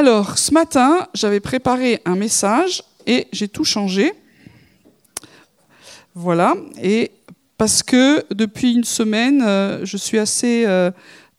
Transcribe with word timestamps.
Alors, 0.00 0.38
ce 0.38 0.54
matin, 0.54 1.08
j'avais 1.12 1.40
préparé 1.40 2.00
un 2.06 2.16
message 2.16 2.82
et 3.06 3.28
j'ai 3.32 3.48
tout 3.48 3.64
changé. 3.64 4.14
Voilà. 6.14 6.54
Et 6.82 7.10
parce 7.58 7.82
que 7.82 8.24
depuis 8.32 8.72
une 8.72 8.84
semaine, 8.84 9.42
euh, 9.42 9.84
je 9.84 9.98
suis 9.98 10.18
assez 10.18 10.64
euh, 10.64 10.90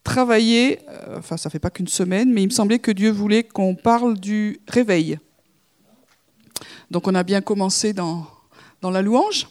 travaillée. 0.03 0.77
euh, 0.87 1.17
enfin, 1.17 1.37
ça 1.37 1.49
fait 1.49 1.57
pas 1.57 1.71
qu'une 1.71 1.87
semaine, 1.87 2.31
mais 2.31 2.43
il 2.43 2.49
me 2.49 2.53
semblait 2.53 2.77
que 2.77 2.91
Dieu 2.91 3.09
voulait 3.09 3.41
qu'on 3.41 3.73
parle 3.73 4.19
du 4.19 4.59
réveil. 4.67 5.17
Donc, 6.91 7.07
on 7.07 7.15
a 7.15 7.23
bien 7.23 7.41
commencé 7.41 7.93
dans 7.93 8.27
la 8.83 9.01
louange. 9.01 9.47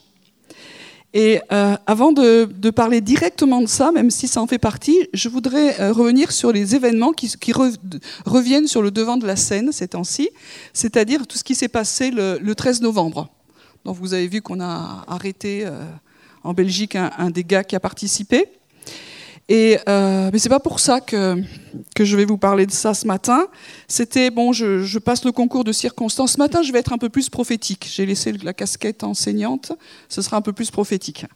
Et 1.13 1.41
euh, 1.51 1.77
avant 1.87 2.13
de, 2.13 2.71
parler 2.71 3.01
directement 3.01 3.61
de 3.61 3.67
ça, 3.67 3.91
même 3.91 4.11
si 4.11 4.29
ça 4.29 4.41
en 4.41 4.47
fait 4.47 4.59
partie, 4.59 5.09
je 5.13 5.29
voudrais 5.29 5.81
euh, 5.81 5.93
revenir 5.93 6.31
sur 6.31 6.53
les 6.53 6.77
événements 6.77 7.13
qui, 7.13 7.29
qui 7.29 7.53
re- 7.53 7.77
reviennent 8.25 8.69
sur 8.69 8.81
le 8.81 8.93
devant 8.93 9.17
de 9.17 9.27
la 9.27 9.35
scène 9.35 9.73
ces 9.73 9.89
temps-ci, 9.89 10.31
c'est-à-dire 10.73 11.27
tout 11.27 11.37
ce 11.37 11.43
qui 11.43 11.57
s'est 11.57 11.69
passé 11.69 12.13
le, 12.13 12.39
le 12.41 12.55
13 12.55 12.81
novembre. 12.83 13.29
Donc 13.85 13.97
vous 13.97 14.15
avez 14.15 14.29
vu 14.29 14.41
qu'on 14.41 14.61
a 14.61 15.05
arrêté 15.09 15.65
euh, 15.67 15.83
en 16.45 16.55
Belgique 16.55 16.95
un 16.95 17.31
des 17.31 17.43
gars 17.45 17.65
qui 17.65 17.75
a 17.75 17.81
participé. 17.81 18.47
Et, 19.51 19.79
euh, 19.89 20.31
mais 20.33 20.39
c'est 20.39 20.49
pas 20.49 20.61
pour 20.61 20.79
ça 20.79 21.01
que, 21.01 21.43
que 21.97 22.05
je 22.05 22.17
vais 22.17 22.25
vous 22.25 22.39
parler 22.39 22.67
de 22.67 22.71
ça 22.71 22.95
ce 22.95 23.05
matin. 23.05 23.49
C'était 23.89 24.31
bon, 24.31 24.53
je, 24.53 24.85
je 24.85 24.99
passe 25.01 25.25
le 25.25 25.33
concours 25.33 25.65
de 25.65 25.73
circonstances. 25.73 26.35
Ce 26.35 26.39
matin, 26.39 26.63
je 26.63 26.73
vais 26.73 26.79
être 26.79 26.93
un 26.93 26.99
peu 26.99 27.09
plus 27.09 27.29
prophétique. 27.29 27.89
J'ai 27.93 28.07
laissé 28.07 28.33
la 28.33 28.55
casquette 28.55 29.03
enseignante. 29.03 29.73
Ce 30.09 30.23
sera 30.23 30.37
un 30.37 30.41
peu 30.41 30.53
plus 30.53 30.71
prophétique. 30.71 31.27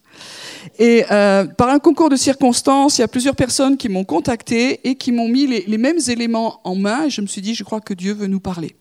Et 0.78 1.04
euh, 1.10 1.44
par 1.44 1.70
un 1.70 1.80
concours 1.80 2.08
de 2.08 2.14
circonstances, 2.14 2.98
il 2.98 3.00
y 3.00 3.04
a 3.04 3.08
plusieurs 3.08 3.34
personnes 3.34 3.76
qui 3.76 3.88
m'ont 3.88 4.04
contacté 4.04 4.88
et 4.88 4.94
qui 4.94 5.10
m'ont 5.10 5.28
mis 5.28 5.48
les, 5.48 5.64
les 5.66 5.78
mêmes 5.78 5.98
éléments 6.06 6.60
en 6.62 6.76
main. 6.76 7.06
Et 7.06 7.10
je 7.10 7.20
me 7.20 7.26
suis 7.26 7.42
dit, 7.42 7.56
je 7.56 7.64
crois 7.64 7.80
que 7.80 7.94
Dieu 7.94 8.14
veut 8.14 8.28
nous 8.28 8.38
parler. 8.38 8.76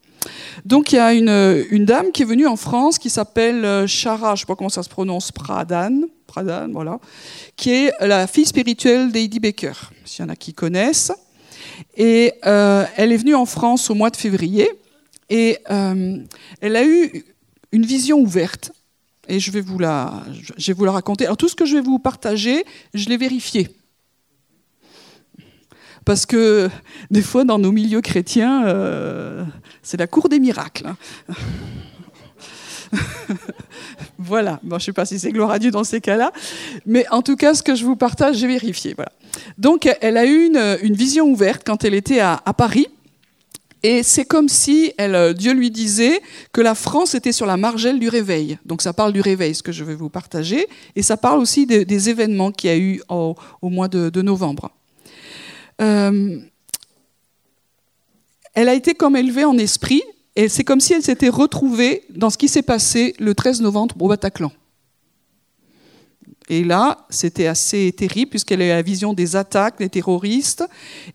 Donc 0.64 0.92
il 0.92 0.98
y 0.98 1.00
a 1.00 1.12
une, 1.12 1.66
une 1.72 1.86
dame 1.86 2.12
qui 2.12 2.22
est 2.22 2.26
venue 2.26 2.46
en 2.46 2.56
France 2.56 3.00
qui 3.00 3.10
s'appelle 3.10 3.66
euh, 3.66 3.88
Shara, 3.88 4.30
je 4.30 4.32
ne 4.32 4.38
sais 4.42 4.46
pas 4.46 4.56
comment 4.56 4.70
ça 4.70 4.84
se 4.84 4.90
prononce, 4.90 5.32
Pradhan, 5.32 6.04
Pradhan, 6.34 6.70
voilà, 6.72 7.00
qui 7.56 7.70
est 7.70 7.94
la 8.00 8.26
fille 8.26 8.48
spirituelle 8.48 9.12
d'Heidi 9.12 9.40
Baker, 9.40 9.74
s'il 10.04 10.26
y 10.26 10.28
en 10.28 10.32
a 10.32 10.36
qui 10.36 10.52
connaissent. 10.56 11.12
Et 11.96 12.34
euh, 12.48 12.86
elle 12.98 13.12
est 13.12 13.18
venue 13.18 13.36
en 13.36 13.46
France 13.46 13.92
au 13.92 13.94
mois 13.94 14.10
de 14.10 14.18
février 14.18 14.68
et 15.30 15.60
euh, 15.70 16.18
elle 16.60 16.76
a 16.76 16.86
eu 16.86 17.24
une 17.72 17.86
vision 17.86 18.18
ouverte. 18.18 18.72
Et 19.28 19.40
je 19.40 19.52
vais 19.52 19.62
vous 19.62 19.78
la, 19.78 20.24
je 20.58 20.72
vais 20.72 20.74
vous 20.74 20.86
la 20.86 20.92
raconter. 20.92 21.26
Alors 21.26 21.38
tout 21.38 21.48
ce 21.48 21.56
que 21.56 21.66
je 21.66 21.76
vais 21.76 21.82
vous 21.82 22.00
partager, 22.00 22.66
je 22.96 23.10
l'ai 23.10 23.18
vérifié. 23.18 23.70
Parce 26.06 26.26
que 26.26 26.68
des 27.12 27.22
fois, 27.22 27.44
dans 27.44 27.60
nos 27.60 27.72
milieux 27.72 28.02
chrétiens, 28.02 28.66
euh, 28.66 29.46
c'est 29.84 29.98
la 29.98 30.08
cour 30.08 30.30
des 30.30 30.40
miracles. 30.40 30.88
hein. 30.88 30.98
voilà. 34.18 34.60
Bon, 34.64 34.78
je 34.78 34.84
ne 34.84 34.86
sais 34.86 34.94
pas 34.94 35.06
si 35.06 35.20
c'est 35.20 35.32
gloire 35.32 35.52
à 35.52 35.60
Dieu 35.60 35.72
dans 35.72 35.84
ces 35.84 36.02
cas-là. 36.02 36.32
Mais 36.86 37.08
en 37.10 37.22
tout 37.22 37.36
cas, 37.36 37.54
ce 37.54 37.64
que 37.64 37.76
je 37.76 37.86
vous 37.86 37.96
partage, 37.96 38.38
j'ai 38.38 38.48
vérifié. 38.48 38.94
Voilà. 38.96 39.12
Donc, 39.58 39.90
elle 40.02 40.18
a 40.18 40.26
eu 40.26 40.46
une, 40.46 40.94
vision 40.94 41.26
ouverte 41.26 41.64
quand 41.66 41.84
elle 41.84 41.94
était 41.94 42.20
à, 42.20 42.38
Paris. 42.56 42.88
Et 43.86 44.02
c'est 44.02 44.24
comme 44.24 44.48
si 44.48 44.94
elle, 44.98 45.34
Dieu 45.34 45.52
lui 45.52 45.70
disait 45.70 46.22
que 46.54 46.62
la 46.62 46.74
France 46.74 47.16
était 47.16 47.34
sur 47.34 47.46
la 47.46 47.58
margelle 47.58 48.00
du 48.00 48.08
réveil. 48.08 48.58
Donc 48.66 48.82
ça 48.82 48.94
parle 48.94 49.12
du 49.12 49.20
réveil, 49.20 49.54
ce 49.54 49.62
que 49.62 49.74
je 49.74 49.84
vais 49.84 49.96
vous 49.96 50.08
partager. 50.08 50.68
Et 50.96 51.02
ça 51.02 51.18
parle 51.18 51.40
aussi 51.40 51.66
de- 51.66 51.84
des 51.84 52.10
événements 52.10 52.54
qu'il 52.54 52.70
y 52.70 52.74
a 52.74 52.78
eu 52.78 53.02
au, 53.10 53.36
mois 53.64 53.90
de, 53.90 54.10
de 54.10 54.22
novembre. 54.22 54.72
Euh, 55.82 56.40
elle 58.54 58.70
a 58.70 58.74
été 58.74 58.94
comme 58.94 59.16
élevée 59.16 59.44
en 59.44 59.58
esprit, 59.58 60.04
et 60.36 60.50
c'est 60.50 60.64
comme 60.64 60.80
si 60.80 60.94
elle 60.94 61.04
s'était 61.04 61.30
retrouvée 61.30 62.04
dans 62.10 62.30
ce 62.30 62.38
qui 62.38 62.48
s'est 62.48 62.64
passé 62.64 63.16
le 63.20 63.36
13 63.36 63.62
novembre 63.62 63.96
au 64.00 64.08
Bataclan. 64.08 64.52
Et 66.50 66.64
là, 66.64 67.06
c'était 67.10 67.48
assez 67.48 67.94
terrible, 67.96 68.32
puisqu'elle 68.32 68.62
a 68.62 68.66
eu 68.66 68.70
la 68.70 68.82
vision 68.82 69.14
des 69.14 69.36
attaques, 69.36 69.78
des 69.80 69.90
terroristes, 69.90 70.66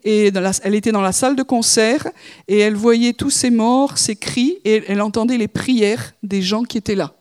et 0.02 0.32
elle 0.62 0.74
était 0.74 0.92
dans 0.92 1.02
la 1.02 1.12
salle 1.12 1.36
de 1.36 1.42
concert, 1.42 2.08
et 2.46 2.58
elle 2.58 2.76
voyait 2.76 3.12
tous 3.12 3.30
ces 3.30 3.50
morts, 3.50 3.98
ces 3.98 4.16
cris, 4.16 4.58
et 4.64 4.82
elle 4.88 5.02
entendait 5.02 5.36
les 5.36 5.48
prières 5.48 6.14
des 6.22 6.40
gens 6.40 6.62
qui 6.62 6.78
étaient 6.78 6.94
là. 6.94 7.14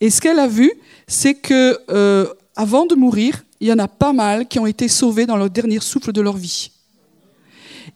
Et 0.00 0.10
ce 0.10 0.20
qu'elle 0.20 0.38
a 0.38 0.46
vu, 0.46 0.72
c'est 1.06 1.34
que 1.34 1.78
euh, 1.90 2.26
avant 2.54 2.86
de 2.86 2.94
mourir, 2.94 3.44
il 3.60 3.68
y 3.68 3.72
en 3.72 3.78
a 3.78 3.88
pas 3.88 4.12
mal 4.12 4.46
qui 4.46 4.58
ont 4.58 4.66
été 4.66 4.88
sauvés 4.88 5.26
dans 5.26 5.36
le 5.36 5.48
dernier 5.48 5.80
souffle 5.80 6.12
de 6.12 6.20
leur 6.20 6.36
vie. 6.36 6.71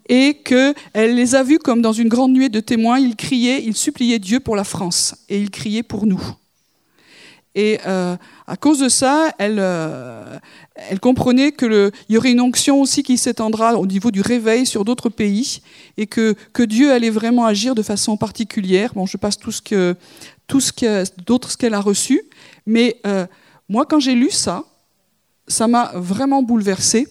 Et 0.09 0.35
qu'elle 0.45 1.15
les 1.15 1.35
a 1.35 1.43
vus 1.43 1.59
comme 1.59 1.83
dans 1.83 1.93
une 1.93 2.09
grande 2.09 2.33
nuée 2.33 2.49
de 2.49 2.61
témoins, 2.61 2.99
ils 2.99 3.17
criaient, 3.17 3.63
ils 3.65 3.77
suppliaient 3.77 4.19
Dieu 4.19 4.41
pour 4.41 4.57
la 4.57 4.65
France, 4.65 5.17
et 5.29 5.41
ils 5.41 5.51
criaient 5.51 5.83
pour 5.83 6.07
nous. 6.07 6.23
Et 7.57 7.81
euh, 7.87 8.17
à 8.47 8.57
cause 8.59 8.81
de 8.81 8.91
ça, 8.91 9.31
elle, 9.39 9.57
euh, 9.59 10.39
comprenait 11.01 11.53
qu'il 11.53 11.91
y 12.11 12.19
aurait 12.19 12.33
une 12.33 12.43
onction 12.43 12.83
aussi 12.83 13.03
qui 13.03 13.17
s'étendra 13.17 13.77
au 13.77 13.87
niveau 13.87 14.11
du 14.11 14.21
réveil 14.21 14.67
sur 14.67 14.85
d'autres 14.85 15.09
pays 15.09 15.63
et 15.97 16.07
que, 16.07 16.37
Dieu 16.67 16.93
allait 16.93 17.09
vraiment 17.09 17.47
agir 17.47 17.75
de 17.75 17.83
façon 17.83 18.19
particulière. 18.19 18.93
Bon, 18.95 19.07
je 19.07 19.17
passe 19.17 19.39
tout 19.39 19.53
ce 19.53 19.63
que, 19.63 19.97
tout 20.47 20.61
ce 20.61 20.71
que, 20.71 21.05
d'autres 21.25 21.51
ce 21.51 21.57
qu'elle 21.57 21.73
a 21.73 21.81
reçu, 21.81 22.23
mais 22.67 23.01
euh, 23.07 23.27
moi, 23.71 23.87
quand 23.87 24.01
j'ai 24.01 24.15
lu 24.15 24.31
ça, 24.31 24.63
ça 25.49 25.67
m'a 25.67 25.93
vraiment 25.95 26.43
bouleversée. 26.43 27.09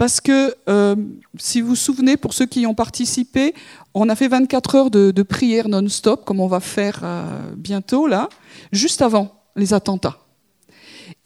Parce 0.00 0.22
que, 0.22 0.54
euh, 0.66 0.96
si 1.36 1.60
vous 1.60 1.68
vous 1.68 1.76
souvenez, 1.76 2.16
pour 2.16 2.32
ceux 2.32 2.46
qui 2.46 2.62
y 2.62 2.66
ont 2.66 2.72
participé, 2.72 3.54
on 3.92 4.08
a 4.08 4.16
fait 4.16 4.28
24 4.28 4.74
heures 4.74 4.90
de, 4.90 5.22
prière 5.22 5.68
non-stop, 5.68 6.24
comme 6.24 6.40
on 6.40 6.46
va 6.46 6.60
faire 6.60 7.00
euh, 7.02 7.52
bientôt, 7.54 8.06
là, 8.06 8.30
juste 8.72 9.02
avant 9.02 9.42
les 9.56 9.74
attentats. 9.74 10.16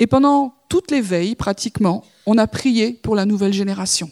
Et 0.01 0.09
pendant 0.09 0.57
toutes 0.69 0.91
les 0.91 1.01
veilles, 1.01 1.37
pratiquement, 1.37 2.03
on 2.27 2.37
a 2.37 2.49
prié 2.49 2.95
pour 2.95 3.15
la 3.15 3.27
nouvelle 3.27 3.53
génération. 3.53 4.11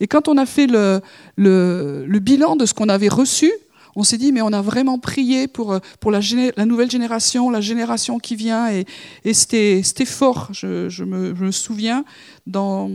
Et 0.00 0.06
quand 0.06 0.28
on 0.28 0.38
a 0.38 0.46
fait 0.46 0.66
le 0.66 2.18
bilan 2.20 2.56
de 2.56 2.64
ce 2.64 2.72
qu'on 2.72 2.88
avait 2.88 3.08
reçu, 3.08 3.52
on 3.96 4.02
s'est 4.02 4.18
dit, 4.18 4.32
mais 4.32 4.42
on 4.42 4.52
a 4.52 4.62
vraiment 4.62 4.98
prié 4.98 5.48
pour, 5.48 5.72
euh, 5.72 5.78
la, 6.06 6.66
nouvelle 6.66 6.90
génération, 6.90 7.50
la 7.50 7.60
génération 7.60 8.18
qui 8.18 8.36
vient, 8.36 8.70
et, 8.70 8.84
c'était 9.32 9.82
fort. 10.04 10.48
Je, 10.52 11.04
me, 11.04 11.50
souviens, 11.50 12.04
dans, 12.46 12.90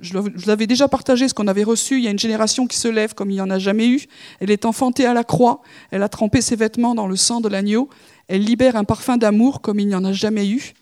je 0.00 0.46
l'avais 0.46 0.66
déjà 0.66 0.88
partagé, 0.88 1.28
ce 1.28 1.34
qu'on 1.34 1.46
avait 1.46 1.64
reçu, 1.64 1.98
il 1.98 2.04
y 2.04 2.08
a 2.08 2.10
une 2.10 2.18
génération 2.18 2.66
qui 2.66 2.78
se 2.78 2.88
lève 2.88 3.14
comme 3.14 3.30
il 3.30 3.34
n'y 3.34 3.40
en 3.40 3.50
a 3.50 3.58
jamais 3.58 3.88
eu. 3.88 4.06
Elle 4.40 4.50
est 4.50 4.64
enfantée 4.64 5.06
à 5.06 5.14
la 5.14 5.24
croix, 5.24 5.62
elle 5.90 6.02
a 6.02 6.08
trempé 6.08 6.40
ses 6.40 6.56
vêtements 6.56 6.94
dans 6.94 7.06
le 7.06 7.16
sang 7.16 7.40
de 7.40 7.48
l'agneau, 7.48 7.88
elle 8.28 8.44
libère 8.44 8.76
un 8.76 8.84
parfum 8.84 9.16
d'amour 9.16 9.60
comme 9.60 9.80
il 9.80 9.88
n'y 9.88 9.94
en 9.94 10.04
a 10.04 10.12
jamais 10.12 10.48
eu, 10.48 10.72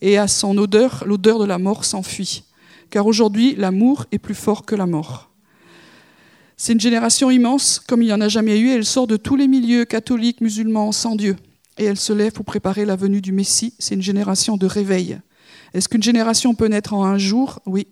et 0.00 0.18
à 0.18 0.28
son 0.28 0.56
odeur, 0.58 1.04
l'odeur 1.06 1.38
de 1.38 1.44
la 1.44 1.58
mort 1.58 1.84
s'enfuit. 1.84 2.44
Car 2.90 3.06
aujourd'hui, 3.06 3.54
l'amour 3.56 4.06
est 4.12 4.18
plus 4.18 4.34
fort 4.34 4.64
que 4.64 4.74
la 4.74 4.86
mort. 4.86 5.33
C'est 6.56 6.72
une 6.72 6.80
génération 6.80 7.30
immense 7.30 7.80
comme 7.80 8.02
il 8.02 8.06
n'y 8.06 8.12
en 8.12 8.20
a 8.20 8.28
jamais 8.28 8.58
eu. 8.58 8.70
Elle 8.70 8.84
sort 8.84 9.06
de 9.06 9.16
tous 9.16 9.36
les 9.36 9.48
milieux 9.48 9.84
catholiques, 9.84 10.40
musulmans, 10.40 10.92
sans 10.92 11.16
Dieu. 11.16 11.36
Et 11.78 11.84
elle 11.84 11.96
se 11.96 12.12
lève 12.12 12.32
pour 12.32 12.44
préparer 12.44 12.84
la 12.84 12.94
venue 12.94 13.20
du 13.20 13.32
Messie. 13.32 13.74
C'est 13.78 13.96
une 13.96 14.02
génération 14.02 14.56
de 14.56 14.66
réveil. 14.66 15.18
Est-ce 15.72 15.88
qu'une 15.88 16.02
génération 16.02 16.54
peut 16.54 16.68
naître 16.68 16.94
en 16.94 17.04
un 17.04 17.18
jour? 17.18 17.60
Oui. 17.66 17.88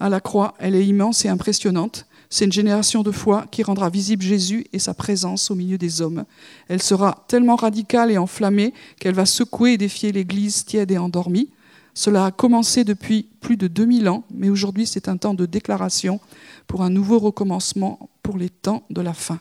À 0.00 0.08
la 0.08 0.20
croix, 0.20 0.54
elle 0.58 0.74
est 0.74 0.84
immense 0.84 1.24
et 1.24 1.28
impressionnante. 1.28 2.06
C'est 2.28 2.46
une 2.46 2.52
génération 2.52 3.04
de 3.04 3.12
foi 3.12 3.46
qui 3.52 3.62
rendra 3.62 3.90
visible 3.90 4.24
Jésus 4.24 4.66
et 4.72 4.80
sa 4.80 4.94
présence 4.94 5.50
au 5.50 5.54
milieu 5.54 5.78
des 5.78 6.02
hommes. 6.02 6.24
Elle 6.68 6.82
sera 6.82 7.24
tellement 7.28 7.56
radicale 7.56 8.10
et 8.10 8.18
enflammée 8.18 8.74
qu'elle 8.98 9.14
va 9.14 9.26
secouer 9.26 9.74
et 9.74 9.78
défier 9.78 10.10
l'Église 10.10 10.64
tiède 10.64 10.90
et 10.90 10.98
endormie. 10.98 11.50
Cela 11.94 12.26
a 12.26 12.30
commencé 12.30 12.84
depuis 12.84 13.28
plus 13.40 13.56
de 13.56 13.66
2000 13.66 14.08
ans, 14.08 14.24
mais 14.32 14.48
aujourd'hui 14.48 14.86
c'est 14.86 15.08
un 15.08 15.16
temps 15.16 15.34
de 15.34 15.46
déclaration 15.46 16.20
pour 16.66 16.82
un 16.82 16.90
nouveau 16.90 17.18
recommencement 17.18 18.10
pour 18.22 18.38
les 18.38 18.48
temps 18.48 18.84
de 18.90 19.00
la 19.00 19.12
fin. 19.12 19.40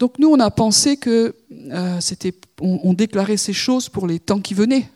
Donc 0.00 0.18
nous, 0.18 0.28
on 0.28 0.40
a 0.40 0.50
pensé 0.50 0.96
que 0.96 1.36
euh, 1.52 2.00
c'était, 2.00 2.34
on, 2.60 2.94
déclarait 2.94 3.36
ces 3.36 3.52
choses 3.52 3.90
pour 3.90 4.06
les 4.06 4.18
temps 4.18 4.40
qui 4.40 4.54
venaient. 4.54 4.88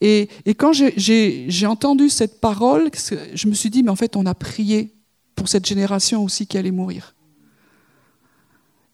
Et, 0.00 0.30
quand 0.56 0.72
j'ai- 0.72 1.66
entendu 1.66 2.08
cette 2.08 2.40
parole, 2.40 2.90
je 3.34 3.48
me 3.48 3.52
suis 3.52 3.68
dit, 3.68 3.82
mais 3.82 3.90
en 3.90 3.96
fait, 3.96 4.16
on 4.16 4.24
a 4.24 4.34
prié 4.34 4.94
pour 5.34 5.48
cette 5.48 5.66
génération 5.66 6.24
aussi 6.24 6.46
qui 6.46 6.56
allait 6.56 6.70
mourir. 6.70 7.14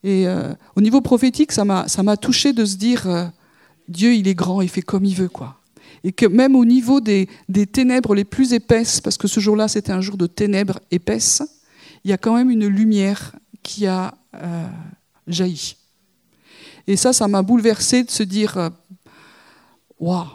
Et 0.02 0.26
euh, 0.26 0.52
au 0.74 0.80
niveau 0.80 1.00
prophétique, 1.00 1.52
ça 1.52 1.64
m'a 1.64 1.86
ça 1.86 2.02
m'a 2.02 2.16
touché 2.16 2.52
de 2.52 2.64
se 2.64 2.76
dire, 2.76 3.06
euh, 3.06 3.26
Dieu, 3.86 4.14
il 4.14 4.26
est 4.26 4.34
grand, 4.34 4.62
il 4.62 4.68
fait 4.68 4.82
comme 4.82 5.04
il 5.04 5.14
veut, 5.14 5.28
quoi. 5.28 5.59
Et 6.02 6.12
que 6.12 6.26
même 6.26 6.56
au 6.56 6.64
niveau 6.64 7.00
des, 7.00 7.28
ténèbres 7.72 8.14
les 8.14 8.24
plus 8.24 8.52
épaisses, 8.52 9.00
parce 9.00 9.18
que 9.18 9.28
ce 9.28 9.40
jour-là, 9.40 9.68
c'était 9.68 9.92
un 9.92 10.00
jour 10.00 10.16
de 10.16 10.26
ténèbres 10.26 10.80
épaisses, 10.90 11.42
il 12.04 12.10
y 12.10 12.14
a 12.14 12.18
quand 12.18 12.34
même 12.34 12.50
une 12.50 12.66
lumière 12.66 13.36
qui 13.62 13.86
a 13.86 14.14
euh, 14.34 14.66
jailli. 15.26 15.76
Et 16.86 16.96
ça, 16.96 17.12
ça 17.12 17.28
m'a 17.28 17.42
bouleversé 17.42 18.04
de 18.04 18.10
se 18.10 18.22
dire, 18.22 18.56
euh, 18.56 18.70
waouh, 19.98 20.26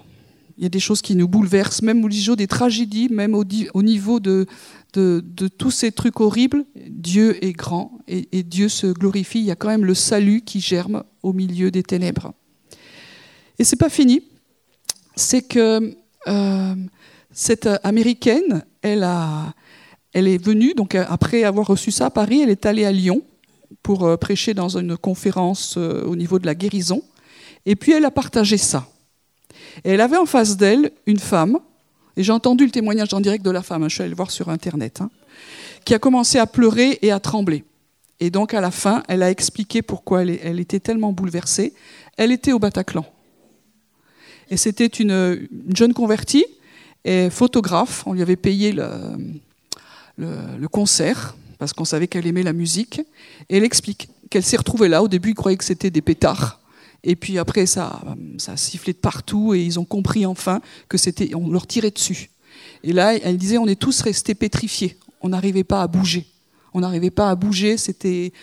il 0.58 0.64
y 0.64 0.66
a 0.66 0.70
des 0.70 0.80
choses 0.80 1.02
qui 1.02 1.16
nous 1.16 1.28
bouleversent, 1.28 1.82
même 1.82 2.04
au 2.06 2.10
niveau 2.10 2.36
des 2.36 2.48
tragédies, 2.48 3.10
même 3.10 3.36
au, 3.36 3.44
niveau 3.84 4.20
de, 4.20 4.48
tous 4.94 5.72
ces 5.72 5.92
trucs 5.92 6.22
horribles. 6.22 6.66
Dieu 6.88 7.44
est 7.44 7.52
grand 7.52 8.00
et, 8.08 8.44
Dieu 8.44 8.70
se 8.70 8.88
glorifie. 8.88 9.40
Il 9.40 9.46
y 9.46 9.52
a 9.52 9.56
quand 9.56 9.68
même 9.68 9.84
le 9.84 9.94
salut 9.94 10.42
qui 10.42 10.62
germe 10.62 11.04
au 11.24 11.34
milieu 11.34 11.72
des 11.72 11.84
ténèbres. 11.84 12.34
Et 13.60 13.66
c'est 13.66 13.76
pas 13.76 13.90
fini. 13.90 14.22
C'est 15.16 15.42
que 15.42 15.96
euh, 16.28 16.76
cette 17.32 17.70
américaine, 17.84 18.66
elle, 18.82 19.04
a, 19.04 19.54
elle 20.14 20.28
est 20.28 20.44
venue, 20.44 20.74
donc 20.74 20.96
après 20.96 21.44
avoir 21.44 21.68
reçu 21.68 21.92
ça 21.92 22.08
à 22.08 22.10
Paris, 22.10 22.42
elle 22.42 22.50
est 22.50 22.66
allée 22.66 22.86
à 22.86 22.92
Lyon 22.92 23.22
pour 23.84 24.06
euh, 24.06 24.18
prêcher 24.18 24.54
dans 24.54 24.78
une 24.78 24.98
conférence 24.98 25.76
euh, 25.78 26.04
au 26.06 26.16
niveau 26.16 26.40
de 26.40 26.46
la 26.46 26.56
guérison. 26.56 27.04
Et 27.66 27.76
puis 27.76 27.92
elle 27.92 28.06
a 28.06 28.12
partagé 28.12 28.58
ça. 28.58 28.88
Et 29.84 29.92
elle 29.92 30.02
avait 30.02 30.18
en 30.18 30.26
face 30.26 30.58
d'elle 30.58 30.92
une 31.06 31.20
femme, 31.20 31.60
et 32.18 32.24
j'ai 32.24 32.32
entendu 32.32 32.66
le 32.66 32.72
témoignage 32.72 33.14
en 33.14 33.20
direct 33.20 33.44
de 33.44 33.52
la 33.52 33.62
femme, 33.62 33.84
hein, 33.84 33.90
je 33.90 33.96
suis 33.96 34.02
allée 34.02 34.12
le 34.12 34.16
voir 34.16 34.32
sur 34.32 34.50
Internet, 34.50 35.02
hein, 35.02 35.10
qui 35.84 35.94
a 35.94 36.00
commencé 36.00 36.40
à 36.40 36.48
pleurer 36.48 37.00
et 37.02 37.12
à 37.12 37.20
trembler. 37.20 37.64
Et 38.20 38.30
donc 38.30 38.54
à 38.54 38.62
la 38.62 38.72
fin, 38.72 39.04
elle 39.08 39.24
a 39.24 39.30
expliqué 39.30 39.82
pourquoi 39.82 40.24
elle, 40.24 40.60
était 40.60 40.80
tellement 40.80 41.12
bouleversée. 41.12 41.74
Elle 42.18 42.32
était 42.32 42.54
au 42.54 42.60
Bataclan. 42.60 43.06
Et 44.50 44.57
c'était 44.57 44.86
une, 44.86 45.47
jeune 45.74 45.94
convertie, 45.94 46.45
et 47.03 47.30
photographe. 47.30 48.03
On 48.07 48.13
lui 48.13 48.21
avait 48.21 48.36
payé 48.36 48.71
le, 48.71 50.68
concert 50.71 51.36
parce 51.57 51.71
qu'on 51.71 51.86
savait 51.86 52.07
qu'elle 52.07 52.27
aimait 52.27 52.44
la 52.44 52.53
musique. 52.53 53.00
Et 53.50 53.57
elle 53.57 53.63
explique 53.63 54.09
qu'elle 54.30 54.44
s'est 54.44 54.57
retrouvée 54.57 54.88
là. 54.88 55.03
Au 55.03 55.07
début, 55.07 55.30
ils 55.30 55.36
croyaient 55.36 55.57
que 55.57 55.63
c'était 55.63 55.92
des 55.92 56.01
pétards. 56.01 56.59
Et 57.03 57.15
puis 57.15 57.38
après, 57.38 57.65
ça, 57.68 58.01
ça 58.39 58.53
a 58.53 58.57
sifflé 58.57 58.94
de 58.94 58.97
partout 58.97 59.53
et 59.53 59.63
ils 59.63 59.80
ont 59.80 59.86
compris 59.86 60.25
enfin 60.25 60.59
que 60.89 60.97
c'était, 60.97 61.36
on 61.36 61.50
leur 61.50 61.68
tirait 61.68 61.92
dessus. 61.92 62.31
Et 62.83 62.94
là, 62.94 63.15
elle 63.15 63.38
disait, 63.38 63.57
on 63.57 63.68
est 63.68 63.80
tous 63.80 64.01
restés 64.01 64.36
pétrifiés. 64.36 64.97
On 65.21 65.30
n'arrivait 65.30 65.63
pas 65.63 65.81
à 65.81 65.88
bouger. 65.88 66.25
On 66.74 66.80
n'arrivait 66.81 67.12
pas 67.12 67.30
à 67.30 67.36
bouger. 67.36 67.77
C'était, 67.77 68.33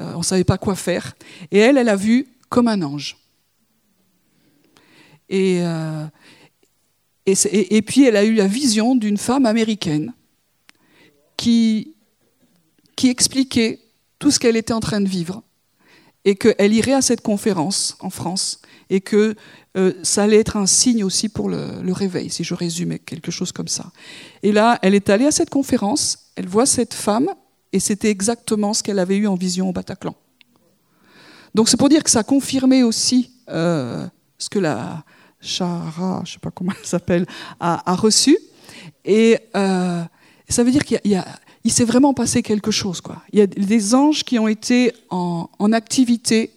euh, 0.00 0.12
on 0.16 0.22
savait 0.22 0.44
pas 0.44 0.58
quoi 0.58 0.74
faire. 0.74 1.14
Et 1.50 1.58
elle, 1.58 1.78
elle 1.78 1.88
a 1.88 1.96
vu 1.96 2.26
comme 2.48 2.68
un 2.68 2.82
ange. 2.82 3.16
Et, 5.28 5.60
euh, 5.62 6.06
et, 7.26 7.76
et, 7.76 7.82
puis 7.82 8.04
elle 8.04 8.16
a 8.16 8.24
eu 8.24 8.34
la 8.34 8.46
vision 8.46 8.94
d'une 8.94 9.18
femme 9.18 9.44
américaine 9.44 10.14
qui, 11.36 11.94
qui 12.96 13.08
expliquait 13.08 13.80
tout 14.18 14.30
ce 14.30 14.38
qu'elle 14.38 14.56
était 14.56 14.72
en 14.72 14.80
train 14.80 15.00
de 15.00 15.08
vivre 15.08 15.42
et 16.24 16.34
qu'elle 16.34 16.72
irait 16.74 16.94
à 16.94 17.02
cette 17.02 17.20
conférence 17.20 17.96
en 18.00 18.10
France 18.10 18.60
et 18.90 19.00
que 19.00 19.34
euh, 19.76 19.92
ça 20.02 20.24
allait 20.24 20.38
être 20.38 20.56
un 20.56 20.66
signe 20.66 21.04
aussi 21.04 21.28
pour 21.28 21.48
le, 21.48 21.92
réveil, 21.92 22.30
si 22.30 22.42
je 22.44 22.54
résumais 22.54 22.98
quelque 22.98 23.30
chose 23.30 23.52
comme 23.52 23.68
ça. 23.68 23.92
Et 24.42 24.52
là, 24.52 24.78
elle 24.82 24.94
est 24.94 25.08
allée 25.10 25.26
à 25.26 25.30
cette 25.30 25.50
conférence, 25.50 26.30
elle 26.36 26.48
voit 26.48 26.66
cette 26.66 26.94
femme 26.94 27.28
et 27.72 27.80
c'était 27.80 28.10
exactement 28.10 28.74
ce 28.74 28.82
qu'elle 28.82 28.98
avait 28.98 29.16
eu 29.16 29.26
en 29.26 29.36
vision 29.36 29.68
au 29.68 29.72
Bataclan. 29.72 30.14
Donc 31.54 31.68
c'est 31.68 31.76
pour 31.76 31.88
dire 31.88 32.02
que 32.02 32.10
ça 32.10 32.24
confirmait 32.24 32.82
aussi 32.82 33.30
euh, 33.48 34.06
ce 34.38 34.48
que 34.48 34.58
la 34.58 35.04
Chara, 35.40 36.22
je 36.24 36.30
ne 36.30 36.34
sais 36.34 36.38
pas 36.40 36.50
comment 36.50 36.72
elle 36.78 36.86
s'appelle, 36.86 37.26
a, 37.60 37.94
reçu. 37.94 38.38
Et 39.04 39.38
euh, 39.56 40.02
ça 40.48 40.64
veut 40.64 40.70
dire 40.70 40.84
qu'il 40.84 41.72
s'est 41.72 41.84
vraiment 41.84 42.14
passé 42.14 42.42
quelque 42.42 42.70
chose. 42.70 43.02
Il 43.32 43.38
y 43.38 43.42
a 43.42 43.46
des 43.46 43.94
anges 43.94 44.24
qui 44.24 44.38
ont 44.38 44.48
été 44.48 44.92
en, 45.10 45.72
activité. 45.72 46.52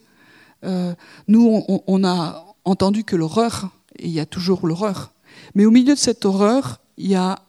Euh, 0.63 0.93
nous, 1.27 1.63
on, 1.67 2.03
a 2.03 2.45
entendu 2.63 3.03
que 3.03 3.15
l'horreur, 3.15 3.69
et 3.97 4.05
il 4.05 4.11
y 4.11 4.19
a 4.19 4.25
toujours 4.25 4.67
l'horreur, 4.67 5.11
mais 5.55 5.65
au 5.65 5.71
milieu 5.71 5.93
de 5.93 5.99
cette 5.99 6.25
horreur, 6.25 6.81
il 6.97 7.07
y 7.07 7.15
a 7.15 7.39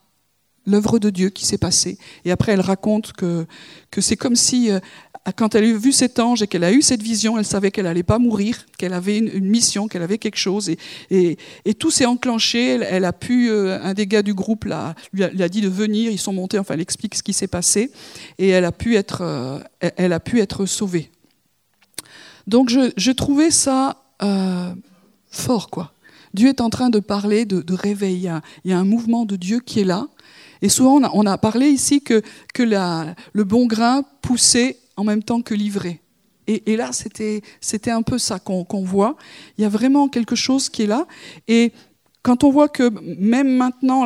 l'œuvre 0.67 0.99
de 0.99 1.11
Dieu 1.11 1.29
qui 1.31 1.45
s'est 1.45 1.59
passée. 1.59 1.99
Et 2.25 2.31
après, 2.31 2.53
elle 2.53 2.61
raconte 2.61 3.13
que, 3.13 3.47
que 3.91 4.01
c'est 4.01 4.17
comme 4.17 4.37
si 4.37 4.71
euh, 4.71 4.79
quand 5.31 5.55
elle 5.55 5.65
a 5.65 5.73
vu 5.79 5.93
cet 5.93 6.19
ange 6.19 6.43
et 6.43 6.49
qu'elle 6.49 6.65
a 6.65 6.73
eu 6.73 6.83
cette 6.83 7.03
vision, 7.03 7.39
elle 7.39 7.45
savait 7.45 7.71
qu'elle 7.71 7.85
n'allait 7.85 8.03
pas 8.03 8.19
mourir, 8.19 8.67
qu'elle 8.77 8.93
avait 8.93 9.19
une, 9.19 9.47
mission, 9.47 9.87
qu'elle 9.87 10.03
avait 10.03 10.19
quelque 10.19 10.39
chose. 10.39 10.69
Et, 11.11 11.39
tout 11.79 11.93
s'est 11.93 12.07
enclenché. 12.07 12.81
Elle, 12.83 13.05
a 13.05 13.13
pu, 13.13 13.49
euh, 13.49 13.79
un 13.83 13.95
des 13.95 14.09
gars 14.09 14.23
du 14.23 14.35
groupe 14.35 14.65
lui, 14.65 14.73
a, 15.23 15.49
dit 15.49 15.61
de 15.61 15.69
venir. 15.69 16.11
Ils 16.11 16.19
sont 16.19 16.33
montés. 16.33 16.59
Enfin, 16.59 16.75
elle 16.75 16.81
explique 16.81 17.15
ce 17.15 17.23
qui 17.23 17.33
s'est 17.33 17.47
passé 17.47 17.93
et 18.39 18.49
elle 18.49 18.65
a 18.65 18.73
pu 18.73 18.97
être, 18.97 19.21
euh, 19.23 19.61
elle 19.97 20.13
a 20.13 20.21
pu 20.21 20.41
être 20.41 20.67
sauvée. 20.67 21.11
Donc, 22.49 22.69
je, 22.69 23.11
trouvais 23.13 23.53
ça 23.53 24.03
euh, 24.23 24.75
fort, 25.31 25.71
quoi. 25.71 25.93
Dieu 26.35 26.49
est 26.49 26.61
en 26.61 26.71
train 26.71 26.91
de 26.91 26.99
parler 26.99 27.45
de, 27.45 27.75
réveil. 27.75 28.29
Il 28.65 28.71
y, 28.71 28.73
a, 28.73 28.79
un 28.79 28.85
mouvement 28.85 29.25
de 29.25 29.37
Dieu 29.37 29.61
qui 29.61 29.81
est 29.81 29.85
là. 29.85 30.09
Et 30.63 30.69
souvent, 30.69 31.01
on 31.13 31.27
a, 31.27 31.39
parlé 31.39 31.69
ici 31.69 32.03
que, 32.03 32.23
le 32.59 33.45
bon 33.45 33.67
grain 33.67 34.03
poussait 34.23 34.79
en 35.03 35.05
même 35.05 35.23
temps 35.23 35.43
que 35.43 35.55
livré. 35.55 36.01
Et, 36.49 36.77
là, 36.77 36.91
c'était 36.93 37.91
un 37.91 38.03
peu 38.03 38.19
ça 38.19 38.39
qu'on 38.39 38.85
voit. 38.85 39.17
Il 39.57 39.63
y 39.63 39.65
a 39.65 39.69
vraiment 39.69 40.09
quelque 40.09 40.35
chose 40.35 40.69
qui 40.69 40.83
est 40.83 40.87
là. 40.87 41.07
Et 41.47 41.73
quand 42.23 42.45
on 42.45 42.51
voit 42.51 42.69
que 42.69 42.91
même 43.19 43.57
maintenant, 43.57 44.05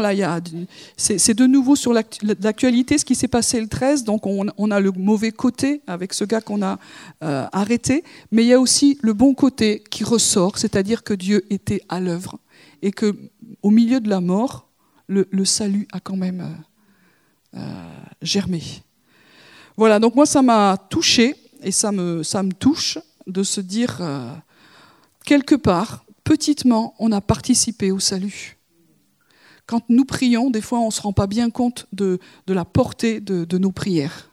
c'est 0.96 1.34
de 1.34 1.46
nouveau 1.46 1.76
sur 1.76 1.92
l'actualité 1.92 2.98
ce 2.98 3.04
qui 3.04 3.14
s'est 3.14 3.28
passé 3.28 3.60
le 3.60 3.68
13, 3.68 4.04
donc 4.04 4.26
on, 4.26 4.70
a 4.70 4.80
le 4.80 4.90
mauvais 4.92 5.32
côté 5.32 5.82
avec 5.86 6.12
ce 6.12 6.24
gars 6.24 6.40
qu'on 6.40 6.62
a 6.62 6.78
euh, 7.22 7.46
arrêté, 7.52 8.04
mais 8.32 8.44
il 8.44 8.48
y 8.48 8.54
a 8.54 8.60
aussi 8.60 8.98
le 9.02 9.12
bon 9.12 9.34
côté 9.34 9.82
qui 9.90 10.04
ressort, 10.04 10.58
c'est-à-dire 10.58 11.02
que 11.04 11.14
Dieu 11.14 11.44
était 11.50 11.82
à 11.88 12.00
l'œuvre 12.00 12.38
et 12.82 12.90
que 12.90 13.16
au 13.62 13.70
milieu 13.70 14.00
de 14.00 14.08
la 14.08 14.20
mort, 14.20 14.68
le, 15.08 15.44
salut 15.44 15.86
a 15.92 16.00
quand 16.00 16.16
même 16.16 16.40
euh, 17.54 17.60
euh, 17.60 17.60
germé. 18.22 18.62
Voilà, 19.76 19.98
donc 19.98 20.14
moi 20.14 20.24
ça 20.24 20.40
m'a 20.40 20.78
touché 20.88 21.36
et 21.62 21.70
ça 21.70 21.92
me, 21.92 22.22
touche 22.52 22.98
de 23.26 23.42
se 23.42 23.60
dire, 23.60 23.98
euh, 24.00 24.32
quelque 25.24 25.54
part, 25.54 26.04
petitement, 26.24 26.94
on 26.98 27.12
a 27.12 27.20
participé 27.20 27.92
au 27.92 27.98
salut. 27.98 28.56
Quand 29.66 29.82
nous 29.88 30.04
prions, 30.04 30.48
des 30.48 30.60
fois 30.60 30.78
on 30.78 30.86
ne 30.86 30.92
se 30.92 31.02
rend 31.02 31.12
pas 31.12 31.26
bien 31.26 31.50
compte 31.50 31.86
de, 31.92 32.18
la 32.46 32.64
portée 32.64 33.20
de, 33.20 33.44
de, 33.44 33.58
nos 33.58 33.72
prières. 33.72 34.30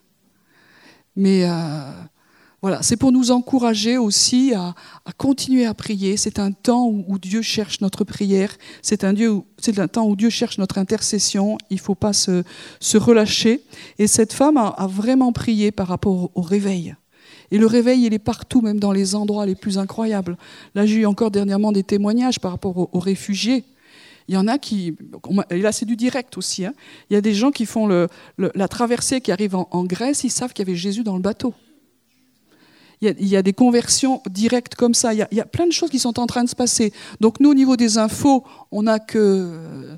Mais 1.15 1.43
euh, 1.43 1.91
voilà, 2.63 2.81
c'est 2.81 2.95
pour 2.95 3.11
nous 3.11 3.31
encourager 3.31 3.97
aussi 3.97 4.53
à, 4.53 4.73
continuer 5.17 5.65
à 5.65 5.73
prier. 5.73 6.15
C'est 6.15 6.39
un 6.39 6.53
temps 6.53 6.87
où, 6.87 7.19
Dieu 7.19 7.41
cherche 7.41 7.81
notre 7.81 8.05
prière. 8.05 8.55
C'est 8.81 9.03
un, 9.03 9.13
temps 9.87 10.07
où 10.07 10.15
Dieu 10.15 10.29
cherche 10.29 10.57
notre 10.57 10.77
intercession. 10.77 11.57
Il 11.69 11.75
ne 11.75 11.81
faut 11.81 11.93
pas 11.93 12.13
se, 12.13 12.41
relâcher. 12.95 13.65
Et 13.99 14.07
cette 14.07 14.31
femme 14.31 14.55
a, 14.55 14.87
vraiment 14.87 15.33
prié 15.33 15.73
par 15.73 15.89
rapport 15.89 16.31
au, 16.33 16.41
réveil. 16.41 16.95
Et 17.51 17.57
le 17.57 17.65
réveil, 17.65 18.05
il 18.05 18.13
est 18.13 18.19
partout, 18.19 18.61
même 18.61 18.79
dans 18.79 18.93
les 18.93 19.13
endroits 19.13 19.45
les 19.45 19.55
plus 19.55 19.77
incroyables. 19.77 20.37
Là, 20.73 20.85
j'ai 20.85 21.01
eu 21.01 21.05
encore 21.05 21.31
dernièrement 21.31 21.73
des 21.73 21.83
témoignages 21.83 22.39
par 22.39 22.51
rapport 22.51 22.95
aux, 22.95 22.99
réfugiés. 22.99 23.65
Il 24.29 24.35
y 24.35 24.37
en 24.37 24.47
a 24.47 24.57
qui, 24.57 24.95
et 25.49 25.57
là 25.57 25.73
c'est 25.73 25.85
du 25.85 25.97
direct 25.97 26.37
aussi, 26.37 26.63
hein. 26.63 26.73
il 27.09 27.13
y 27.13 27.17
a 27.17 27.21
des 27.21 27.33
gens 27.33 27.51
qui 27.51 27.65
font 27.65 28.07
la 28.37 28.67
traversée, 28.69 29.19
qui 29.19 29.33
arrivent 29.33 29.55
en 29.55 29.83
Grèce, 29.83 30.23
ils 30.23 30.29
savent 30.29 30.53
qu'il 30.53 30.65
y 30.65 30.69
avait 30.69 30.77
Jésus 30.77 31.03
dans 31.03 31.17
le 31.17 31.21
bateau 31.21 31.53
il 33.03 33.27
y, 33.27 33.35
a, 33.35 33.41
des 33.41 33.53
conversions 33.53 34.21
directes 34.29 34.75
comme 34.75 34.93
ça. 34.93 35.13
Il 35.13 35.27
y, 35.31 35.41
a, 35.41 35.45
plein 35.45 35.67
de 35.67 35.71
choses 35.71 35.89
qui 35.89 35.99
sont 35.99 36.19
en 36.19 36.25
train 36.25 36.43
de 36.43 36.49
se 36.49 36.55
passer. 36.55 36.93
Donc 37.19 37.39
nous, 37.39 37.49
au 37.49 37.53
niveau 37.53 37.75
des 37.75 37.97
infos, 37.97 38.43
on 38.71 38.83
n'a 38.83 38.99
que 38.99 39.17
euh, 39.17 39.97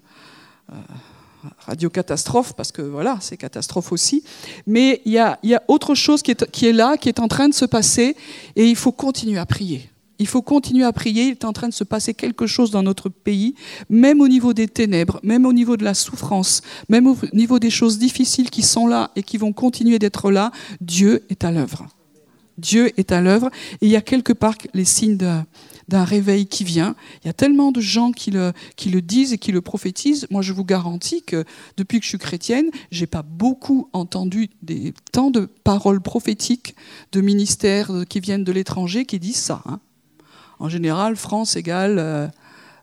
radio 1.60 1.90
catastrophe 1.90 2.54
parce 2.56 2.72
que 2.72 2.82
voilà, 2.82 3.18
c'est 3.22 3.38
catastrophe 3.38 3.92
aussi. 3.92 4.24
Mais 4.66 5.02
il 5.06 5.12
y 5.14 5.20
a, 5.20 5.40
autre 5.68 5.96
chose 5.96 6.22
qui 6.22 6.32
est, 6.32 6.50
qui 6.52 6.68
est 6.68 6.74
là, 6.74 6.98
qui 6.98 7.10
est 7.10 7.20
en 7.20 7.28
train 7.28 7.50
de 7.50 7.54
se 7.54 7.66
passer, 7.66 8.16
et 8.56 8.68
il 8.68 8.76
faut 8.76 8.92
continuer 8.92 9.38
à 9.38 9.46
prier. 9.46 9.90
Il 10.18 10.28
faut 10.28 10.42
continuer 10.42 10.86
à 10.86 10.94
prier. 10.94 11.26
Il 11.26 11.32
est 11.32 11.46
en 11.46 11.54
train 11.54 11.68
de 11.68 11.74
se 11.74 11.84
passer 11.84 12.14
quelque 12.14 12.48
chose 12.48 12.72
dans 12.72 12.84
notre 12.84 13.10
pays, 13.10 13.56
même 13.90 14.22
au 14.22 14.28
niveau 14.28 14.54
des 14.54 14.68
ténèbres, 14.68 15.20
même 15.24 15.46
au 15.46 15.54
niveau 15.54 15.78
de 15.78 15.84
la 15.84 15.94
souffrance, 15.94 16.62
même 16.90 17.08
au 17.08 17.18
niveau 17.34 17.60
des 17.60 17.70
choses 17.70 18.00
difficiles 18.00 18.50
qui 18.50 18.62
sont 18.62 18.88
là 18.88 19.12
et 19.16 19.24
qui 19.24 19.38
vont 19.38 19.52
continuer 19.52 20.00
d'être 20.00 20.32
là. 20.32 20.52
Dieu 20.80 21.26
est 21.30 21.44
à 21.44 21.52
l'œuvre. 21.52 21.86
Dieu 22.58 22.92
est 23.00 23.12
à 23.12 23.22
l'œuvre 23.22 23.50
et 23.82 23.88
il 23.88 23.90
y 23.90 23.96
a 23.96 24.02
quelque 24.02 24.34
part 24.34 24.56
les 24.74 24.86
signes 24.86 25.18
d'un 25.18 26.04
réveil 26.04 26.48
qui 26.48 26.64
vient. 26.64 26.96
Il 27.24 27.28
y 27.28 27.30
a 27.30 27.34
tellement 27.34 27.72
de 27.72 27.82
gens 27.82 28.12
qui 28.12 28.32
le, 28.32 28.54
disent 29.02 29.34
et 29.34 29.38
qui 29.38 29.52
le 29.52 29.62
prophétisent. 29.62 30.28
Moi, 30.30 30.42
je 30.42 30.54
vous 30.54 30.66
garantis 30.66 31.24
que 31.24 31.44
depuis 31.78 32.00
que 32.00 32.06
je 32.06 32.10
suis 32.10 32.18
chrétienne, 32.18 32.70
j'ai 32.92 33.08
pas 33.08 33.24
beaucoup 33.24 33.90
entendu 33.94 34.50
des, 34.62 34.94
tant 35.12 35.32
de 35.32 35.50
paroles 35.64 36.02
prophétiques 36.02 36.76
de 37.12 37.22
ministères 37.22 37.92
qui 38.10 38.20
viennent 38.20 38.44
de 38.44 38.52
l'étranger 38.52 39.06
qui 39.06 39.20
disent 39.20 39.36
ça. 39.36 39.62
Hein. 39.66 39.80
En 40.60 40.70
général, 40.70 41.16
France 41.16 41.56
égale 41.56 42.00
euh, 42.00 42.28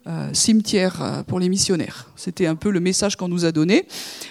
euh, 0.08 0.30
cimetière 0.32 1.00
euh, 1.00 1.22
pour 1.22 1.38
les 1.38 1.48
missionnaires. 1.48 2.10
C'était 2.16 2.46
un 2.46 2.56
peu 2.56 2.70
le 2.70 2.80
message 2.80 3.14
qu'on 3.16 3.28
nous 3.28 3.44
a 3.44 3.52
donné. 3.52 3.86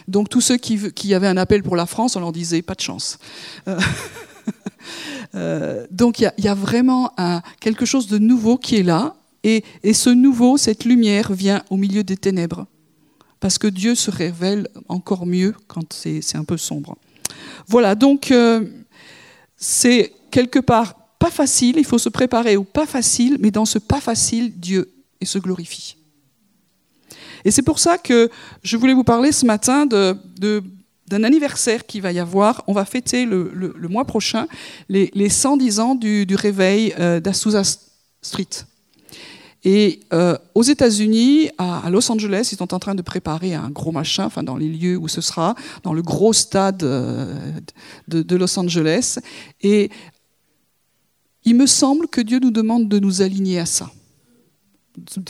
Donc 0.07 0.29
tous 0.29 0.41
ceux 0.41 0.57
qui, 0.57 1.13
avaient 1.13 1.27
un 1.27 1.37
appel 1.37 1.63
pour 1.63 1.75
la 1.75 1.85
France, 1.85 2.15
on 2.15 2.19
leur 2.19 2.31
disait 2.33 2.61
pas 2.61 2.75
de 2.75 2.81
chance. 2.81 3.19
donc 6.01 6.19
il 6.19 6.31
y, 6.39 6.47
a 6.47 6.55
vraiment 6.55 7.11
quelque 7.59 7.85
chose 7.85 8.07
de 8.07 8.17
nouveau 8.17 8.57
qui 8.57 8.77
est 8.77 8.83
là, 8.83 9.15
et, 9.43 9.63
ce 9.93 10.09
nouveau, 10.09 10.57
cette 10.57 10.83
lumière 10.83 11.31
vient 11.31 11.61
au 11.69 11.77
milieu 11.77 12.03
des 12.03 12.17
ténèbres, 12.17 12.65
parce 13.39 13.59
que 13.59 13.67
Dieu 13.67 13.93
se 13.93 14.09
révèle 14.09 14.67
encore 14.87 15.27
mieux 15.27 15.53
quand 15.67 15.93
c'est 15.93 16.35
un 16.35 16.43
peu 16.43 16.57
sombre. 16.57 16.97
Voilà, 17.67 17.93
donc 17.93 18.31
euh, 18.31 18.65
c'est 19.55 20.11
quelque 20.31 20.57
part 20.57 20.95
pas 21.19 21.29
facile, 21.29 21.75
il 21.77 21.85
faut 21.85 21.99
se 21.99 22.09
préparer 22.09 22.57
au 22.57 22.63
pas 22.63 22.87
facile, 22.87 23.37
mais 23.39 23.51
dans 23.51 23.65
ce 23.65 23.77
pas 23.77 24.01
facile, 24.01 24.59
Dieu 24.59 24.91
se 25.21 25.37
glorifie. 25.37 25.97
Et 27.45 27.51
c'est 27.51 27.61
pour 27.61 27.77
ça 27.77 27.99
que 27.99 28.31
je 28.63 28.75
voulais 28.75 28.95
vous 28.95 29.03
parler 29.03 29.31
ce 29.31 29.45
matin 29.45 29.85
de, 29.85 30.63
d'un 31.11 31.23
anniversaire 31.23 31.85
qui 31.85 31.99
va 31.99 32.11
y 32.11 32.19
avoir. 32.19 32.63
On 32.67 32.73
va 32.73 32.85
fêter 32.85 33.25
le, 33.25 33.73
mois 33.89 34.05
prochain 34.05 34.47
les, 34.89 35.29
110 35.29 35.79
ans 35.79 35.95
du, 35.95 36.35
réveil 36.35 36.93
euh, 36.99 37.19
Street. 38.21 38.47
Et 39.63 39.99
euh, 40.11 40.37
aux 40.55 40.63
États-Unis, 40.63 41.49
à, 41.57 41.87
Los 41.91 42.11
Angeles, 42.11 42.49
ils 42.51 42.57
sont 42.57 42.73
en 42.73 42.79
train 42.79 42.95
de 42.95 43.01
préparer 43.03 43.53
un 43.53 43.69
gros 43.69 43.91
machin, 43.91 44.25
enfin 44.25 44.41
dans 44.41 44.57
les 44.57 44.67
lieux 44.67 44.97
où 44.97 45.07
ce 45.07 45.21
sera, 45.21 45.53
dans 45.83 45.93
le 45.93 46.01
gros 46.01 46.33
stade 46.33 46.81
euh, 46.83 47.51
de, 48.07 48.35
Los 48.35 48.57
Angeles. 48.57 49.19
Et 49.61 49.91
il 51.43 51.55
me 51.55 51.67
semble 51.67 52.07
que 52.07 52.21
Dieu 52.21 52.39
nous 52.39 52.51
demande 52.51 52.87
de 52.87 52.99
nous 52.99 53.21
aligner 53.21 53.59
à 53.59 53.65
ça 53.65 53.91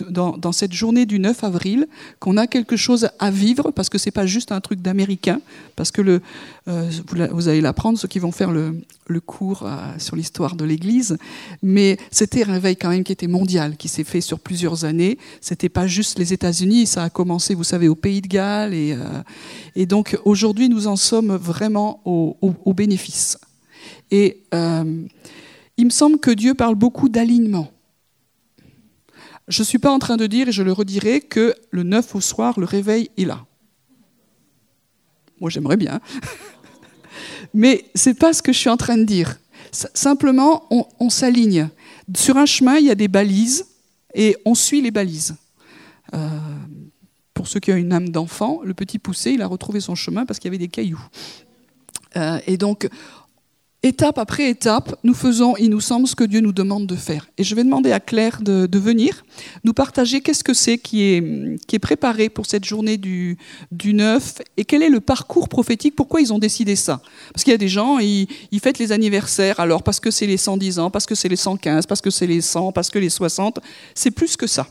dans, 0.10 0.52
cette 0.52 0.74
journée 0.74 1.06
du 1.06 1.20
9 1.20 1.44
avril 1.44 1.88
qu'on 2.20 2.38
a 2.38 2.48
quelque 2.48 2.76
chose 2.76 3.10
à 3.20 3.30
vivre 3.30 3.72
parce 3.72 3.90
que 3.90 3.98
c'est 3.98 4.12
pas 4.12 4.26
juste 4.26 4.52
un 4.52 4.60
truc 4.60 4.82
d'américain 4.82 5.40
parce 5.76 5.92
que 5.92 6.22
euh, 6.68 6.90
vous, 7.32 7.48
allez 7.48 7.62
l'apprendre 7.62 7.98
ceux 8.00 8.08
qui 8.08 8.20
vont 8.20 8.32
faire 8.32 8.52
le, 8.52 8.82
cours 9.26 9.64
euh, 9.64 9.76
sur 10.00 10.16
l'histoire 10.16 10.56
de 10.56 10.66
l'Église 10.66 11.18
mais 11.62 11.98
c'était 12.10 12.44
un 12.44 12.54
réveil 12.54 12.76
quand 12.76 12.90
même 12.90 13.04
qui 13.04 13.12
était 13.12 13.28
mondial 13.28 13.78
qui 13.78 13.88
s'est 13.88 14.04
fait 14.04 14.22
sur 14.22 14.40
plusieurs 14.40 14.84
années. 14.84 15.18
C'était 15.42 15.70
pas 15.70 15.86
juste 15.86 16.18
les 16.18 16.34
États-Unis 16.34 16.88
ça 16.88 17.04
a 17.04 17.10
commencé 17.10 17.54
vous 17.54 17.64
savez 17.64 17.88
au 17.88 17.96
Pays 17.96 18.22
de 18.22 18.28
Galles 18.28 18.74
et, 18.74 18.96
euh, 18.96 19.86
donc 19.86 20.18
aujourd'hui 20.26 20.70
nous 20.70 20.88
en 20.88 20.96
sommes 20.96 21.36
vraiment 21.36 22.02
au, 22.06 22.36
au 22.42 22.74
bénéfice. 22.74 23.38
Et 24.10 24.42
il 24.52 25.86
me 25.86 25.90
semble 25.90 26.20
que 26.20 26.32
Dieu 26.32 26.54
parle 26.54 26.76
beaucoup 26.76 27.08
d'alignement 27.08 27.72
je 29.48 29.62
ne 29.62 29.66
suis 29.66 29.80
pas 29.80 29.92
en 29.92 30.00
train 30.00 30.18
de 30.18 30.28
dire, 30.28 30.50
et 30.50 30.52
je 30.52 30.64
le 30.64 30.72
redirai, 30.72 31.22
que 31.22 31.56
le 31.72 31.84
9 31.84 32.16
au 32.16 32.22
soir, 32.22 32.60
le 32.60 32.66
réveil 32.66 33.10
est 33.18 33.26
là. 33.26 33.46
Moi, 35.40 35.50
j'aimerais 35.50 35.78
bien. 35.78 36.00
Mais 37.54 37.86
ce 37.96 38.10
n'est 38.10 38.16
pas 38.16 38.34
ce 38.34 38.42
que 38.42 38.54
je 38.54 38.58
suis 38.58 38.70
en 38.70 38.78
train 38.78 38.98
de 38.98 39.04
dire. 39.04 39.38
Simplement, 39.72 40.68
on, 41.00 41.10
s'aligne. 41.10 41.70
Sur 42.16 42.38
un 42.38 42.46
chemin, 42.46 42.78
il 42.78 42.86
y 42.86 42.92
a 42.92 42.96
des 42.96 43.08
balises, 43.08 43.66
et 44.14 44.38
on 44.46 44.54
suit 44.54 44.82
les 44.82 44.92
balises. 44.92 45.36
Euh, 46.14 46.30
pour 47.34 47.48
ceux 47.48 47.60
qui 47.60 47.72
ont 47.72 47.78
une 47.78 47.94
âme 47.94 48.10
d'enfant, 48.10 48.60
le 48.64 48.74
petit 48.74 49.00
poussé, 49.00 49.32
il 49.32 49.42
a 49.42 49.48
retrouvé 49.48 49.80
son 49.80 49.96
chemin 49.96 50.26
parce 50.26 50.40
qu'il 50.40 50.50
y 50.50 50.52
avait 50.52 50.58
des 50.58 50.68
cailloux. 50.68 51.02
Euh, 52.18 52.40
et 52.46 52.58
donc, 52.58 52.90
étape 53.84 54.20
après 54.20 54.50
étape, 54.50 54.96
nous 55.04 55.16
faisons, 55.16 55.56
il 55.58 55.70
nous 55.70 55.80
semble, 55.82 56.08
ce 56.08 56.16
que 56.16 56.24
Dieu 56.24 56.40
nous 56.40 56.52
demande 56.52 56.86
de 56.86 56.96
faire. 56.96 57.28
Et 57.38 57.44
je 57.44 57.56
vais 57.56 57.64
demander 57.64 57.92
à 57.92 58.00
Claire 58.00 58.42
de, 58.42 58.68
venir 58.78 59.24
nous 59.64 59.74
partager 59.74 60.22
qu'est-ce 60.22 60.44
que 60.44 60.54
c'est 60.54 60.78
qui 60.78 61.04
est, 61.04 61.58
qui 61.68 61.76
est 61.76 61.80
préparé 61.80 62.30
pour 62.30 62.46
cette 62.46 62.66
journée 62.66 62.98
du, 62.98 63.38
du 63.72 63.94
9 63.94 64.42
et 64.58 64.66
quel 64.66 64.82
est 64.84 64.90
le 64.90 65.00
parcours 65.00 65.50
prophétique, 65.50 65.96
pourquoi 65.96 66.22
ils 66.22 66.32
ont 66.34 66.40
décidé 66.40 66.76
ça. 66.76 67.02
Parce 67.34 67.44
qu'il 67.44 67.52
y 67.52 67.56
a 67.56 67.60
des 67.60 67.68
gens, 67.68 68.00
ils, 68.00 68.28
ils 68.52 68.60
fêtent 68.60 68.80
les 68.80 68.92
anniversaires, 68.92 69.60
alors 69.60 69.84
parce 69.84 70.00
que 70.00 70.12
c'est 70.12 70.28
les 70.28 70.38
110 70.38 70.80
ans, 70.80 70.90
parce 70.92 71.06
que 71.06 71.16
c'est 71.16 71.30
les 71.30 71.36
115, 71.36 71.86
parce 71.86 72.02
que 72.02 72.10
c'est 72.10 72.28
les 72.28 72.42
100, 72.42 72.72
parce 72.72 72.90
que 72.90 73.00
les 73.00 73.10
60, 73.10 73.60
c'est 73.96 74.12
plus 74.12 74.38
que 74.38 74.48
ça. 74.48 74.68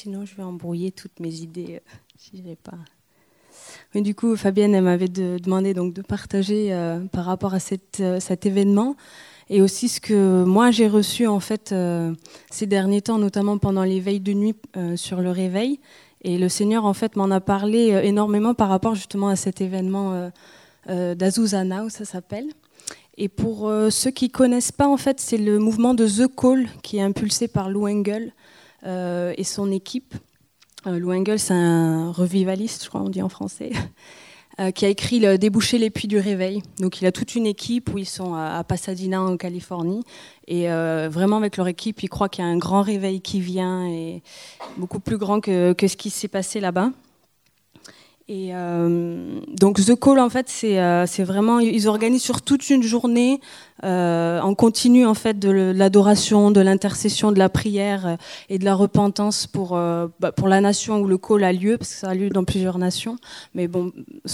Sinon 0.00 0.24
je 0.24 0.34
vais 0.34 0.42
embrouiller 0.42 0.92
toutes 0.92 1.20
mes 1.20 1.40
idées 1.40 1.74
euh, 1.74 1.90
si 2.16 2.42
je 2.42 2.54
pas. 2.54 2.78
Mais 3.94 4.00
du 4.00 4.14
coup, 4.14 4.36
Fabienne, 4.36 4.74
elle 4.74 4.84
m'avait 4.84 5.08
demandé 5.08 5.74
donc 5.74 5.92
de 5.92 6.02
partager 6.02 6.72
euh, 6.72 7.00
par 7.06 7.26
rapport 7.26 7.52
à 7.52 7.58
euh, 8.00 8.20
cet 8.20 8.46
événement 8.46 8.96
et 9.50 9.60
aussi 9.60 9.88
ce 9.88 10.00
que 10.00 10.44
moi 10.44 10.70
j'ai 10.70 10.86
reçu 10.86 11.26
en 11.26 11.40
fait 11.40 11.74
ces 12.50 12.66
derniers 12.66 13.02
temps, 13.02 13.18
notamment 13.18 13.58
pendant 13.58 13.82
les 13.82 13.98
veilles 13.98 14.20
de 14.20 14.32
nuit 14.32 14.54
sur 14.94 15.20
le 15.20 15.32
réveil. 15.32 15.80
Et 16.22 16.38
le 16.38 16.48
Seigneur 16.48 16.84
en 16.84 16.94
fait 16.94 17.16
m'en 17.16 17.32
a 17.32 17.40
parlé 17.40 18.00
énormément 18.04 18.54
par 18.54 18.68
rapport 18.68 18.94
justement 18.94 19.26
à 19.26 19.34
cet 19.34 19.60
événement 19.60 20.30
d'Azuzana, 20.86 21.82
où 21.82 21.90
ça 21.90 22.04
s'appelle. 22.04 22.46
Et 23.18 23.28
pour 23.28 23.68
ceux 23.90 24.12
qui 24.12 24.30
connaissent 24.30 24.70
pas, 24.70 24.86
en 24.86 24.96
fait, 24.96 25.18
c'est 25.18 25.36
le 25.36 25.58
mouvement 25.58 25.94
de 25.94 26.06
The 26.06 26.32
Call 26.32 26.68
qui 26.84 26.98
est 26.98 27.02
impulsé 27.02 27.48
par 27.48 27.70
Lou 27.70 27.88
Engel. 27.88 28.32
Euh, 28.86 29.34
et 29.36 29.44
son 29.44 29.70
équipe. 29.70 30.14
Euh, 30.86 30.98
Lou 30.98 31.12
Engel, 31.12 31.38
c'est 31.38 31.54
un 31.54 32.10
revivaliste, 32.10 32.84
je 32.84 32.88
crois 32.88 33.02
on 33.02 33.10
dit 33.10 33.20
en 33.20 33.28
français, 33.28 33.70
euh, 34.60 34.70
qui 34.70 34.86
a 34.86 34.88
écrit 34.88 35.20
le 35.20 35.36
Déboucher 35.36 35.76
les 35.76 35.90
puits 35.90 36.08
du 36.08 36.18
réveil. 36.18 36.62
Donc 36.78 37.02
il 37.02 37.06
a 37.06 37.12
toute 37.12 37.34
une 37.34 37.46
équipe 37.46 37.92
où 37.92 37.98
ils 37.98 38.06
sont 38.06 38.34
à 38.34 38.64
Pasadena 38.64 39.20
en 39.20 39.36
Californie 39.36 40.02
et 40.48 40.66
vraiment 41.08 41.36
avec 41.36 41.56
leur 41.58 41.68
équipe, 41.68 42.02
ils 42.02 42.08
croient 42.08 42.28
qu'il 42.28 42.44
y 42.44 42.46
a 42.46 42.50
un 42.50 42.58
grand 42.58 42.82
réveil 42.82 43.20
qui 43.20 43.40
vient 43.40 43.86
et 43.86 44.22
beaucoup 44.78 44.98
plus 44.98 45.16
grand 45.16 45.40
que, 45.40 45.74
que 45.74 45.86
ce 45.86 45.96
qui 45.96 46.10
s'est 46.10 46.26
passé 46.26 46.58
là-bas. 46.58 46.90
Et 48.32 48.50
euh, 48.54 49.40
donc 49.48 49.84
The 49.84 49.98
Call, 49.98 50.20
en 50.20 50.30
fait, 50.30 50.48
euh, 50.62 51.04
c'est 51.08 51.24
vraiment, 51.24 51.58
ils 51.58 51.88
organisent 51.88 52.22
sur 52.22 52.42
toute 52.42 52.70
une 52.70 52.80
journée, 52.80 53.40
euh, 53.82 54.38
en 54.40 54.54
continu, 54.54 55.04
en 55.04 55.14
fait, 55.14 55.36
de 55.40 55.50
l'adoration, 55.50 56.52
de 56.52 56.60
l'intercession, 56.60 57.32
de 57.32 57.40
la 57.40 57.48
prière 57.48 58.18
et 58.48 58.60
de 58.60 58.64
la 58.64 58.76
repentance 58.76 59.48
pour, 59.48 59.70
bah, 59.70 60.30
pour 60.30 60.46
la 60.46 60.60
nation 60.60 61.00
où 61.00 61.08
le 61.08 61.18
call 61.18 61.42
a 61.42 61.52
lieu, 61.52 61.76
parce 61.76 61.90
que 61.90 61.96
ça 61.96 62.10
a 62.10 62.14
lieu 62.14 62.28
dans 62.28 62.44
plusieurs 62.44 62.78
nations, 62.78 63.16
mais 63.52 63.66
bon, 63.66 63.90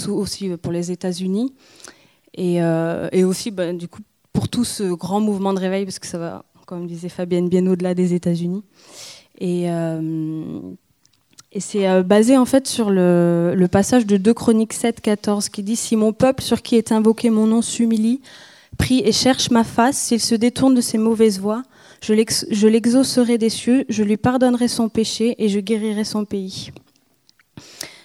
aussi 0.07 0.49
pour 0.57 0.71
les 0.71 0.91
États-Unis. 0.91 1.55
Et, 2.35 2.61
aussi, 3.23 3.49
bah, 3.49 3.73
du 3.73 3.87
coup, 3.87 4.01
pour 4.31 4.47
tout 4.47 4.63
ce 4.63 4.93
grand 4.93 5.21
mouvement 5.21 5.55
de 5.55 5.59
réveil, 5.59 5.85
parce 5.85 5.97
que 5.97 6.05
ça 6.05 6.19
va, 6.19 6.45
comme 6.67 6.85
disait 6.85 7.09
Fabienne, 7.09 7.49
bien 7.49 7.65
au-delà 7.65 7.95
des 7.95 8.13
États-Unis. 8.13 8.63
Et 9.39 9.67
et 11.57 11.59
c'est 11.59 11.87
euh, 11.87 12.03
basé 12.03 12.37
en 12.37 12.45
fait 12.45 12.67
sur 12.67 12.91
le, 12.91 13.67
passage 13.71 14.05
de 14.05 14.17
2 14.17 14.31
Chroniques 14.35 14.73
7, 14.73 15.01
14 15.01 15.49
qui 15.49 15.63
dit 15.63 15.75
Si 15.75 15.95
mon 15.95 16.13
peuple 16.13 16.43
sur 16.43 16.61
qui 16.61 16.75
est 16.75 16.91
invoqué 16.91 17.31
mon 17.31 17.47
nom 17.47 17.63
s'humilie, 17.63 18.21
prie 18.77 19.01
et 19.03 19.11
cherche 19.11 19.49
ma 19.49 19.63
face, 19.63 19.97
s'il 19.97 20.21
se 20.21 20.35
détourne 20.35 20.75
de 20.75 20.81
ses 20.81 20.99
mauvaises 20.99 21.39
voies, 21.39 21.63
je 22.01 22.67
l'exaucerai 22.67 23.39
des 23.39 23.49
cieux, 23.49 23.85
je 23.89 24.03
lui 24.03 24.17
pardonnerai 24.17 24.67
son 24.67 24.87
péché 24.87 25.33
et 25.39 25.49
je 25.49 25.59
guérirai 25.59 26.03
son 26.03 26.25
pays. 26.25 26.69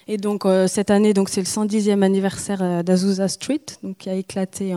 Et 0.08 0.16
donc 0.16 0.46
euh, 0.46 0.66
cette 0.66 0.90
année, 0.90 1.12
donc 1.12 1.28
c'est 1.28 1.42
le 1.42 1.46
110e 1.46 2.00
anniversaire 2.00 2.62
euh, 2.62 2.82
d'Azusa 2.82 3.28
Street, 3.28 3.66
qui 3.98 4.08
a 4.08 4.14
éclaté 4.14 4.72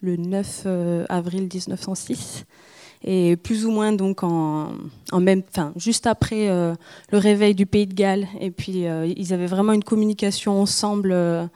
le 0.00 0.16
9 0.16 0.66
avril 1.10 1.50
1906 1.52 2.46
et 3.02 3.36
plus 3.36 3.64
ou 3.64 3.70
moins 3.70 3.92
donc 3.92 4.22
en, 4.22 4.72
même, 5.18 5.42
enfin 5.48 5.72
juste 5.76 6.06
après 6.06 6.48
euh, 6.50 6.74
le 7.10 7.18
réveil 7.18 7.54
du 7.54 7.66
Pays 7.66 7.86
de 7.86 7.94
Galles. 7.94 8.28
Et 8.40 8.50
puis 8.50 8.86
euh, 8.86 9.10
ils 9.16 9.32
avaient 9.32 9.46
vraiment 9.46 9.72
une 9.72 9.84
communication 9.84 10.60
ensemble 10.60 11.12
euh, 11.12 11.46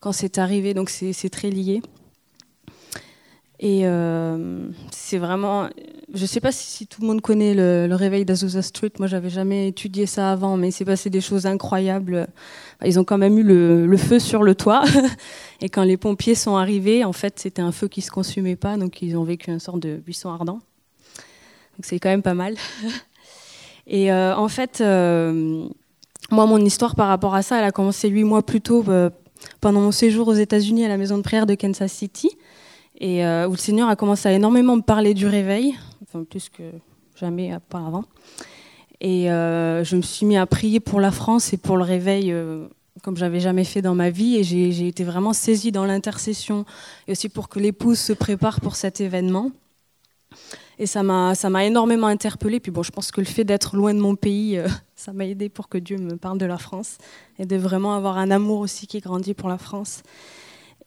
quand 0.00 0.12
c'est 0.12 0.38
arrivé, 0.38 0.74
donc 0.74 0.90
c'est 0.90 1.30
très 1.30 1.50
lié. 1.50 1.82
Et 3.60 3.82
c'est 4.92 5.18
vraiment, 5.18 5.68
je 6.14 6.22
ne 6.22 6.26
sais 6.26 6.38
pas 6.38 6.52
si, 6.52 6.86
tout 6.86 7.00
le 7.00 7.08
monde 7.08 7.20
connaît 7.20 7.54
le, 7.54 7.92
réveil 7.92 8.24
d'Azusa 8.24 8.62
Street. 8.62 8.92
Moi, 9.00 9.08
j'avais 9.08 9.30
jamais 9.30 9.66
étudié 9.66 10.06
ça 10.06 10.30
avant, 10.30 10.56
mais 10.56 10.68
il 10.68 10.72
s'est 10.72 10.84
passé 10.84 11.10
des 11.10 11.20
choses 11.20 11.44
incroyables. 11.44 12.28
Ils 12.84 13.00
ont 13.00 13.04
quand 13.04 13.18
même 13.18 13.36
eu 13.36 13.42
le, 13.42 13.88
le 13.88 13.96
feu 13.96 14.20
sur 14.20 14.44
le 14.44 14.54
toit. 14.54 14.84
Et 15.60 15.70
quand 15.70 15.82
les 15.82 15.96
pompiers 15.96 16.36
sont 16.36 16.54
arrivés, 16.54 17.04
en 17.04 17.12
fait, 17.12 17.40
c'était 17.40 17.62
un 17.62 17.72
feu 17.72 17.88
qui 17.88 18.00
se 18.00 18.12
consumait 18.12 18.54
pas, 18.54 18.76
donc 18.76 19.02
ils 19.02 19.16
ont 19.16 19.24
vécu 19.24 19.50
une 19.50 19.58
sorte 19.58 19.80
de 19.80 19.96
buisson 19.96 20.30
ardent. 20.30 20.60
Donc 21.78 21.84
c'est 21.84 22.00
quand 22.00 22.08
même 22.08 22.22
pas 22.22 22.34
mal. 22.34 22.56
Et 23.86 24.12
euh, 24.12 24.36
en 24.36 24.48
fait, 24.48 24.80
euh, 24.80 25.66
moi, 26.30 26.46
mon 26.46 26.58
histoire 26.58 26.96
par 26.96 27.06
rapport 27.06 27.36
à 27.36 27.42
ça, 27.42 27.58
elle 27.58 27.64
a 27.64 27.70
commencé 27.70 28.08
huit 28.08 28.24
mois 28.24 28.42
plus 28.42 28.60
tôt, 28.60 28.84
euh, 28.88 29.10
pendant 29.60 29.80
mon 29.80 29.92
séjour 29.92 30.26
aux 30.26 30.34
États-Unis 30.34 30.84
à 30.84 30.88
la 30.88 30.96
maison 30.96 31.16
de 31.16 31.22
prière 31.22 31.46
de 31.46 31.54
Kansas 31.54 31.92
City, 31.92 32.30
où 33.00 33.04
le 33.04 33.56
Seigneur 33.56 33.88
a 33.88 33.94
commencé 33.94 34.28
à 34.28 34.32
énormément 34.32 34.76
me 34.76 34.82
parler 34.82 35.14
du 35.14 35.26
réveil, 35.26 35.76
plus 36.28 36.48
que 36.48 36.64
jamais 37.14 37.54
auparavant. 37.54 38.04
Et 39.00 39.26
je 39.28 39.96
me 39.96 40.02
suis 40.02 40.26
mis 40.26 40.36
à 40.36 40.44
prier 40.46 40.80
pour 40.80 41.00
la 41.00 41.12
France 41.12 41.52
et 41.52 41.56
pour 41.56 41.76
le 41.76 41.84
réveil 41.84 42.34
comme 43.02 43.16
j'avais 43.16 43.38
jamais 43.38 43.62
fait 43.62 43.80
dans 43.80 43.94
ma 43.94 44.10
vie, 44.10 44.36
et 44.36 44.42
j'ai 44.42 44.88
été 44.88 45.04
vraiment 45.04 45.32
saisie 45.32 45.72
dans 45.72 45.84
l'intercession, 45.84 46.64
et 47.06 47.12
aussi 47.12 47.28
pour 47.28 47.48
que 47.48 47.60
l'épouse 47.60 47.98
se 47.98 48.12
prépare 48.12 48.60
pour 48.60 48.76
cet 48.76 49.00
événement. 49.00 49.52
Et 50.78 50.86
ça 50.86 51.02
m'a, 51.02 51.34
ça 51.34 51.50
m'a 51.50 51.64
énormément 51.64 52.06
interpellée. 52.06 52.60
Puis 52.60 52.70
bon, 52.70 52.82
je 52.82 52.90
pense 52.90 53.10
que 53.10 53.20
le 53.20 53.26
fait 53.26 53.44
d'être 53.44 53.76
loin 53.76 53.94
de 53.94 54.00
mon 54.00 54.14
pays, 54.14 54.58
euh, 54.58 54.68
ça 54.96 55.12
m'a 55.12 55.26
aidé 55.26 55.48
pour 55.48 55.68
que 55.68 55.78
Dieu 55.78 55.98
me 55.98 56.16
parle 56.16 56.38
de 56.38 56.46
la 56.46 56.58
France 56.58 56.98
et 57.38 57.46
de 57.46 57.56
vraiment 57.56 57.94
avoir 57.94 58.18
un 58.18 58.30
amour 58.30 58.60
aussi 58.60 58.86
qui 58.86 59.00
grandit 59.00 59.34
pour 59.34 59.48
la 59.48 59.58
France. 59.58 60.02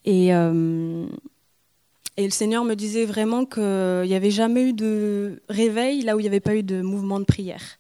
Et, 0.05 0.33
euh, 0.33 1.05
et 2.17 2.23
le 2.23 2.31
Seigneur 2.31 2.63
me 2.63 2.75
disait 2.75 3.05
vraiment 3.05 3.45
qu'il 3.45 3.63
n'y 4.03 4.15
avait 4.15 4.31
jamais 4.31 4.63
eu 4.63 4.73
de 4.73 5.41
réveil 5.49 6.01
là 6.03 6.15
où 6.15 6.19
il 6.19 6.23
n'y 6.23 6.27
avait 6.27 6.39
pas 6.39 6.55
eu 6.55 6.63
de 6.63 6.81
mouvement 6.81 7.19
de 7.19 7.25
prière. 7.25 7.77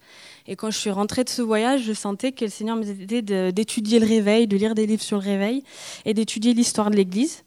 Et 0.51 0.57
quand 0.57 0.69
je 0.69 0.77
suis 0.77 0.89
rentrée 0.89 1.23
de 1.23 1.29
ce 1.29 1.41
voyage, 1.41 1.83
je 1.83 1.93
sentais 1.93 2.33
que 2.33 2.43
le 2.43 2.51
Seigneur 2.51 2.75
me 2.75 2.83
disait 2.83 3.21
d'étudier 3.53 3.99
le 3.99 4.05
réveil, 4.05 4.47
de 4.47 4.57
lire 4.57 4.75
des 4.75 4.85
livres 4.85 5.01
sur 5.01 5.15
le 5.15 5.23
réveil 5.23 5.63
et 6.03 6.13
d'étudier 6.13 6.53
l'histoire 6.53 6.91
de 6.91 6.97
l'Église. 6.97 7.45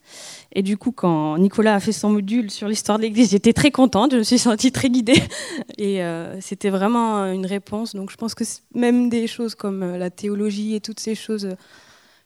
Et 0.52 0.62
du 0.62 0.78
coup, 0.78 0.90
quand 0.90 1.36
Nicolas 1.36 1.74
a 1.74 1.80
fait 1.80 1.92
son 1.92 2.08
module 2.08 2.50
sur 2.50 2.66
l'histoire 2.66 2.96
de 2.96 3.02
l'Église, 3.02 3.32
j'étais 3.32 3.52
très 3.52 3.70
contente, 3.70 4.12
je 4.12 4.16
me 4.16 4.22
suis 4.22 4.38
sentie 4.38 4.72
très 4.72 4.88
guidée. 4.88 5.22
Et 5.76 6.02
euh, 6.02 6.40
c'était 6.40 6.70
vraiment 6.70 7.26
une 7.26 7.44
réponse. 7.44 7.94
Donc 7.94 8.10
je 8.10 8.16
pense 8.16 8.34
que 8.34 8.44
même 8.74 9.10
des 9.10 9.26
choses 9.26 9.54
comme 9.54 9.82
euh, 9.82 9.98
la 9.98 10.08
théologie 10.08 10.74
et 10.74 10.80
toutes 10.80 11.00
ces 11.00 11.14
choses 11.14 11.44
euh, 11.44 11.56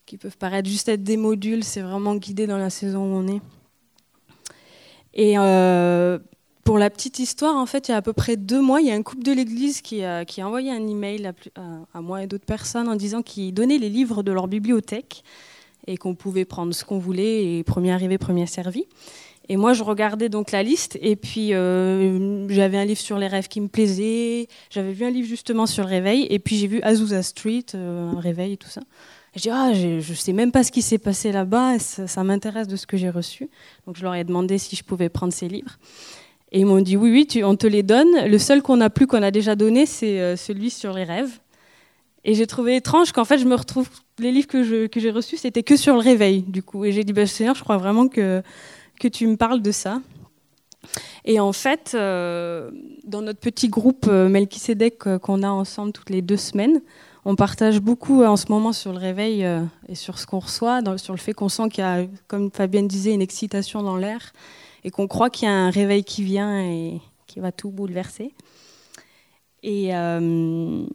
qui 0.06 0.16
peuvent 0.16 0.38
paraître 0.38 0.68
juste 0.68 0.88
être 0.88 1.02
des 1.02 1.16
modules, 1.16 1.64
c'est 1.64 1.82
vraiment 1.82 2.14
guidé 2.14 2.46
dans 2.46 2.56
la 2.56 2.70
saison 2.70 3.00
où 3.00 3.16
on 3.16 3.26
est. 3.26 3.40
Et 5.12 5.36
pour 6.68 6.78
la 6.78 6.90
petite 6.90 7.18
histoire, 7.18 7.56
en 7.56 7.64
fait, 7.64 7.88
il 7.88 7.92
y 7.92 7.94
a 7.94 7.96
à 7.96 8.02
peu 8.02 8.12
près 8.12 8.36
deux 8.36 8.60
mois, 8.60 8.82
il 8.82 8.88
y 8.88 8.90
a 8.90 8.94
un 8.94 9.02
couple 9.02 9.22
de 9.22 9.32
l'Église 9.32 9.80
qui 9.80 10.02
qui 10.26 10.40
a 10.42 10.46
envoyé 10.46 10.70
un 10.70 10.86
email 10.86 11.26
à, 11.26 11.32
à, 11.94 12.02
moi 12.02 12.22
et 12.22 12.26
d'autres 12.26 12.44
personnes 12.44 12.90
en 12.90 12.94
disant 12.94 13.22
qu'ils 13.22 13.54
donnaient 13.54 13.78
les 13.78 13.88
livres 13.88 14.22
de 14.22 14.32
leur 14.32 14.48
bibliothèque 14.48 15.24
et 15.86 15.96
qu'on 15.96 16.14
pouvait 16.14 16.44
prendre 16.44 16.74
ce 16.74 16.84
qu'on 16.84 16.98
voulait 16.98 17.56
et 17.56 17.64
premier 17.64 17.90
arrivé, 17.92 18.18
premier 18.18 18.44
servi. 18.44 18.84
Et 19.48 19.56
moi, 19.56 19.72
je 19.72 19.82
regardais 19.82 20.28
donc 20.28 20.50
la 20.50 20.62
liste 20.62 20.98
et 21.00 21.16
puis 21.16 21.54
euh, 21.54 22.46
j'avais 22.50 22.76
un 22.76 22.84
livre 22.84 23.00
sur 23.00 23.16
les 23.16 23.28
rêves 23.28 23.48
qui 23.48 23.62
me 23.62 23.68
plaisait, 23.68 24.46
j'avais 24.68 24.92
vu 24.92 25.06
un 25.06 25.10
livre 25.10 25.26
justement 25.26 25.64
sur 25.64 25.84
le 25.84 25.88
réveil 25.88 26.26
et 26.28 26.38
puis 26.38 26.56
j'ai 26.56 26.66
vu 26.66 26.82
Azusa 26.82 27.22
Street, 27.22 27.64
euh, 27.74 28.10
un 28.10 28.20
réveil 28.20 28.52
et 28.52 28.56
tout 28.58 28.68
ça. 28.68 28.82
Et 29.34 29.38
j'ai 29.38 29.48
dit, 29.48 29.50
ah, 29.50 29.72
je 29.72 30.12
sais 30.12 30.34
même 30.34 30.52
pas 30.52 30.64
ce 30.64 30.70
qui 30.70 30.82
s'est 30.82 30.98
passé 30.98 31.32
là-bas, 31.32 31.78
ça 31.78 32.24
m'intéresse 32.24 32.68
de 32.68 32.76
ce 32.76 32.86
que 32.86 32.98
j'ai 32.98 33.08
reçu. 33.08 33.48
Donc 33.86 33.96
je 33.96 34.02
leur 34.02 34.14
ai 34.14 34.24
demandé 34.24 34.58
si 34.58 34.76
je 34.76 34.84
pouvais 34.84 35.08
prendre 35.08 35.32
ces 35.32 35.48
livres. 35.48 35.78
Et 36.52 36.60
ils 36.60 36.66
m'ont 36.66 36.80
dit 36.80 36.96
oui, 36.96 37.10
oui, 37.10 37.44
on 37.44 37.56
te 37.56 37.66
les 37.66 37.82
donne. 37.82 38.26
Le 38.26 38.38
seul 38.38 38.62
qu'on 38.62 38.78
n'a 38.78 38.90
plus, 38.90 39.06
qu'on 39.06 39.22
a 39.22 39.30
déjà 39.30 39.54
donné, 39.54 39.86
c'est 39.86 40.20
euh, 40.20 40.36
celui 40.36 40.70
sur 40.70 40.92
les 40.92 41.04
rêves. 41.04 41.40
Et 42.24 42.34
j'ai 42.34 42.46
trouvé 42.46 42.76
étrange 42.76 43.12
qu'en 43.12 43.24
fait, 43.24 43.38
je 43.38 43.44
me 43.44 43.54
retrouve. 43.54 43.88
Les 44.18 44.32
livres 44.32 44.48
que 44.48 44.62
j'ai 45.00 45.10
reçus, 45.10 45.36
c'était 45.36 45.62
que 45.62 45.76
sur 45.76 45.94
le 45.94 46.00
réveil, 46.00 46.42
du 46.42 46.62
coup. 46.62 46.84
Et 46.84 46.90
j'ai 46.90 47.04
dit, 47.04 47.12
bah, 47.12 47.26
Seigneur, 47.26 47.54
je 47.54 47.62
crois 47.62 47.76
vraiment 47.76 48.08
que, 48.08 48.42
que 48.98 49.06
tu 49.06 49.26
me 49.28 49.36
parles 49.36 49.62
de 49.62 49.70
ça. 49.70 50.00
Et 51.24 51.38
en 51.38 51.52
fait, 51.52 51.92
euh, 51.94 52.70
dans 53.04 53.22
notre 53.22 53.38
petit 53.38 53.68
groupe 53.68 54.06
euh, 54.08 54.28
Melchisedec 54.28 54.98
qu'on 55.18 55.42
a 55.42 55.48
ensemble 55.48 55.92
toutes 55.92 56.10
les 56.10 56.22
deux 56.22 56.36
semaines, 56.36 56.80
on 57.24 57.36
partage 57.36 57.80
beaucoup 57.80 58.24
en 58.24 58.36
ce 58.36 58.46
moment 58.48 58.72
sur 58.72 58.92
le 58.92 58.98
réveil 58.98 59.46
et 59.88 59.94
sur 59.94 60.18
ce 60.18 60.26
qu'on 60.26 60.38
reçoit, 60.38 60.80
sur 60.96 61.12
le 61.12 61.18
fait 61.18 61.34
qu'on 61.34 61.50
sent 61.50 61.68
qu'il 61.68 61.84
y 61.84 61.86
a, 61.86 62.06
comme 62.26 62.50
Fabienne 62.50 62.88
disait, 62.88 63.12
une 63.12 63.20
excitation 63.20 63.82
dans 63.82 63.96
l'air 63.96 64.32
et 64.88 64.90
qu'on 64.90 65.06
croit 65.06 65.28
qu'il 65.28 65.46
y 65.46 65.50
a 65.50 65.54
un 65.54 65.68
réveil 65.68 66.02
qui 66.02 66.22
vient 66.22 66.62
et 66.62 66.98
qui 67.26 67.40
va 67.40 67.52
tout 67.52 67.70
bouleverser. 67.70 68.32
Et, 69.62 69.94
euh, 69.94 70.86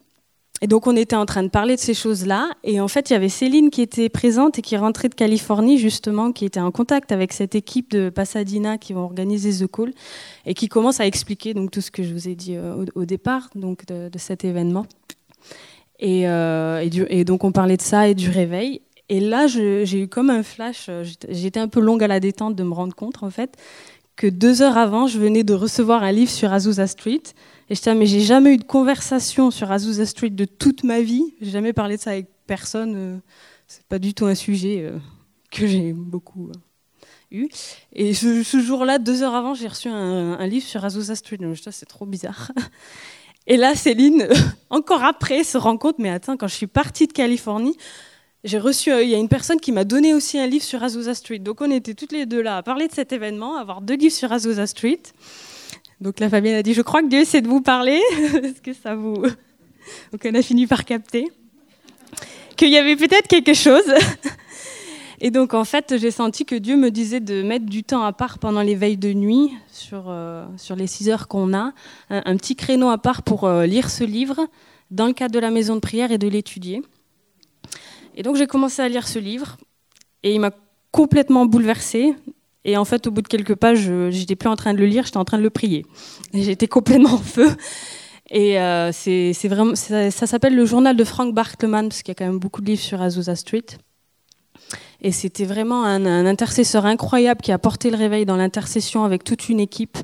et, 0.61 0.67
donc 0.67 0.87
on 0.87 0.95
était 0.95 1.15
en 1.15 1.27
train 1.27 1.43
de 1.43 1.49
parler 1.49 1.75
de 1.75 1.79
ces 1.79 1.93
choses-là, 1.93 2.49
et 2.63 2.81
en 2.81 2.87
fait 2.87 3.11
il 3.11 3.13
y 3.13 3.15
avait 3.15 3.29
Céline 3.29 3.69
qui 3.69 3.83
était 3.83 4.09
présente 4.09 4.57
et 4.57 4.63
qui 4.63 4.75
rentrait 4.77 5.09
de 5.09 5.13
Californie 5.13 5.77
justement, 5.77 6.31
qui 6.31 6.45
était 6.45 6.59
en 6.59 6.71
contact 6.71 7.11
avec 7.11 7.33
cette 7.33 7.53
équipe 7.53 7.91
de 7.91 8.09
Pasadena 8.09 8.79
qui 8.79 8.93
vont 8.93 9.03
organiser 9.03 9.63
The 9.63 9.69
Call, 9.69 9.93
et 10.47 10.55
qui 10.55 10.69
commence 10.69 10.99
à 10.99 11.05
expliquer 11.05 11.53
donc 11.53 11.69
tout 11.69 11.81
ce 11.81 11.91
que 11.91 12.01
je 12.01 12.13
vous 12.13 12.27
ai 12.27 12.33
dit 12.33 12.55
euh, 12.55 12.83
au, 12.95 13.05
départ 13.05 13.49
donc 13.53 13.85
de, 13.85 14.09
cet 14.17 14.43
événement. 14.43 14.87
Euh, 16.01 16.89
et, 17.09 17.23
donc 17.25 17.43
on 17.43 17.51
parlait 17.51 17.77
de 17.77 17.83
ça 17.83 18.07
et 18.07 18.15
du 18.15 18.31
réveil. 18.31 18.81
Et 19.09 19.19
là, 19.19 19.47
j'ai 19.47 19.99
eu 19.99 20.07
comme 20.07 20.29
un 20.29 20.43
flash, 20.43 20.85
euh, 20.89 21.03
j'étais 21.29 21.59
un 21.59 21.67
peu 21.67 21.79
longue 21.79 22.03
à 22.03 22.07
la 22.07 22.19
détente 22.19 22.55
de 22.55 22.63
me 22.63 22.73
rendre 22.73 22.95
compte, 22.95 23.21
en 23.21 23.29
fait, 23.29 23.57
que 24.15 24.27
deux 24.27 24.61
heures 24.61 24.77
avant, 24.77 25.07
je 25.07 25.19
venais 25.19 25.43
de 25.43 25.53
recevoir 25.53 26.03
un 26.03 26.11
livre 26.11 26.31
sur 26.31 26.53
Azusa 26.53 26.87
Street. 26.87 27.21
Et 27.69 27.75
je 27.75 27.79
disais, 27.79 27.95
mais 27.95 28.05
j'ai 28.05 28.21
jamais 28.21 28.53
eu 28.53 28.57
de 28.57 28.63
conversation 28.63 29.51
sur 29.51 29.71
Azusa 29.71 30.05
Street 30.05 30.29
de 30.29 30.45
toute 30.45 30.83
ma 30.83 31.01
vie. 31.01 31.33
J'ai 31.41 31.51
jamais 31.51 31.73
parlé 31.73 31.97
de 31.97 32.01
ça 32.01 32.11
avec 32.11 32.27
personne. 32.47 32.93
Euh, 32.95 33.17
c'est 33.67 33.85
pas 33.85 33.99
du 33.99 34.13
tout 34.13 34.25
un 34.25 34.35
sujet 34.35 34.81
euh, 34.81 34.97
que 35.51 35.67
j'ai 35.67 35.93
beaucoup 35.93 36.51
eu. 37.31 37.49
Et 37.93 38.13
ce, 38.13 38.43
jour-là, 38.43 38.99
deux 38.99 39.23
heures 39.23 39.33
avant, 39.33 39.55
j'ai 39.55 39.67
reçu 39.67 39.89
un, 39.89 40.45
livre 40.45 40.65
sur 40.65 40.85
Azusa 40.85 41.15
Street. 41.15 41.37
Je 41.39 41.45
me 41.45 41.55
disais, 41.55 41.71
c'est 41.71 41.87
trop 41.87 42.05
bizarre. 42.05 42.51
Et 43.47 43.57
là, 43.57 43.75
Céline, 43.75 44.27
encore 44.69 45.03
après, 45.03 45.43
se 45.43 45.57
rend 45.57 45.77
compte, 45.77 45.99
mais 45.99 46.09
attends, 46.09 46.37
quand 46.37 46.47
je 46.47 46.55
suis 46.55 46.67
partie 46.67 47.07
de 47.07 47.13
Californie, 47.13 47.75
j'ai 48.43 48.59
reçu, 48.59 48.91
euh, 48.91 49.03
il 49.03 49.09
y 49.09 49.15
a 49.15 49.17
une 49.17 49.29
personne 49.29 49.59
qui 49.59 49.71
m'a 49.71 49.85
donné 49.85 50.13
aussi 50.13 50.37
un 50.37 50.47
livre 50.47 50.65
sur 50.65 50.83
Azusa 50.83 51.13
Street. 51.15 51.39
Donc 51.39 51.61
on 51.61 51.71
était 51.71 51.93
toutes 51.93 52.11
les 52.11 52.25
deux 52.25 52.41
là 52.41 52.57
à 52.57 52.63
parler 52.63 52.87
de 52.87 52.93
cet 52.93 53.13
événement, 53.13 53.57
à 53.57 53.61
avoir 53.61 53.81
deux 53.81 53.95
livres 53.95 54.13
sur 54.13 54.31
Azusa 54.31 54.67
Street. 54.67 55.01
Donc 56.01 56.19
la 56.19 56.29
Fabienne 56.29 56.55
a 56.55 56.63
dit, 56.63 56.73
je 56.73 56.81
crois 56.81 57.01
que 57.01 57.07
Dieu 57.07 57.19
essaie 57.19 57.41
de 57.41 57.47
vous 57.47 57.61
parler. 57.61 58.01
Est-ce 58.43 58.61
que 58.61 58.73
ça 58.73 58.95
vous... 58.95 59.15
Donc 60.11 60.25
on 60.25 60.35
a 60.35 60.41
fini 60.41 60.67
par 60.67 60.85
capter 60.85 61.29
qu'il 62.55 62.69
y 62.69 62.77
avait 62.77 62.95
peut-être 62.95 63.27
quelque 63.27 63.53
chose. 63.53 63.93
Et 65.21 65.31
donc 65.31 65.53
en 65.53 65.63
fait, 65.63 65.97
j'ai 65.97 66.11
senti 66.11 66.45
que 66.45 66.55
Dieu 66.55 66.75
me 66.75 66.91
disait 66.91 67.21
de 67.21 67.41
mettre 67.41 67.65
du 67.65 67.83
temps 67.83 68.03
à 68.03 68.11
part 68.11 68.39
pendant 68.39 68.61
les 68.61 68.75
veilles 68.75 68.97
de 68.97 69.13
nuit, 69.13 69.51
sur, 69.71 70.05
euh, 70.09 70.45
sur 70.57 70.75
les 70.75 70.87
six 70.87 71.09
heures 71.09 71.27
qu'on 71.27 71.53
a, 71.53 71.71
un, 72.09 72.35
petit 72.35 72.55
créneau 72.55 72.89
à 72.89 72.97
part 72.97 73.23
pour 73.23 73.45
euh, 73.45 73.65
lire 73.65 73.89
ce 73.89 74.03
livre, 74.03 74.47
dans 74.91 75.07
le 75.07 75.13
cadre 75.13 75.33
de 75.33 75.39
la 75.39 75.49
maison 75.49 75.75
de 75.75 75.79
prière 75.79 76.11
et 76.11 76.17
de 76.17 76.27
l'étudier. 76.27 76.81
Et 78.15 78.23
donc 78.23 78.35
j'ai 78.35 78.47
commencé 78.47 78.81
à 78.81 78.89
lire 78.89 79.07
ce 79.07 79.19
livre 79.19 79.57
et 80.23 80.33
il 80.33 80.39
m'a 80.39 80.51
complètement 80.91 81.45
bouleversée. 81.45 82.15
Et 82.65 82.77
en 82.77 82.85
fait, 82.85 83.07
au 83.07 83.11
bout 83.11 83.21
de 83.21 83.27
quelques 83.27 83.55
pages, 83.55 83.91
j'étais 84.09 84.37
plus 84.37 84.47
en 84.47 84.55
train 84.55 84.73
de 84.73 84.79
le 84.79 84.85
lire, 84.85 85.03
j'étais 85.05 85.17
en 85.17 85.25
train 85.25 85.37
de 85.37 85.43
le 85.43 85.49
prier. 85.49 85.85
J'étais 86.33 86.67
complètement 86.67 87.15
en 87.15 87.17
feu. 87.17 87.49
Et 88.29 88.59
euh, 88.59 88.91
c'est 88.93 89.47
vraiment, 89.47 89.75
ça, 89.75 90.09
ça 90.11 90.27
s'appelle 90.27 90.55
le 90.55 90.65
journal 90.65 90.95
de 90.95 91.03
Frank 91.03 91.33
Bartleman, 91.33 91.89
parce 91.89 92.03
qu'il 92.03 92.11
y 92.11 92.15
a 92.15 92.15
quand 92.15 92.25
même 92.25 92.39
beaucoup 92.39 92.61
de 92.61 92.67
livres 92.67 92.81
sur 92.81 93.01
Azusa 93.01 93.35
Street. 93.35 93.65
Et 95.03 95.11
c'était 95.11 95.43
vraiment 95.43 95.83
un, 95.83 96.25
intercesseur 96.25 96.85
incroyable 96.85 97.41
qui 97.41 97.51
a 97.51 97.59
porté 97.59 97.89
le 97.89 97.97
réveil 97.97 98.25
dans 98.25 98.37
l'intercession 98.37 99.03
avec 99.03 99.25
toute 99.25 99.49
une 99.49 99.59
équipe. 99.59 99.97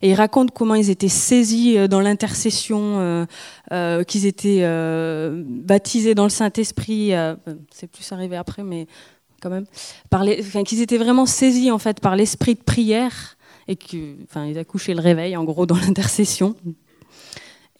Et 0.00 0.10
il 0.10 0.14
raconte 0.14 0.50
comment 0.50 0.74
ils 0.74 0.88
étaient 0.88 1.08
saisis 1.08 1.76
euh, 1.76 1.88
dans 1.88 2.00
l'intercession, 2.00 2.98
euh, 2.98 3.26
euh, 3.72 4.02
qu'ils 4.02 4.24
étaient 4.24 4.66
baptisés 5.44 6.14
dans 6.14 6.24
le 6.24 6.30
Saint-Esprit. 6.30 7.12
c'est 7.70 7.86
plus 7.86 8.10
arrivé 8.12 8.36
après, 8.36 8.62
mais 8.62 8.86
quand 9.42 9.50
même. 9.50 9.66
qu'ils 10.64 10.80
étaient 10.80 10.96
vraiment 10.96 11.26
saisis 11.26 11.70
en 11.70 11.78
fait 11.78 12.00
par 12.00 12.16
l'esprit 12.16 12.54
de 12.54 12.62
prière 12.62 13.36
et 13.68 13.76
qu'ils 13.76 14.26
accouchaient 14.58 14.94
le 14.94 15.02
réveil 15.02 15.36
en 15.36 15.44
gros 15.44 15.66
dans 15.66 15.76
l'intercession. 15.76 16.54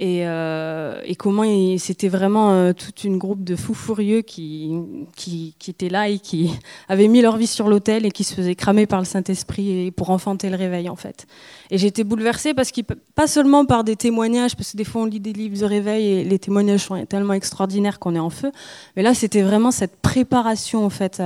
Euh, 0.03 1.01
et, 1.05 1.15
comment 1.15 1.45
c'était 1.79 2.09
vraiment 2.09 2.51
euh, 2.51 2.73
toute 2.75 3.05
une 3.05 3.17
groupe 3.17 3.43
de 3.43 3.57
fous 3.57 3.73
furieux 3.73 4.21
qui, 4.21 4.75
qui, 5.17 5.55
étaient 5.69 5.89
là 5.89 6.09
et 6.09 6.19
qui 6.19 6.51
avaient 6.89 7.09
mis 7.09 7.23
leur 7.23 7.39
vie 7.39 7.47
sur 7.47 7.69
l'autel 7.69 8.05
et 8.05 8.11
qui 8.11 8.23
se 8.23 8.35
faisaient 8.35 8.55
cramer 8.55 8.87
par 8.87 8.99
le 8.99 9.07
Saint-Esprit 9.07 9.91
pour 9.93 10.11
enfanter 10.11 10.51
le 10.51 10.57
réveil 10.57 10.91
en 10.91 10.97
fait. 10.97 11.27
Et 11.71 11.79
j'étais 11.79 12.05
bouleversée 12.05 12.53
parce 12.53 12.73
que 12.73 12.83
pas 13.15 13.27
seulement 13.27 13.65
par 13.65 13.85
des 13.85 13.97
témoignages, 13.97 14.55
parce 14.55 14.73
que 14.73 14.77
des 14.77 14.85
fois 14.85 15.03
on 15.03 15.07
lit 15.07 15.21
des 15.21 15.33
livres 15.33 15.59
de 15.59 15.65
réveil 15.65 16.07
et 16.07 16.25
les 16.25 16.39
témoignages 16.39 16.85
sont 16.85 17.07
tellement 17.07 17.33
extraordinaires 17.33 17.99
qu'on 17.99 18.15
est 18.15 18.21
en 18.21 18.31
feu, 18.31 18.53
mais 18.97 19.03
là 19.03 19.15
c'était 19.15 19.43
vraiment 19.43 19.71
cette 19.71 19.97
préparation 19.97 20.85
en 20.85 20.91
fait 20.91 21.23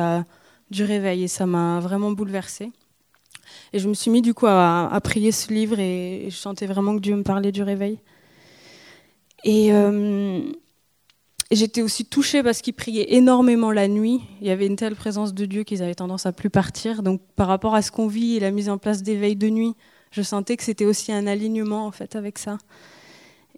du 0.70 0.84
réveil 0.84 1.24
et 1.24 1.28
ça 1.28 1.44
m'a 1.44 1.80
vraiment 1.80 2.12
bouleversée. 2.12 2.70
Et 3.72 3.80
je 3.80 3.88
me 3.88 3.94
suis 3.94 4.12
mis 4.12 4.22
du 4.22 4.32
coup 4.32 4.46
à 4.46 5.00
prier 5.02 5.32
ce 5.32 5.52
livre 5.52 5.80
et 5.80 6.28
je 6.30 6.36
sentais 6.36 6.66
vraiment 6.66 6.94
que 6.94 7.00
Dieu 7.00 7.16
me 7.16 7.24
parlait 7.24 7.50
du 7.50 7.64
réveil. 7.64 7.98
Et 9.44 9.72
euh, 9.72 10.40
j'étais 11.50 11.82
aussi 11.82 12.04
touchée 12.04 12.42
parce 12.42 12.60
qu'ils 12.60 12.74
priaient 12.74 13.14
énormément 13.14 13.72
la 13.72 13.88
nuit. 13.88 14.20
Il 14.40 14.46
y 14.46 14.50
avait 14.50 14.66
une 14.66 14.76
telle 14.76 14.96
présence 14.96 15.34
de 15.34 15.46
Dieu 15.46 15.62
qu'ils 15.62 15.82
avaient 15.82 15.94
tendance 15.94 16.26
à 16.26 16.32
plus 16.32 16.50
partir. 16.50 17.02
Donc 17.02 17.20
par 17.36 17.48
rapport 17.48 17.74
à 17.74 17.82
ce 17.82 17.90
qu'on 17.90 18.06
vit 18.06 18.36
et 18.36 18.40
la 18.40 18.50
mise 18.50 18.68
en 18.68 18.78
place 18.78 19.02
des 19.02 19.16
veilles 19.16 19.36
de 19.36 19.48
nuit, 19.48 19.74
je 20.10 20.22
sentais 20.22 20.56
que 20.56 20.64
c'était 20.64 20.86
aussi 20.86 21.12
un 21.12 21.26
alignement 21.26 21.86
en 21.86 21.90
fait 21.92 22.16
avec 22.16 22.38
ça. 22.38 22.58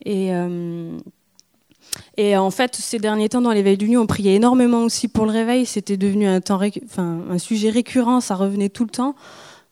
Et, 0.04 0.34
euh, 0.34 0.98
en 2.18 2.50
fait, 2.50 2.74
ces 2.76 2.98
derniers 2.98 3.28
temps, 3.28 3.40
dans 3.40 3.52
les 3.52 3.62
veilles 3.62 3.76
de 3.76 3.86
nuit, 3.86 3.96
on 3.96 4.06
priait 4.06 4.34
énormément 4.34 4.82
aussi 4.84 5.08
pour 5.08 5.26
le 5.26 5.32
réveil. 5.32 5.66
C'était 5.66 5.96
devenu 5.96 6.26
un, 6.26 7.38
sujet 7.38 7.70
récurrent, 7.70 8.20
ça 8.20 8.34
revenait 8.34 8.68
tout 8.68 8.84
le 8.84 8.90
temps. 8.90 9.14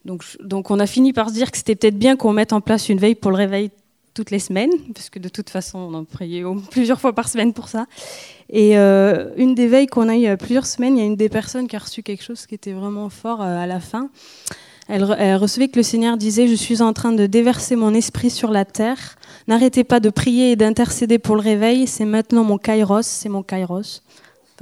Donc 0.05 0.71
on 0.71 0.81
a 0.81 0.87
fini 0.87 1.13
par 1.13 1.29
se 1.29 1.35
dire 1.35 1.51
que 1.51 1.59
c'était 1.59 1.77
peut-être 1.77 1.99
bien 1.99 2.17
qu'on 2.17 2.33
mette 2.33 2.53
en 2.55 2.63
place 2.63 2.89
une 2.89 2.99
veille 2.99 3.15
pour 3.15 3.31
le 3.31 3.37
réveil 3.37 3.71
toutes 4.21 4.31
les 4.31 4.39
semaines, 4.39 4.73
parce 4.93 5.09
que 5.09 5.19
de 5.19 5.31
toute 5.31 5.49
façon, 5.49 5.79
on 5.79 5.95
en 5.95 6.05
priait 6.05 6.45
plusieurs 6.71 7.01
fois 7.01 7.15
par 7.15 7.27
semaine 7.27 7.55
pour 7.55 7.69
ça. 7.69 7.87
Et 8.51 8.77
euh, 8.77 9.31
une 9.39 9.55
des 9.55 9.67
veilles 9.67 9.87
qu'on 9.87 10.11
a 10.11 10.17
eu 10.17 10.37
plusieurs 10.37 10.67
semaines, 10.67 10.99
il 10.99 11.01
y 11.01 11.03
a 11.03 11.07
une 11.07 11.17
des 11.17 11.31
personnes 11.31 11.67
qui 11.69 11.77
a 11.77 11.79
reçu 11.79 12.03
quelque 12.03 12.23
chose 12.23 12.45
qui 12.45 12.55
était 12.55 12.75
vraiment 12.75 13.09
fort 13.09 13.41
euh, 13.41 13.57
à 13.57 13.67
la 13.67 13.81
fin. 13.81 14.11
Elle, 14.89 15.05
recevait 15.37 15.69
que 15.69 15.77
le 15.79 15.83
Seigneur 15.83 16.19
disait 16.19 16.49
Je 16.49 16.55
suis 16.55 16.83
en 16.83 16.93
train 16.93 17.13
de 17.13 17.25
déverser 17.25 17.77
mon 17.77 17.95
esprit 17.95 18.29
sur 18.29 18.51
la 18.51 18.67
terre. 18.67 19.17
N'arrêtez 19.49 19.85
pas 19.85 20.01
de 20.01 20.11
prier 20.11 20.51
et 20.51 20.57
d'intercéder 20.57 21.19
pour 21.19 21.37
le 21.37 21.41
réveil. 21.41 21.87
C'est 21.87 22.05
maintenant 22.05 22.45
mon 22.45 22.59
kairos. 22.59 23.03
C'est 23.03 23.31
mon 23.31 23.43
kairos. 23.43 24.03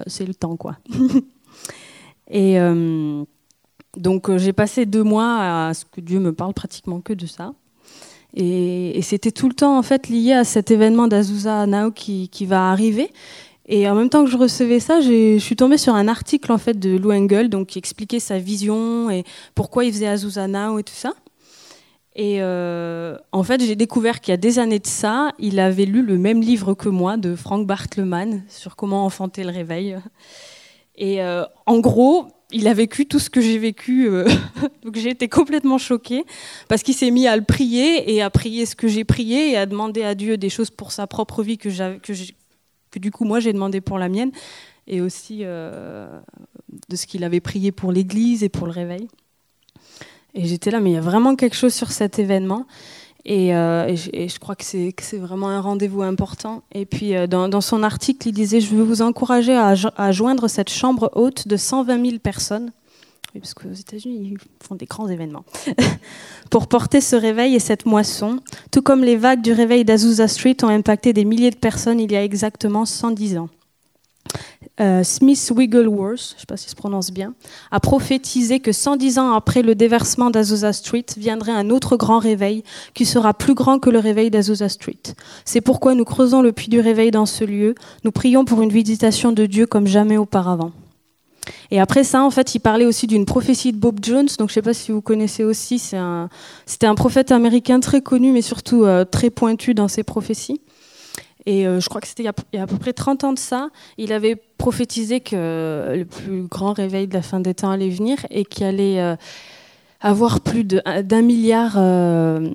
c'est 0.07 0.27
le 0.27 0.35
temps, 0.35 0.57
quoi. 0.57 0.77
et 2.31 2.61
euh, 2.61 3.25
donc, 3.97 4.37
j'ai 4.37 4.53
passé 4.53 4.87
deux 4.87 5.03
mois 5.03 5.69
à 5.69 5.75
ce 5.75 5.85
que 5.85 6.01
Dieu 6.01 6.21
me 6.21 6.33
parle 6.33 6.53
pratiquement 6.53 7.01
que 7.01 7.15
de 7.15 7.27
ça. 7.27 7.55
Et, 8.41 9.01
c'était 9.03 9.33
tout 9.33 9.49
le 9.49 9.55
temps 9.55 9.77
en 9.77 9.83
fait 9.83 10.09
lié 10.09 10.33
à 10.33 10.45
cet 10.45 10.71
événement 10.71 11.09
d'Azusa 11.09 11.67
Now 11.67 11.91
qui, 11.91 12.31
va 12.47 12.71
arriver. 12.71 13.11
Et 13.67 13.89
en 13.89 13.95
même 13.95 14.09
temps 14.09 14.25
que 14.25 14.31
je 14.31 14.37
recevais 14.37 14.81
ça, 14.81 15.01
je 15.01 15.39
suis 15.39 15.57
tombée 15.57 15.77
sur 15.77 15.95
un 15.95 16.09
article 16.09 16.53
en 16.53 16.59
fait 16.59 16.79
de 16.79 16.97
Lou 16.97 17.13
Engel, 17.13 17.51
donc 17.51 17.67
qui 17.67 17.79
expliquait 17.79 18.21
sa 18.21 18.39
vision 18.39 19.11
et 19.11 19.25
pourquoi 19.55 19.85
il 19.85 19.93
faisait 19.93 20.07
Azusa 20.07 20.47
Now 20.47 20.79
et 20.79 20.85
tout 20.85 20.95
ça. 20.95 21.13
Et 22.15 22.39
euh, 22.41 23.17
en 23.33 23.43
fait, 23.43 23.61
j'ai 23.63 23.77
découvert 23.77 24.21
qu'il 24.21 24.33
y 24.33 24.35
a 24.35 24.39
des 24.39 24.59
années 24.59 24.79
de 24.79 24.87
ça, 24.87 25.33
il 25.39 25.61
avait 25.61 25.85
lu 25.85 26.03
le 26.03 26.17
même 26.17 26.41
livre 26.41 26.75
que 26.75 26.89
moi 26.89 27.17
de 27.17 27.35
Frank 27.35 27.67
Bartleman 27.67 28.43
sur 28.49 28.77
comment 28.77 29.05
enfanter 29.05 29.45
le 29.45 29.51
réveil. 29.51 29.99
Et 30.97 31.23
euh, 31.23 31.45
en 31.67 31.79
gros, 31.79 32.27
il 32.51 32.67
a 32.67 32.75
vécu 32.75 33.07
tout 33.07 33.19
ce 33.19 33.31
que 33.31 33.41
j'ai 33.41 33.59
vécu. 33.59 34.09
Euh, 34.09 34.27
donc 34.83 34.97
j'ai 34.97 35.11
été 35.11 35.29
complètement 35.29 35.79
choquée 35.79 36.25
parce 36.69 36.83
qu'il 36.83 36.95
s'est 36.95 37.11
mis 37.11 37.27
à 37.27 37.37
le 37.37 37.45
prier 37.45 38.15
et 38.15 38.23
à 38.23 38.31
prier 38.31 38.67
ce 38.67 38.75
que 38.75 38.89
j'ai 38.89 39.05
prié 39.05 39.53
et 39.53 39.57
à 39.57 39.67
demander 39.67 40.03
à 40.03 40.15
Dieu 40.15 40.37
des 40.37 40.49
choses 40.49 40.71
pour 40.71 40.93
sa 40.93 41.07
propre 41.07 41.43
vie 41.43 41.59
que, 41.59 41.69
du 42.99 43.11
coup 43.11 43.25
moi 43.25 43.41
j'ai 43.41 43.53
demandé 43.53 43.81
pour 43.81 43.99
la 43.99 44.09
mienne 44.09 44.33
et 44.87 45.01
aussi 45.01 45.41
euh, 45.43 46.09
de 46.89 46.97
ce 46.97 47.07
qu'il 47.07 47.23
avait 47.25 47.41
prié 47.41 47.73
pour 47.73 47.93
l'Église 47.93 48.43
et 48.43 48.49
pour 48.49 48.67
le 48.67 48.73
réveil. 48.73 49.09
Et 50.35 50.47
j'étais 50.47 50.71
là, 50.71 50.81
mais 50.81 50.91
il 50.91 50.95
y 50.95 50.99
a 50.99 51.03
vraiment 51.03 51.37
quelque 51.37 51.57
chose 51.57 51.75
sur 51.75 51.91
cet 51.91 52.19
événement. 52.19 52.67
Euh, 53.29 53.95
et, 54.13 54.29
je, 54.29 54.39
crois 54.39 54.57
que 54.57 54.65
c'est 54.65 54.95
vraiment 55.19 55.49
un 55.49 55.61
rendez-vous 55.61 56.03
important. 56.03 56.63
Et 56.73 56.87
puis, 56.87 57.15
euh, 57.15 57.27
dans, 57.27 57.61
son 57.61 57.83
article, 57.83 58.29
il 58.29 58.33
disait 58.33 58.61
Je 58.61 58.75
veux 58.75 58.83
vous 58.83 59.03
encourager 59.03 59.55
à, 59.55 60.13
joindre 60.13 60.49
cette 60.49 60.71
chambre 60.71 61.11
haute 61.15 61.47
de 61.47 61.57
120 61.57 62.05
000 62.05 62.19
personnes. 62.19 62.71
Parce 63.39 63.55
qu'aux 63.55 63.73
États-Unis, 63.73 64.31
ils 64.33 64.67
font 64.67 64.75
des 64.75 64.87
grands 64.87 65.09
événements. 65.09 65.45
pour 66.51 66.67
porter 66.67 67.01
ce 67.01 67.15
réveil 67.15 67.55
et 67.55 67.61
cette 67.61 67.85
moisson, 67.85 68.41
tout 68.73 68.83
comme 68.83 69.05
les 69.05 69.17
vagues 69.17 69.43
du 69.43 69.53
réveil 69.53 69.85
d'Azusa 69.85 70.27
Street 70.27 70.57
ont 70.63 70.69
impacté 70.69 71.13
des 71.13 71.25
milliers 71.25 71.51
de 71.51 71.57
personnes 71.57 72.01
il 72.01 72.11
y 72.11 72.17
a 72.17 72.25
exactement 72.25 72.85
110 72.87 73.39
ans. 73.39 73.49
Euh, 74.81 75.03
Smith 75.03 75.53
Wigglesworth, 75.55 76.31
je 76.31 76.35
ne 76.35 76.41
sais 76.41 76.47
pas 76.47 76.57
si 76.57 76.69
se 76.69 76.77
prononce 76.77 77.11
bien, 77.11 77.35
a 77.71 77.81
prophétisé 77.81 78.61
que 78.61 78.71
110 78.71 79.19
ans 79.19 79.33
après 79.33 79.63
le 79.63 79.75
déversement 79.75 80.31
d'Azusa 80.31 80.73
Street 80.73 81.07
viendrait 81.17 81.53
un 81.53 81.71
autre 81.71 81.97
grand 81.97 82.19
réveil 82.19 82.63
qui 82.95 83.05
sera 83.05 83.35
plus 83.35 83.55
grand 83.55 83.81
que 83.81 83.91
le 83.91 83.99
réveil 83.99 84.31
d'Azusa 84.31 84.69
Street. 84.69 85.03
C'est 85.45 85.61
pourquoi 85.61 85.95
nous 85.95 86.05
creusons 86.05 86.43
le 86.43 86.53
puits 86.53 86.69
du 86.69 86.81
réveil 86.81 87.11
dans 87.11 87.27
ce 87.27 87.45
lieu. 87.45 87.75
Nous 88.05 88.13
prions 88.13 88.45
pour 88.45 88.63
une 88.63 88.71
visitation 88.71 89.33
de 89.33 89.47
Dieu 89.47 89.67
comme 89.67 89.87
jamais 89.87 90.17
auparavant. 90.17 90.73
Et 91.71 91.81
après 91.81 92.05
ça, 92.05 92.23
en 92.23 92.31
fait, 92.31 92.55
il 92.55 92.61
parlait 92.61 92.85
aussi 92.85 93.07
d'une 93.07 93.25
prophétie 93.25 93.73
de 93.73 93.79
Bob 93.79 93.99
Jones. 94.03 94.29
Donc, 94.39 94.49
je 94.49 94.53
ne 94.53 94.55
sais 94.55 94.63
pas 94.63 94.75
si 94.75 94.93
vous 94.93 95.01
connaissez 95.01 95.45
aussi. 95.45 95.79
C'était 95.79 96.87
un, 96.87 96.95
prophète 96.95 97.33
américain 97.33 97.81
très 97.81 98.01
connu, 98.01 98.33
mais 98.33 98.43
surtout 98.43 98.85
euh, 98.85 99.05
très 99.05 99.31
pointu 99.31 99.75
dans 99.75 99.89
ses 99.89 100.03
prophéties. 100.03 100.61
Et 101.47 101.67
euh, 101.67 101.81
je 101.81 101.89
crois 101.89 102.01
que 102.01 102.09
c'était 102.09 102.25
il, 102.25 102.57
y 102.57 102.59
a 102.59 102.63
à 102.63 102.67
peu 102.67 102.77
près 102.77 102.93
30 102.93 103.25
ans 103.25 103.33
de 103.33 103.39
ça, 103.39 103.71
il 103.97 104.13
avait 104.13 104.37
prophétisé 104.37 105.21
que 105.21 105.95
le 105.97 106.05
plus 106.05 106.43
grand 106.43 106.73
réveil 106.73 107.07
de 107.07 107.15
la 107.15 107.23
fin 107.23 107.41
des 107.41 107.55
temps 107.55 107.71
allait 107.71 107.89
venir 107.89 108.19
et 108.31 108.45
qu'il 108.45 108.65
allait 108.65 109.01
euh, 109.01 109.17
avoir 110.01 110.41
plus 110.41 110.65
d'un 110.65 111.23
milliard 111.23 111.75
euh, 111.77 112.51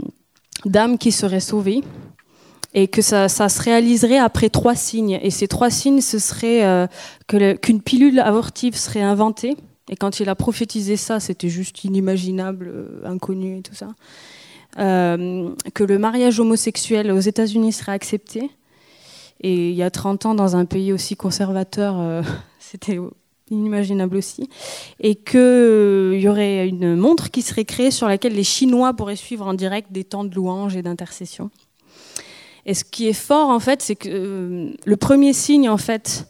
d'âmes 0.65 0.98
qui 0.98 1.12
seraient 1.12 1.39
sauvées 1.39 1.82
et 2.74 2.88
que 2.88 3.02
ça, 3.02 3.30
se 3.30 3.62
réaliserait 3.62 4.17
après 4.17 4.50
trois 4.50 4.76
signes. 4.76 5.19
Et 5.22 5.30
ces 5.30 5.48
trois 5.48 5.69
signes, 5.69 6.02
ce 6.02 6.17
serait 6.17 6.88
qu'une 7.28 7.82
pilule 7.82 8.19
abortive 8.19 8.76
serait 8.76 9.02
inventée. 9.02 9.56
Et 9.89 9.96
quand 9.96 10.19
il 10.19 10.28
a 10.28 10.34
prophétisé 10.34 10.98
ça, 10.98 11.19
c'était 11.19 11.50
juste 11.50 11.84
inimaginable, 11.84 12.74
inconnu 13.06 13.60
et 13.60 13.62
tout 13.62 13.76
ça. 13.76 13.89
que 14.76 15.84
le 15.84 15.98
mariage 16.00 16.39
homosexuel 16.39 17.12
aux 17.12 17.19
États-Unis 17.19 17.74
serait 17.74 17.91
accepté 17.91 18.50
et 19.44 19.70
il 19.70 19.76
y 19.76 19.84
a 19.84 19.92
30 19.92 20.26
ans, 20.26 20.36
dans 20.36 20.56
un 20.56 20.64
pays 20.64 20.94
aussi 20.94 21.18
conservateur, 21.18 22.00
euh, 22.00 22.24
c'était 22.60 22.98
inimaginable 23.52 24.16
aussi. 24.16 24.50
Et 25.02 25.16
qu'il 25.16 25.40
euh, 25.40 26.18
y 26.18 26.28
aurait 26.30 26.68
une 26.68 26.96
montre 26.96 27.30
qui 27.30 27.42
serait 27.42 27.66
créée 27.66 27.92
sur 27.92 28.08
laquelle 28.08 28.34
les 28.34 28.46
Chinois 28.46 28.94
pourraient 28.94 29.18
suivre 29.18 29.46
en 29.46 29.54
direct 29.54 29.92
des 29.92 30.06
temps 30.06 30.24
de 30.24 30.34
louanges 30.34 30.78
et 30.78 30.82
d'intercession. 30.82 31.52
Et 32.66 32.74
ce 32.74 32.86
qui 32.86 33.10
est 33.10 33.14
fort, 33.14 33.50
en 33.50 33.60
fait, 33.60 33.82
c'est 33.82 33.98
que 33.98 34.10
euh, 34.10 34.74
le 34.86 34.98
premier 34.98 35.34
signe, 35.34 35.70
en 35.70 35.78
fait, 35.78 36.28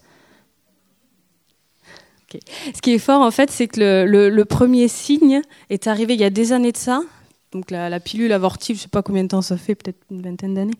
Ce 2.73 2.82
qui 2.82 2.93
est 2.93 2.99
fort, 2.99 3.21
en 3.21 3.30
fait, 3.30 3.52
c'est 3.52 3.67
que 3.67 3.80
le, 3.80 4.45
premier 4.45 4.88
signe 4.88 5.43
est 5.69 5.86
arrivé 5.86 6.15
il 6.15 6.19
y 6.19 6.23
a 6.23 6.32
des 6.32 6.52
années 6.52 6.71
de 6.71 6.78
ça. 6.78 7.04
Donc 7.52 7.69
la, 7.69 7.89
la 7.89 7.99
pilule 7.99 8.32
avortive, 8.32 8.78
je 8.78 8.80
ne 8.80 8.84
sais 8.86 8.89
pas 8.89 9.04
combien 9.04 9.21
de 9.21 9.28
temps 9.28 9.43
ça 9.43 9.56
fait, 9.56 9.76
peut-être 9.76 9.99
une 10.10 10.23
vingtaine 10.23 10.56
d'années 10.56 10.73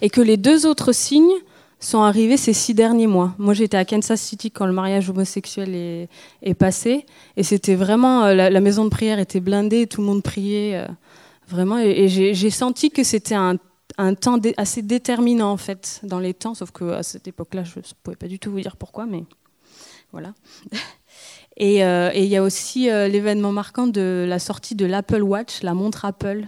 et 0.00 0.10
que 0.10 0.20
les 0.20 0.36
deux 0.36 0.66
autres 0.66 0.92
signes 0.92 1.38
sont 1.84 2.02
arrivés 2.02 2.36
ces 2.36 2.52
six 2.52 2.74
derniers 2.74 3.06
mois. 3.06 3.34
Moi, 3.38 3.54
j'étais 3.54 3.76
à 3.76 3.84
Kansas 3.84 4.20
City 4.20 4.50
quand 4.50 4.66
le 4.66 4.72
mariage 4.72 5.10
homosexuel 5.10 5.74
est, 5.74 6.54
passé, 6.54 7.06
et 7.36 7.42
c'était 7.42 7.74
vraiment 7.74 8.24
euh, 8.24 8.34
la, 8.34 8.60
maison 8.60 8.84
de 8.84 8.90
prière 8.90 9.18
était 9.18 9.40
blindée, 9.40 9.86
tout 9.86 10.00
le 10.00 10.06
monde 10.06 10.22
priait 10.22 10.76
euh, 10.76 10.86
vraiment, 11.48 11.78
et, 11.78 12.08
j'ai 12.08 12.50
senti 12.50 12.90
que 12.90 13.02
c'était 13.02 13.34
un, 13.34 13.58
temps 14.14 14.38
assez 14.56 14.82
déterminant 14.82 15.50
en 15.50 15.56
fait 15.56 16.00
dans 16.02 16.18
les 16.18 16.34
temps, 16.34 16.54
sauf 16.54 16.70
que 16.70 16.92
à 16.92 17.02
cette 17.02 17.28
époque-là, 17.28 17.64
je 17.64 17.78
ne 17.78 17.84
pouvais 18.02 18.16
pas 18.16 18.28
du 18.28 18.38
tout 18.38 18.50
vous 18.50 18.60
dire 18.60 18.76
pourquoi, 18.76 19.06
mais 19.06 19.24
voilà. 20.12 20.34
Euh, 21.60 22.10
et 22.14 22.24
il 22.24 22.30
y 22.30 22.36
a 22.36 22.42
aussi 22.42 22.86
l'événement 22.86 23.52
marquant 23.52 23.86
de 23.86 24.24
la 24.26 24.38
sortie 24.38 24.74
de 24.74 24.86
l'Apple 24.86 25.22
Watch, 25.22 25.62
la 25.62 25.74
montre 25.74 26.06
Apple, 26.06 26.46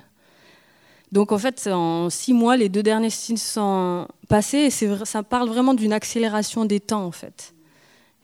donc 1.14 1.31
en 1.31 1.38
fait, 1.38 1.68
en 1.68 2.11
six 2.11 2.33
mois, 2.33 2.57
les 2.57 2.68
deux 2.68 2.83
derniers 2.83 3.09
signes 3.09 3.37
sont 3.37 4.09
passés 4.29 4.59
et 4.59 4.70
ça 4.70 5.22
parle 5.22 5.48
vraiment 5.48 5.72
d'une 5.72 5.92
accélération 5.92 6.64
des 6.64 6.81
temps 6.81 7.05
en 7.05 7.12
fait. 7.12 7.55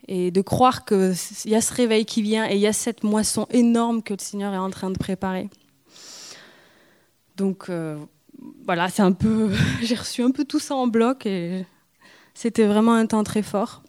Et 0.08 0.32
de 0.32 0.40
croire 0.40 0.84
qu'il 0.84 1.14
y 1.44 1.54
a 1.54 1.60
ce 1.60 1.72
réveil 1.72 2.04
qui 2.04 2.20
vient 2.20 2.50
et 2.50 2.56
il 2.56 2.60
y 2.60 2.66
a 2.66 2.72
cette 2.72 3.04
moisson 3.04 3.46
énorme 3.50 4.02
que 4.02 4.12
le 4.12 4.18
Seigneur 4.18 4.52
est 4.54 4.58
en 4.58 4.70
train 4.70 4.90
de 4.90 4.98
préparer. 4.98 5.48
Donc 7.36 7.70
euh, 7.70 7.96
voilà, 8.66 8.88
c'est 8.88 9.02
un 9.02 9.12
peu, 9.12 9.52
j'ai 9.82 9.94
reçu 9.94 10.24
un 10.24 10.32
peu 10.32 10.44
tout 10.44 10.58
ça 10.58 10.74
en 10.74 10.88
bloc 10.88 11.26
et 11.26 11.64
c'était 12.34 12.66
vraiment 12.66 12.94
un 12.94 13.06
temps 13.06 13.22
très 13.22 13.44
fort. 13.44 13.84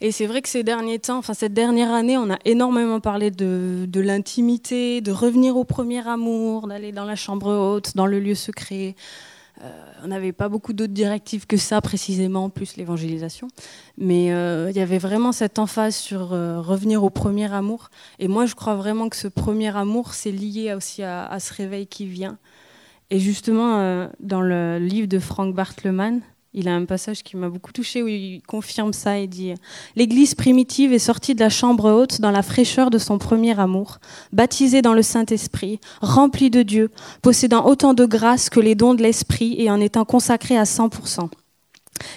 Et 0.00 0.12
c'est 0.12 0.26
vrai 0.26 0.42
que 0.42 0.48
ces 0.48 0.62
derniers 0.62 0.98
temps, 0.98 1.18
enfin 1.18 1.34
cette 1.34 1.54
dernière 1.54 1.92
année, 1.92 2.18
on 2.18 2.30
a 2.30 2.38
énormément 2.44 3.00
parlé 3.00 3.30
de, 3.30 4.00
l'intimité, 4.00 5.00
de 5.00 5.12
revenir 5.12 5.56
au 5.56 5.64
premier 5.64 6.06
amour, 6.06 6.68
d'aller 6.68 6.92
dans 6.92 7.04
la 7.04 7.16
chambre 7.16 7.52
haute, 7.52 7.96
dans 7.96 8.06
le 8.06 8.20
lieu 8.20 8.34
secret. 8.34 8.94
Euh, 9.62 9.70
on 10.04 10.08
n'avait 10.08 10.32
pas 10.32 10.50
beaucoup 10.50 10.74
d'autres 10.74 10.92
directives 10.92 11.46
que 11.46 11.56
ça 11.56 11.80
précisément, 11.80 12.50
plus 12.50 12.76
l'évangélisation. 12.76 13.48
Mais 13.96 14.32
euh, 14.32 14.70
il 14.70 14.76
y 14.76 14.80
avait 14.80 14.98
vraiment 14.98 15.32
cette 15.32 15.58
emphase 15.58 15.96
sur 15.96 16.34
euh, 16.34 16.60
revenir 16.60 17.02
au 17.02 17.08
premier 17.08 17.50
amour. 17.50 17.88
Et 18.18 18.28
moi, 18.28 18.44
je 18.44 18.54
crois 18.54 18.74
vraiment 18.74 19.08
que 19.08 19.16
ce 19.16 19.28
premier 19.28 19.74
amour, 19.74 20.12
c'est 20.12 20.30
lié 20.30 20.74
aussi 20.74 21.02
à, 21.02 21.24
à, 21.24 21.40
ce 21.40 21.54
réveil 21.54 21.86
qui 21.86 22.06
vient. 22.06 22.36
Et 23.08 23.18
justement, 23.18 24.08
dans 24.18 24.40
le 24.40 24.78
livre 24.80 25.06
de 25.06 25.20
Frank 25.20 25.54
Bartleman, 25.54 26.22
il 26.56 26.68
a 26.68 26.74
un 26.74 26.86
passage 26.86 27.22
qui 27.22 27.36
m'a 27.36 27.50
beaucoup 27.50 27.70
touché 27.70 28.02
où 28.02 28.08
il 28.08 28.40
confirme 28.46 28.94
ça 28.94 29.18
et 29.18 29.26
dit 29.26 29.52
L'Église 29.94 30.34
primitive 30.34 30.94
est 30.94 30.98
sortie 30.98 31.34
de 31.34 31.40
la 31.40 31.50
chambre 31.50 31.92
haute 31.92 32.22
dans 32.22 32.30
la 32.30 32.42
fraîcheur 32.42 32.88
de 32.88 32.96
son 32.96 33.18
premier 33.18 33.60
amour, 33.60 33.98
baptisée 34.32 34.80
dans 34.80 34.94
le 34.94 35.02
Saint-Esprit, 35.02 35.80
remplie 36.00 36.48
de 36.48 36.62
Dieu, 36.62 36.90
possédant 37.20 37.66
autant 37.66 37.92
de 37.92 38.06
grâce 38.06 38.48
que 38.48 38.58
les 38.58 38.74
dons 38.74 38.94
de 38.94 39.02
l'Esprit 39.02 39.54
et 39.58 39.70
en 39.70 39.80
étant 39.80 40.06
consacrée 40.06 40.56
à 40.56 40.64
100%. 40.64 41.28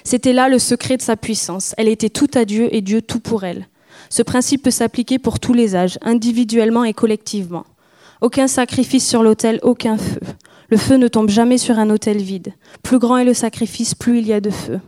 C'était 0.06 0.34
là 0.34 0.48
le 0.48 0.58
secret 0.58 0.96
de 0.96 1.02
sa 1.02 1.18
puissance. 1.18 1.76
Elle 1.78 1.90
était 1.90 2.10
tout 2.10 2.32
à 2.34 2.46
Dieu 2.46 2.74
et 2.74 2.82
Dieu 2.82 3.02
tout 3.02 3.20
pour 3.20 3.44
elle. 3.44 3.68
Ce 4.10 4.22
principe 4.22 4.64
peut 4.64 4.72
s'appliquer 4.72 5.20
pour 5.20 5.42
tous 5.42 5.54
les 5.54 5.76
âges, 5.76 6.00
individuellement 6.02 6.86
et 6.86 6.94
collectivement. 6.94 7.66
Aucun 8.22 8.48
sacrifice 8.48 9.08
sur 9.08 9.22
l'autel, 9.22 9.60
aucun 9.64 9.98
feu. 9.98 10.22
Le 10.70 10.78
feu 10.78 10.96
ne 10.96 11.08
tombe 11.08 11.30
jamais 11.30 11.58
sur 11.58 11.80
un 11.80 11.90
autel 11.90 12.18
vide. 12.18 12.54
Plus 12.84 13.00
grand 13.00 13.18
est 13.18 13.26
le 13.26 13.34
sacrifice, 13.34 13.96
plus 13.96 14.20
il 14.20 14.28
y 14.28 14.34
a 14.34 14.42
de 14.42 14.50
feu. 14.50 14.80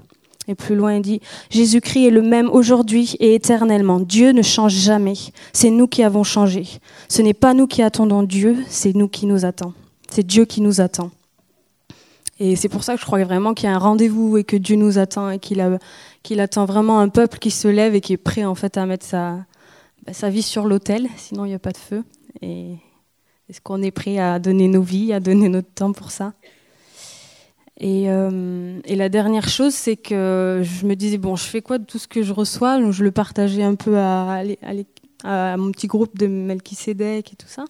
Et 0.47 0.55
plus 0.55 0.75
loin, 0.75 0.95
il 0.95 1.01
dit, 1.01 1.21
Jésus-Christ 1.49 2.07
est 2.07 2.11
le 2.11 2.21
même 2.21 2.49
aujourd'hui 2.49 3.15
et 3.19 3.35
éternellement. 3.35 3.99
Dieu 3.99 4.31
ne 4.31 4.41
change 4.41 4.73
jamais. 4.73 5.13
C'est 5.53 5.69
nous 5.69 5.87
qui 5.87 6.03
avons 6.03 6.23
changé. 6.23 6.67
Ce 7.09 7.21
n'est 7.21 7.33
pas 7.33 7.53
nous 7.53 7.67
qui 7.67 7.81
attendons 7.81 8.23
Dieu, 8.23 8.57
c'est 8.67 8.95
nous 8.95 9.07
qui 9.07 9.27
nous 9.27 9.45
attendons. 9.45 9.73
C'est 10.09 10.25
Dieu 10.25 10.45
qui 10.45 10.61
nous 10.61 10.81
attend. 10.81 11.11
Et 12.39 12.55
c'est 12.55 12.69
pour 12.69 12.83
ça 12.83 12.95
que 12.95 12.99
je 12.99 13.05
crois 13.05 13.23
vraiment 13.23 13.53
qu'il 13.53 13.69
y 13.69 13.71
a 13.71 13.75
un 13.75 13.79
rendez-vous 13.79 14.37
et 14.37 14.43
que 14.43 14.57
Dieu 14.57 14.75
nous 14.75 14.97
attend 14.97 15.29
et 15.29 15.39
qu'il 15.39 16.39
attend 16.39 16.65
vraiment 16.65 16.99
un 16.99 17.07
peuple 17.07 17.37
qui 17.37 17.51
se 17.51 17.67
lève 17.67 17.93
et 17.93 18.01
qui 18.01 18.13
est 18.13 18.17
prêt 18.17 18.43
en 18.43 18.55
fait 18.55 18.77
à 18.77 18.85
mettre 18.87 19.05
sa, 19.05 19.45
sa 20.11 20.29
vie 20.29 20.41
sur 20.41 20.65
l'autel, 20.65 21.07
sinon 21.17 21.45
il 21.45 21.49
n'y 21.49 21.55
a 21.55 21.59
pas 21.59 21.71
de 21.71 21.77
feu. 21.77 22.03
Et 22.41 22.77
est-ce 23.51 23.59
qu'on 23.59 23.81
est 23.81 23.91
prêt 23.91 24.17
à 24.17 24.39
donner 24.39 24.69
nos 24.69 24.81
vies, 24.81 25.11
à 25.11 25.19
donner 25.19 25.49
notre 25.49 25.69
temps 25.73 25.91
pour 25.91 26.09
ça? 26.09 26.31
Et, 27.77 28.09
euh, 28.09 28.79
la 28.87 29.09
dernière 29.09 29.49
chose, 29.49 29.73
c'est 29.73 29.97
que 29.97 30.61
je 30.63 30.85
me 30.85 30.95
disais, 30.95 31.17
bon, 31.17 31.35
je 31.35 31.43
fais 31.43 31.61
quoi 31.61 31.77
de 31.77 31.83
tout 31.83 31.99
ce 31.99 32.07
que 32.07 32.23
je 32.23 32.31
reçois? 32.31 32.79
Donc 32.79 32.93
je 32.93 33.03
le 33.03 33.11
partageais 33.11 33.63
un 33.63 33.75
peu 33.75 33.97
à, 33.97 34.41
mon 35.57 35.71
petit 35.73 35.87
groupe 35.87 36.17
de 36.17 36.27
Melchisedec 36.27 37.33
et 37.33 37.35
tout 37.35 37.49
ça. 37.49 37.65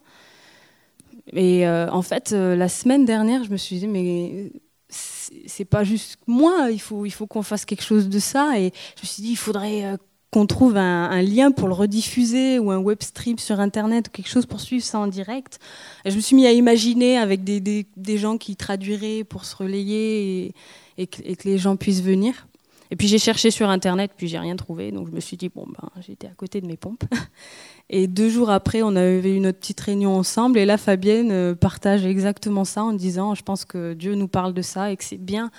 Et 1.34 1.68
en 1.68 2.02
fait, 2.04 2.32
la 2.32 2.70
semaine 2.70 3.06
dernière, 3.06 3.44
je 3.44 3.50
me 3.50 3.58
suis 3.58 3.80
dit, 3.80 3.88
mais 3.88 4.52
c'est 4.88 5.66
pas 5.66 5.84
juste 5.84 6.20
moi, 6.28 6.70
il 6.70 6.80
faut 6.80 7.28
qu'on 7.28 7.42
fasse 7.42 7.66
quelque 7.66 7.84
chose 7.84 8.08
de 8.08 8.20
ça. 8.20 8.60
Et 8.60 8.72
je 8.98 9.02
me 9.02 9.08
suis 9.08 9.24
dit, 9.24 9.32
il 9.32 9.38
faudrait 9.38 9.98
qu'on 10.32 10.48
trouve 10.48 10.78
un, 10.78 11.22
lien 11.22 11.52
pour 11.52 11.68
le 11.68 11.74
rediffuser 11.74 12.58
ou 12.58 12.72
un 12.72 12.78
web 12.78 13.00
stream 13.02 13.38
sur 13.38 13.60
Internet 13.60 14.08
ou 14.08 14.12
quelque 14.12 14.30
chose 14.30 14.46
pour 14.46 14.62
suivre 14.62 14.84
ça 14.84 14.98
en 14.98 15.08
direct. 15.08 15.60
Et 16.06 16.12
je 16.12 16.16
me 16.16 16.22
suis 16.22 16.38
mis 16.38 16.48
à 16.48 16.54
imaginer 16.54 17.18
avec 17.18 17.44
des, 17.44 17.60
des, 17.60 18.18
gens 18.18 18.38
qui 18.38 18.56
traduiraient 18.56 19.26
pour 19.26 19.44
se 19.44 19.56
relayer 19.58 20.46
et, 20.46 20.54
et, 20.98 21.08
que, 21.08 21.22
et, 21.26 21.36
que, 21.36 21.50
les 21.50 21.58
gens 21.58 21.76
puissent 21.76 22.02
venir. 22.02 22.48
Et 22.92 22.96
puis 22.96 23.08
j'ai 23.08 23.20
cherché 23.20 23.52
sur 23.52 23.70
Internet, 23.70 24.12
puis 24.16 24.30
j'ai 24.30 24.40
rien 24.40 24.56
trouvé. 24.56 24.92
Donc 24.94 25.08
je 25.10 25.14
me 25.14 25.20
suis 25.20 25.36
dit, 25.36 25.50
bon, 25.50 25.66
ben, 25.68 25.90
j'étais 26.06 26.28
à 26.28 26.32
côté 26.32 26.62
de 26.62 26.68
mes 26.68 26.78
pompes. 26.78 27.04
Et 27.90 28.08
deux 28.08 28.30
jours 28.30 28.50
après, 28.50 28.82
on 28.84 28.96
avait 28.96 29.36
eu 29.36 29.42
notre 29.42 29.60
petite 29.60 29.82
réunion 29.82 30.16
ensemble. 30.16 30.58
Et 30.60 30.66
là, 30.66 30.78
Fabienne 30.78 31.32
euh, 31.32 31.56
partage 31.56 32.06
exactement 32.06 32.64
ça 32.64 32.84
en 32.84 32.94
disant, 32.94 33.36
je 33.36 33.44
pense 33.44 33.66
que 33.66 33.94
Dieu 33.94 34.16
nous 34.16 34.30
parle 34.30 34.54
de 34.54 34.62
ça 34.62 34.92
et 34.94 34.96
que 34.96 35.04
c'est 35.04 35.18
bien 35.18 35.52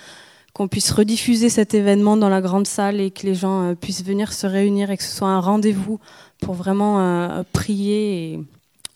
qu'on 0.53 0.67
puisse 0.67 0.91
rediffuser 0.91 1.49
cet 1.49 1.73
événement 1.73 2.15
dans 2.15 2.29
la 2.29 2.39
grande 2.39 2.67
salle 2.67 3.01
et 3.01 3.09
que 3.09 3.25
les 3.25 3.33
gens 3.33 3.63
euh, 3.63 3.75
puissent 3.75 4.03
venir 4.03 4.31
se 4.31 4.45
réunir 4.45 4.91
et 4.91 4.97
que 4.97 5.03
ce 5.03 5.15
soit 5.15 5.27
un 5.27 5.39
rendez-vous 5.39 5.99
pour 6.41 6.53
vraiment 6.53 6.99
euh, 6.99 7.43
prier 7.51 8.33
et 8.33 8.39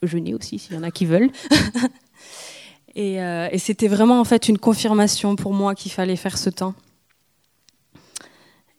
jeûner 0.04 0.36
aussi 0.36 0.60
s'il 0.60 0.76
y 0.76 0.78
en 0.78 0.84
a 0.84 0.92
qui 0.92 1.08
veulent. 1.08 1.32
et, 2.96 3.22
euh, 3.22 3.50
et 3.52 3.58
c'était 3.58 3.88
vraiment 3.88 4.20
en 4.20 4.24
fait 4.24 4.48
une 4.48 4.60
confirmation 4.60 5.36
pour 5.36 5.54
moi 5.54 5.74
qu'il 5.74 5.92
fallait 5.92 6.16
faire 6.16 6.38
ce 6.38 6.52
temps. 6.52 6.76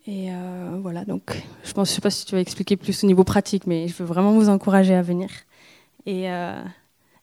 Et 0.07 0.31
voilà, 0.81 1.05
donc 1.05 1.43
je 1.65 1.79
ne 1.79 1.85
sais 1.85 2.01
pas 2.01 2.09
si 2.09 2.25
tu 2.25 2.35
vas 2.35 2.41
expliquer 2.41 2.79
plus 2.79 3.05
au 3.05 3.07
niveau 3.07 3.25
pratique, 3.25 3.67
mais 3.67 3.89
je 3.89 3.95
veux 3.95 4.07
vraiment 4.07 4.33
vous 4.33 4.49
encourager 4.49 4.95
à 4.95 5.03
venir. 5.03 5.29
Et, 6.07 6.29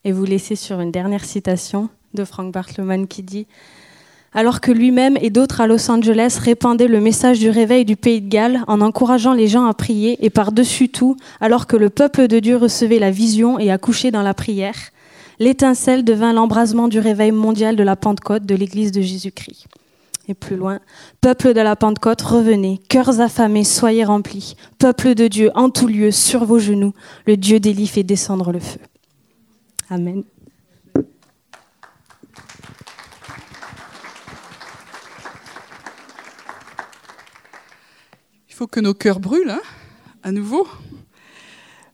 et 0.04 0.12
vous 0.12 0.24
laisser 0.24 0.56
sur 0.56 0.80
une 0.80 0.92
dernière 0.92 1.26
citation 1.26 1.90
de 2.14 2.24
Frank 2.24 2.54
Bartleman 2.54 3.08
qui 3.08 3.24
dit 3.24 3.48
alors 4.36 4.60
que 4.60 4.72
lui-même 4.72 5.18
et 5.22 5.30
d'autres 5.30 5.62
à 5.62 5.68
Los 5.68 5.90
Angeles 5.90 6.38
répandaient 6.42 6.90
le 6.90 7.00
message 7.00 7.40
du 7.40 7.50
réveil 7.50 7.86
du 7.86 7.96
pays 7.96 8.22
de 8.22 8.28
Galles 8.28 8.64
en 8.68 8.82
encourageant 8.82 9.34
les 9.34 9.48
gens 9.48 9.66
à 9.66 9.74
prier 9.74 10.24
et 10.24 10.30
par-dessus 10.30 10.90
tout, 10.90 11.16
alors 11.40 11.66
que 11.66 11.78
le 11.78 11.90
peuple 11.90 12.28
de 12.28 12.40
Dieu 12.40 12.58
recevait 12.58 13.00
la 13.00 13.12
vision 13.12 13.58
et 13.58 13.72
accouchait 13.72 14.12
dans 14.12 14.22
la 14.22 14.34
prière, 14.34 14.76
l'étincelle 15.40 16.04
devint 16.04 16.34
l'embrasement 16.34 16.90
du 16.90 17.00
réveil 17.00 17.32
mondial 17.32 17.78
de 17.78 17.84
la 17.84 17.96
Pentecôte 17.96 18.46
de 18.46 18.56
l'Église 18.56 18.92
de 18.92 19.02
Jésus-Christ. 19.02 19.68
Et 20.28 20.34
plus 20.34 20.58
loin, 20.58 20.80
peuple 21.22 21.54
de 21.54 21.62
la 21.62 21.76
Pentecôte, 21.76 22.22
revenez, 22.22 22.82
cœurs 22.90 23.22
affamés, 23.22 23.64
soyez 23.64 24.04
remplis, 24.04 24.56
peuple 24.80 25.16
de 25.16 25.28
Dieu, 25.28 25.52
en 25.56 25.70
tout 25.70 25.88
lieu, 25.88 26.12
sur 26.12 26.44
vos 26.46 26.60
genoux, 26.60 26.94
le 27.26 27.38
Dieu 27.38 27.60
d'Élie 27.60 27.88
fait 27.88 28.04
descendre 28.04 28.52
le 28.52 28.60
feu. 28.60 28.80
Amen. 29.90 30.24
Il 38.56 38.60
faut 38.60 38.68
que 38.68 38.80
nos 38.80 38.94
cœurs 38.94 39.20
brûlent, 39.20 39.50
hein, 39.50 39.62
à 40.24 40.32
nouveau. 40.32 40.66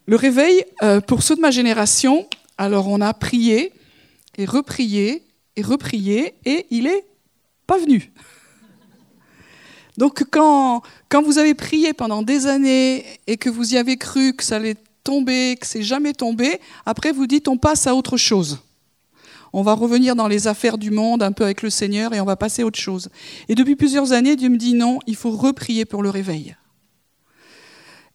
Le 0.06 0.15
réveil, 0.15 0.63
euh, 0.84 1.02
pour 1.02 1.24
ceux 1.24 1.36
de 1.36 1.41
ma 1.41 1.50
génération, 1.50 2.30
alors 2.56 2.88
on 2.88 3.02
a 3.02 3.15
prié 3.15 3.74
et 4.38 4.45
reprié 4.45 5.26
et 5.56 5.63
reprié 5.63 6.36
et 6.45 6.67
il 6.69 6.86
est 6.86 7.04
pas 7.65 7.80
venu. 7.80 8.12
Donc 9.97 10.24
quand, 10.30 10.84
quand 11.10 11.24
vous 11.24 11.39
avez 11.39 11.56
prié 11.56 11.93
pendant 11.93 12.21
des 12.21 12.45
années 12.45 13.06
et 13.26 13.38
que 13.38 13.50
vous 13.50 13.74
y 13.74 13.78
avez 13.78 13.97
cru 13.97 14.36
que 14.36 14.43
ça 14.43 14.58
allait 14.58 14.78
tomber, 15.04 15.58
que 15.60 15.65
c'est 15.65 15.82
jamais 15.82 16.13
tombé, 16.13 16.60
après 16.86 17.12
vous 17.12 17.26
dites 17.26 17.47
on 17.47 17.58
passe 17.58 17.88
à 17.88 17.95
autre 17.95 18.17
chose. 18.17 18.60
On 19.54 19.64
va 19.64 19.74
revenir 19.74 20.16
dans 20.16 20.28
les 20.28 20.48
affaires 20.48 20.78
du 20.78 20.92
monde 20.92 21.24
un 21.24 21.32
peu 21.32 21.44
avec 21.44 21.62
le 21.62 21.70
Seigneur 21.70 22.14
et 22.14 22.22
on 22.22 22.26
va 22.26 22.36
passer 22.36 22.62
à 22.62 22.66
autre 22.66 22.80
chose. 22.80 23.10
Et 23.50 23.56
depuis 23.56 23.76
plusieurs 23.76 24.14
années, 24.14 24.36
Dieu 24.36 24.50
me 24.50 24.58
dit 24.58 24.74
non, 24.74 25.00
il 25.08 25.16
faut 25.16 25.32
reprier 25.32 25.86
pour 25.86 26.04
le 26.04 26.10
réveil. 26.10 26.56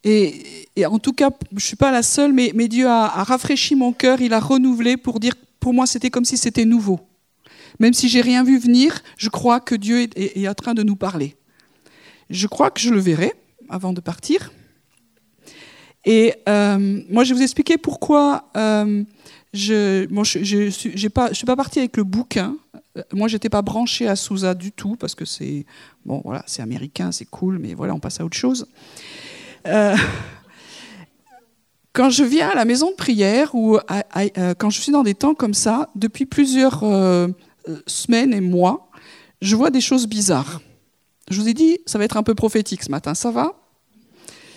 Et, 0.05 0.87
en 0.87 1.01
tout 1.01 1.13
cas, 1.13 1.31
je 1.51 1.57
ne 1.57 1.61
suis 1.61 1.77
pas 1.77 1.91
la 1.91 2.05
seule, 2.05 2.33
mais, 2.33 2.53
Dieu 2.69 2.87
a, 2.87 3.09
rafraîchi 3.25 3.75
mon 3.75 3.93
cœur, 3.93 4.21
il 4.21 4.33
a 4.35 4.41
renouvelé 4.41 4.97
pour 4.97 5.19
dire, 5.19 5.35
pour 5.59 5.75
moi, 5.75 5.85
c'était 5.87 6.11
comme 6.11 6.25
si 6.25 6.37
c'était 6.37 6.65
nouveau. 6.65 7.01
Même 7.81 7.93
si 7.93 8.09
j'ai 8.09 8.21
rien 8.21 8.45
vu 8.45 8.57
venir, 8.57 9.03
je 9.19 9.29
crois 9.29 9.59
que 9.59 9.75
Dieu 9.75 10.03
est, 10.03 10.17
est, 10.17 10.49
en 10.49 10.55
train 10.55 10.75
de 10.75 10.85
nous 10.85 10.95
parler. 10.95 11.35
Je 12.31 12.47
crois 12.47 12.71
que 12.71 12.81
je 12.81 12.91
le 12.91 13.01
verrai 13.01 13.33
avant 13.69 13.93
de 13.93 14.01
partir. 14.01 14.53
Et 16.05 16.35
euh, 16.49 17.03
moi, 17.11 17.25
je 17.25 17.31
vais 17.31 17.41
vous 17.41 17.43
expliquer 17.43 17.77
pourquoi 17.77 18.49
euh, 18.57 19.03
je 19.57 20.07
ne 20.07 20.71
suis 20.71 21.09
pas, 21.09 21.57
partie 21.57 21.79
avec 21.79 21.97
le 21.97 22.05
bouquin. 22.05 22.57
Moi, 23.13 23.29
j'étais 23.29 23.49
pas 23.49 23.63
branchée 23.63 24.09
à 24.09 24.17
Souza 24.17 24.55
du 24.55 24.73
tout 24.73 24.97
parce 24.97 25.15
que 25.15 25.25
c'est 25.25 25.67
bon, 26.05 26.23
voilà, 26.25 26.43
c'est 26.47 26.63
américain, 26.63 27.13
c'est 27.13 27.27
cool, 27.27 27.59
mais 27.59 27.75
voilà, 27.75 27.95
on 27.95 28.01
passe 28.01 28.21
à 28.21 28.25
autre 28.25 28.37
chose. 28.37 28.67
Euh, 29.67 29.97
quand 31.93 32.11
je 32.11 32.25
viens 32.25 32.51
à 32.51 32.55
la 32.55 32.65
maison 32.65 32.91
de 32.91 32.97
prière 32.97 33.55
ou 33.55 33.77
euh, 33.79 34.55
quand 34.59 34.71
je 34.71 34.81
suis 34.81 34.93
dans 34.93 35.03
des 35.03 35.15
temps 35.15 35.35
comme 35.35 35.55
ça, 35.55 35.89
depuis 35.95 36.27
plusieurs 36.27 36.85
euh, 36.85 37.29
semaines 37.87 38.35
et 38.35 38.41
mois, 38.41 38.91
je 39.41 39.57
vois 39.57 39.71
des 39.71 39.81
choses 39.81 40.07
bizarres. 40.07 40.61
Je 41.31 41.41
vous 41.41 41.49
ai 41.49 41.55
dit, 41.55 41.79
ça 41.87 41.99
va 41.99 42.05
être 42.05 42.17
un 42.17 42.23
peu 42.23 42.35
prophétique 42.35 42.83
ce 42.83 42.91
matin, 42.91 43.15
ça 43.15 43.31
va? 43.31 43.55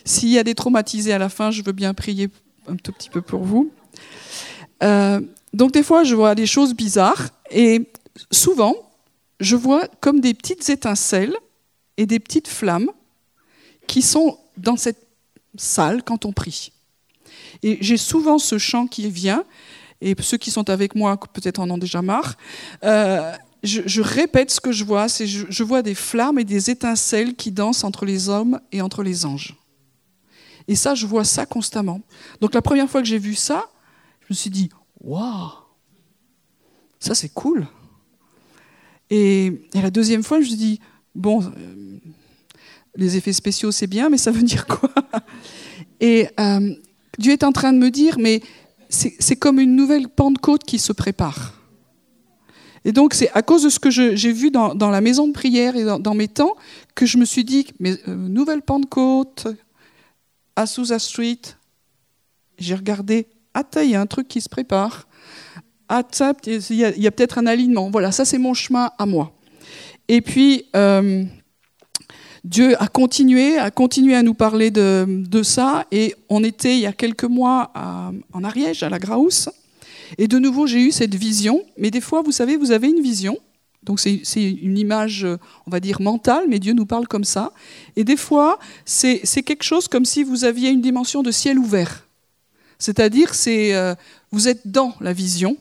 S'il 0.05 0.29
y 0.29 0.37
a 0.37 0.43
des 0.43 0.55
traumatisés 0.55 1.13
à 1.13 1.17
la 1.17 1.29
fin, 1.29 1.51
je 1.51 1.63
veux 1.63 1.71
bien 1.71 1.93
prier 1.93 2.29
un 2.67 2.75
tout 2.75 2.91
petit 2.91 3.09
peu 3.09 3.21
pour 3.21 3.43
vous. 3.43 3.71
Donc 4.81 5.71
des 5.71 5.83
fois, 5.83 6.03
je 6.03 6.15
vois 6.15 6.35
des 6.35 6.45
choses 6.45 6.73
bizarres 6.73 7.29
et 7.51 7.89
souvent, 8.31 8.75
je 9.39 9.55
vois 9.55 9.87
comme 10.01 10.19
des 10.19 10.33
petites 10.33 10.69
étincelles 10.69 11.35
et 11.97 12.05
des 12.05 12.19
petites 12.19 12.47
flammes 12.47 12.91
qui 13.87 14.01
sont 14.01 14.37
dans 14.57 14.77
cette 14.77 15.07
salle 15.57 16.03
quand 16.03 16.25
on 16.25 16.31
prie. 16.31 16.71
Et 17.63 17.77
j'ai 17.81 17.97
souvent 17.97 18.37
ce 18.37 18.57
chant 18.57 18.87
qui 18.87 19.09
vient, 19.09 19.43
et 20.01 20.15
ceux 20.19 20.37
qui 20.37 20.51
sont 20.51 20.69
avec 20.69 20.95
moi 20.95 21.19
peut-être 21.33 21.59
en 21.59 21.69
ont 21.69 21.77
déjà 21.77 22.01
marre. 22.01 22.37
Euh, 22.83 23.33
je, 23.63 24.01
répète 24.01 24.51
ce 24.51 24.61
que 24.61 24.71
je 24.71 24.85
vois, 24.85 25.09
c'est 25.09 25.27
je, 25.27 25.45
je 25.49 25.63
vois 25.63 25.81
des 25.81 25.95
flammes 25.95 26.39
et 26.39 26.45
des 26.45 26.69
étincelles 26.69 27.35
qui 27.35 27.51
dansent 27.51 27.83
entre 27.83 28.05
les 28.05 28.29
hommes 28.29 28.61
et 28.71 28.81
entre 28.81 29.03
les 29.03 29.25
anges. 29.25 29.55
Et 30.69 30.75
ça, 30.75 30.95
je 30.95 31.05
vois 31.05 31.25
ça 31.25 31.45
constamment. 31.45 31.99
Donc 32.39 32.53
la 32.53 32.61
première 32.61 32.89
fois 32.89 33.01
que 33.01 33.07
j'ai 33.07 33.17
vu 33.17 33.35
ça, 33.35 33.65
je 34.29 34.33
me 34.33 34.35
suis 34.35 34.51
dit, 34.51 34.69
waouh, 35.01 35.49
ça 36.99 37.15
c'est 37.15 37.33
cool. 37.33 37.67
Et, 39.09 39.67
la 39.73 39.89
deuxième 39.89 40.21
fois, 40.21 40.37
je 40.37 40.43
me 40.43 40.47
suis 40.49 40.57
dit, 40.57 40.79
bon, 41.15 41.41
euh, 41.43 41.97
les 42.95 43.17
effets 43.17 43.33
spéciaux, 43.33 43.71
c'est 43.71 43.87
bien, 43.87 44.09
mais 44.09 44.19
ça 44.19 44.29
veut 44.29 44.43
dire 44.43 44.67
quoi? 44.67 44.93
Et 45.99 46.27
euh, 46.39 46.75
Dieu 47.17 47.33
est 47.33 47.43
en 47.43 47.51
train 47.51 47.73
de 47.73 47.79
me 47.79 47.89
dire, 47.89 48.19
mais 48.19 48.41
c'est 48.89 49.35
comme 49.35 49.59
une 49.59 49.75
nouvelle 49.75 50.07
Pentecôte 50.07 50.63
qui 50.63 50.77
se 50.77 50.93
prépare. 50.93 51.55
Et 52.85 52.91
donc, 52.91 53.15
c'est 53.15 53.31
à 53.31 53.41
cause 53.41 53.63
de 53.63 53.69
ce 53.69 53.79
que 53.79 53.89
j'ai 53.89 54.31
vu 54.31 54.51
dans, 54.51 54.73
la 54.75 55.01
maison 55.01 55.27
de 55.27 55.33
prière 55.33 55.75
et 55.75 55.83
dans, 55.83 56.13
mes 56.13 56.27
temps 56.27 56.55
que 56.93 57.07
je 57.07 57.17
me 57.17 57.25
suis 57.25 57.43
dit, 57.43 57.65
mais 57.79 57.97
euh, 58.07 58.15
nouvelle 58.15 58.61
Pentecôte, 58.61 59.47
à 60.55 60.67
Sousa 60.67 60.99
Street, 60.99 61.41
j'ai 62.59 62.75
regardé, 62.75 63.27
ah, 63.53 63.63
il 63.83 63.89
y 63.89 63.95
a 63.95 64.01
un 64.01 64.05
truc 64.05 64.27
qui 64.27 64.41
se 64.41 64.49
prépare. 64.49 65.07
Ah, 65.87 66.03
il 66.45 66.75
y 66.75 67.07
a, 67.07 67.11
peut-être 67.11 67.39
un 67.39 67.47
alignement. 67.47 67.89
Voilà, 67.89 68.11
ça, 68.11 68.25
c'est 68.25 68.37
mon 68.37 68.53
chemin 68.53 68.91
à 68.97 69.05
moi. 69.05 69.31
Et 70.07 70.21
puis, 70.21 70.65
euh, 70.75 71.23
Dieu 72.43 72.81
a 72.81 72.87
continué, 72.87 73.57
a 73.57 73.71
continué 73.71 74.15
à 74.15 74.21
nous 74.21 74.35
parler 74.35 74.69
de, 74.71 75.41
ça. 75.43 75.85
Et 75.91 76.15
on 76.29 76.43
était 76.43 76.75
il 76.75 76.81
y 76.81 76.85
a 76.85 76.93
quelques 76.93 77.23
mois 77.23 77.71
en 78.33 78.43
Ariège, 78.43 78.83
à 78.83 78.89
la 78.89 78.99
Graousse. 78.99 79.49
Et 80.17 80.27
de 80.27 80.37
nouveau, 80.37 80.67
j'ai 80.67 80.81
eu 80.81 80.91
cette 80.91 81.15
vision. 81.15 81.63
Mais 81.77 81.91
des 81.91 82.01
fois, 82.01 82.21
vous 82.21 82.31
savez, 82.31 82.55
vous 82.55 82.71
avez 82.71 82.87
une 82.87 83.01
vision. 83.01 83.37
Donc 83.81 83.99
c'est 83.99 84.21
une 84.35 84.77
image, 84.77 85.25
on 85.65 85.71
va 85.71 85.79
dire, 85.79 86.01
mentale, 86.01 86.45
mais 86.47 86.59
Dieu 86.59 86.73
nous 86.73 86.85
parle 86.85 87.07
comme 87.07 87.23
ça. 87.23 87.51
Et 87.95 88.03
des 88.03 88.17
fois, 88.17 88.59
c'est 88.85 89.23
quelque 89.43 89.63
chose 89.63 89.87
comme 89.87 90.05
si 90.05 90.23
vous 90.23 90.43
aviez 90.43 90.69
une 90.69 90.81
dimension 90.81 91.23
de 91.23 91.31
ciel 91.31 91.57
ouvert. 91.57 92.08
C'est-à-dire, 92.79 93.35
c'est 93.35 93.75
euh, 93.75 93.93
vous 94.31 94.47
êtes 94.47 94.61
dans 94.65 94.95
la 95.01 95.13
vision, 95.13 95.57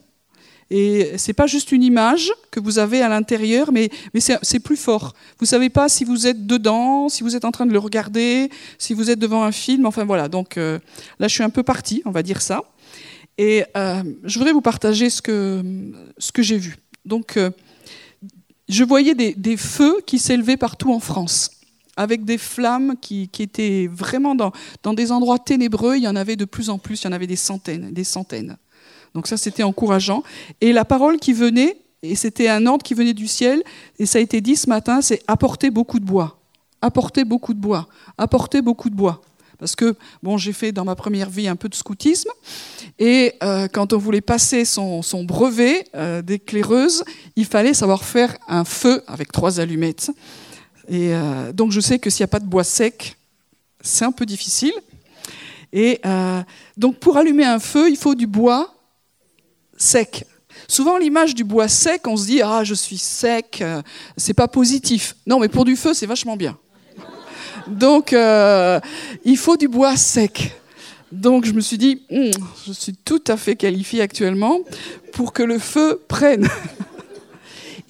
et 0.70 1.12
c'est 1.16 1.33
pas 1.33 1.46
juste 1.46 1.72
une 1.72 1.83
image 1.83 2.31
que 2.50 2.61
vous 2.61 2.78
avez 2.78 3.00
à 3.00 3.09
l'intérieur, 3.09 3.72
mais, 3.72 3.88
mais 4.12 4.20
c'est 4.20 4.61
plus 4.61 4.76
fort. 4.76 5.14
Vous 5.38 5.46
savez 5.46 5.70
pas 5.70 5.88
si 5.88 6.04
vous 6.04 6.26
êtes 6.26 6.46
dedans, 6.46 7.09
si 7.09 7.22
vous 7.22 7.35
êtes 7.35 7.46
en 7.46 7.50
train 7.50 7.64
de 7.64 7.72
le 7.72 7.78
regarder, 7.78 8.50
si 8.76 8.92
vous 8.92 9.11
êtes 9.11 9.18
devant 9.18 9.44
un 9.44 9.52
film. 9.52 9.87
Enfin 9.87 10.04
voilà. 10.04 10.28
Donc 10.28 10.59
euh, 10.59 10.78
là, 11.18 11.28
je 11.28 11.35
suis 11.35 11.42
un 11.42 11.50
peu 11.50 11.62
partie, 11.62 12.02
on 12.04 12.11
va 12.11 12.22
dire 12.22 12.42
ça. 12.42 12.62
Et 13.38 13.64
euh, 13.76 14.02
je 14.24 14.38
voudrais 14.38 14.52
vous 14.52 14.61
partager 14.61 15.09
ce 15.09 15.22
que, 15.22 15.62
ce 16.18 16.33
que 16.33 16.42
j'ai 16.42 16.59
vu. 16.59 16.76
Donc, 17.04 17.37
euh, 17.37 17.50
je 18.68 18.85
voyais 18.85 19.14
des, 19.14 19.33
des 19.33 19.57
feux 19.57 20.00
qui 20.07 20.18
s'élevaient 20.18 20.57
partout 20.59 20.92
en 20.92 21.00
France, 21.00 21.50
avec 21.98 22.24
des 22.24 22.38
flammes 22.38 22.94
qui, 23.00 23.28
étaient 23.40 23.90
vraiment 23.92 24.37
dans, 24.37 24.52
dans 24.84 24.94
des 24.94 25.11
endroits 25.11 25.40
ténébreux. 25.40 25.96
Il 25.96 26.04
y 26.04 26.08
en 26.08 26.14
avait 26.14 26.37
de 26.37 26.44
plus 26.44 26.70
en 26.70 26.78
plus, 26.78 27.02
il 27.02 27.04
y 27.06 27.08
en 27.08 27.12
avait 27.12 27.26
des 27.26 27.37
centaines, 27.37 27.90
des 27.92 28.04
centaines. 28.04 28.56
Donc 29.14 29.26
ça, 29.26 29.37
c'était 29.37 29.64
encourageant. 29.64 30.22
Et 30.61 30.72
la 30.72 30.84
parole 30.84 31.18
qui 31.18 31.32
venait, 31.32 31.76
et 32.04 32.14
c'était 32.14 32.48
un 32.48 32.66
ordre 32.66 32.84
qui 32.84 32.94
venait 32.94 33.14
du 33.14 33.26
ciel, 33.26 33.64
et 33.98 34.06
ça 34.06 34.20
a 34.20 34.22
été 34.22 34.40
dit 34.40 34.54
ce 34.54 34.68
matin, 34.68 35.02
c'est 35.02 35.20
apporter 35.26 35.70
beaucoup 35.70 35.98
de 35.98 36.04
bois. 36.04 36.38
Apporter 36.80 37.24
beaucoup 37.24 37.52
de 37.52 37.58
bois. 37.58 37.88
Apporter 38.16 38.62
beaucoup 38.62 38.90
de 38.90 38.94
bois. 38.94 39.20
Parce 39.58 39.74
que, 39.74 39.96
bon, 40.22 40.38
j'ai 40.38 40.52
fait 40.52 40.70
dans 40.70 40.84
ma 40.84 40.94
première 40.94 41.30
vie 41.30 41.48
un 41.48 41.56
peu 41.56 41.68
de 41.68 41.74
scoutisme, 41.74 42.30
et 43.00 43.34
euh, 43.42 43.66
quand 43.66 43.92
on 43.92 43.98
voulait 43.98 44.20
passer 44.20 44.64
son, 44.64 45.02
brevet 45.24 45.84
euh, 45.96 46.22
d'éclaireuse, 46.22 47.02
il 47.34 47.44
fallait 47.44 47.74
savoir 47.74 48.04
faire 48.04 48.37
un 48.46 48.64
feu 48.64 49.02
avec 49.08 49.32
trois 49.32 49.58
allumettes. 49.58 50.12
Et 50.88 51.14
euh, 51.14 51.53
donc 51.53 51.72
je 51.72 51.81
sais 51.81 51.98
que 51.98 52.11
s'il 52.11 52.22
n'y 52.22 52.29
a 52.29 52.33
pas 52.33 52.40
de 52.40 52.46
bois 52.46 52.64
sec, 52.64 53.16
c'est 53.81 54.05
un 54.05 54.12
peu 54.12 54.27
difficile. 54.27 54.72
Et 55.72 56.01
donc 56.79 56.96
pour 56.96 57.18
allumer 57.18 57.44
un 57.44 57.59
feu, 57.59 57.90
il 57.90 57.96
faut 57.96 58.14
du 58.14 58.27
bois 58.27 58.74
sec. 59.77 60.24
Souvent, 60.66 60.96
l'image 60.96 61.35
du 61.35 61.44
bois 61.44 61.68
sec, 61.68 62.07
on 62.07 62.16
se 62.16 62.27
dit 62.27 62.40
ah 62.40 62.64
je 62.64 62.72
suis 62.72 62.96
sec, 62.96 63.62
c'est 64.16 64.33
pas 64.33 64.48
positif. 64.48 65.14
Non, 65.27 65.38
mais 65.38 65.48
pour 65.48 65.66
du 65.66 65.77
feu, 65.77 65.92
c'est 65.92 66.07
vachement 66.07 66.37
bien. 66.37 66.57
Donc, 67.68 68.12
euh, 68.12 68.81
il 69.24 69.37
faut 69.37 69.57
du 69.57 69.68
bois 69.68 69.96
sec. 69.96 70.53
Donc, 71.12 71.44
je 71.44 71.53
me 71.53 71.61
suis 71.61 71.79
dit, 71.79 72.03
hmm, 72.11 72.31
je 72.66 72.72
suis 72.72 72.94
tout 72.94 73.22
à 73.29 73.37
fait 73.37 73.57
qualifiée 73.57 74.01
actuellement 74.01 74.61
pour 75.12 75.33
que 75.33 75.42
le 75.42 75.59
feu 75.59 76.03
prenne. 76.09 76.48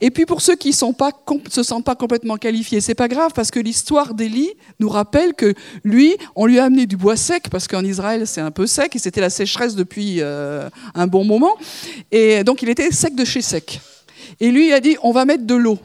Et 0.01 0.11
puis 0.11 0.27
pour 0.27 0.41
ceux 0.41 0.55
qui 0.55 0.69
ne 0.69 0.73
se 0.73 1.63
sentent 1.63 1.85
pas 1.85 1.95
complètement 1.95 2.37
qualifiés, 2.37 2.81
c'est 2.81 2.95
pas 2.95 3.09
grave 3.09 3.33
parce 3.35 3.51
que 3.51 3.59
l'histoire 3.59 4.15
d'Élie 4.15 4.51
nous 4.79 4.89
rappelle 4.89 5.35
que 5.35 5.55
lui, 5.85 6.17
on 6.37 6.47
lui 6.47 6.59
a 6.59 6.65
amené 6.65 6.87
du 6.87 6.97
bois 6.97 7.17
sec 7.17 7.49
parce 7.51 7.67
qu'en 7.67 7.85
Israël 7.85 8.27
c'est 8.27 8.41
un 8.41 8.51
peu 8.51 8.67
sec 8.67 8.95
et 8.95 8.99
c'était 8.99 9.21
la 9.21 9.31
sécheresse 9.31 9.75
depuis 9.75 10.21
euh, 10.21 10.69
un 10.95 11.07
bon 11.07 11.25
moment. 11.25 11.57
Et 12.13 12.45
donc 12.45 12.63
il 12.63 12.69
était 12.69 12.91
sec 12.93 13.15
de 13.15 13.25
chez 13.25 13.43
sec. 13.43 13.81
Et 14.41 14.51
lui 14.51 14.69
il 14.69 14.73
a 14.73 14.81
dit 14.81 14.97
on 15.03 15.11
va 15.11 15.25
mettre 15.25 15.45
de 15.45 15.55
l'eau 15.55 15.79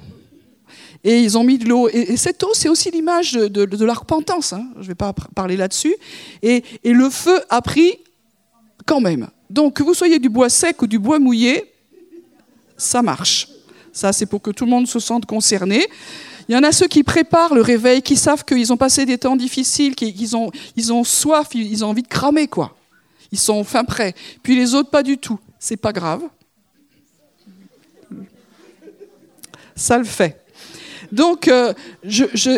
et 1.03 1.19
ils 1.19 1.37
ont 1.37 1.43
mis 1.43 1.57
de 1.57 1.67
l'eau. 1.67 1.89
Et, 1.89 2.15
cette 2.15 2.41
eau, 2.43 2.51
c'est 2.53 2.69
aussi 2.69 2.89
l'image 2.89 3.33
de, 3.33 3.85
la 3.85 3.93
repentance. 3.93 4.53
Hein. 4.53 4.67
Je 4.75 4.83
ne 4.83 4.87
vais 4.87 4.95
pas 4.95 5.13
parler 5.35 5.57
là-dessus. 5.57 5.95
Et, 6.41 6.63
le 6.83 7.09
feu 7.09 7.41
a 7.49 7.61
pris 7.61 7.99
quand 8.85 9.01
même. 9.01 9.27
Donc, 9.49 9.75
que 9.75 9.83
vous 9.83 9.93
soyez 9.93 10.19
du 10.19 10.29
bois 10.29 10.49
sec 10.49 10.81
ou 10.81 10.87
du 10.87 10.99
bois 10.99 11.19
mouillé, 11.19 11.71
ça 12.77 13.01
marche. 13.01 13.49
Ça, 13.93 14.11
c'est 14.11 14.25
pour 14.25 14.41
que 14.41 14.51
tout 14.51 14.65
le 14.65 14.71
monde 14.71 14.87
se 14.87 14.99
sente 14.99 15.25
concerné. 15.25 15.87
Il 16.49 16.55
y 16.55 16.57
en 16.57 16.63
a 16.63 16.71
ceux 16.71 16.87
qui 16.87 17.03
préparent 17.03 17.53
le 17.53 17.61
réveil, 17.61 18.01
qui 18.01 18.17
savent 18.17 18.43
qu'ils 18.43 18.73
ont 18.73 18.77
passé 18.77 19.05
des 19.05 19.17
temps 19.17 19.35
difficiles, 19.35 19.95
qu'ils 19.95 20.35
ont, 20.35 21.03
soif, 21.03 21.49
ils 21.53 21.85
ont 21.85 21.89
envie 21.89 22.01
de 22.01 22.07
cramer, 22.07 22.47
quoi. 22.47 22.75
Ils 23.31 23.39
sont 23.39 23.63
fin 23.63 23.83
prêts. 23.83 24.13
Puis 24.41 24.55
les 24.55 24.75
autres, 24.75 24.89
pas 24.89 25.03
du 25.03 25.17
tout. 25.17 25.39
C'est 25.57 25.77
pas 25.77 25.93
grave. 25.93 26.23
Ça 29.75 29.97
le 29.97 30.03
fait. 30.03 30.43
Donc, 31.11 31.47
euh, 31.47 31.73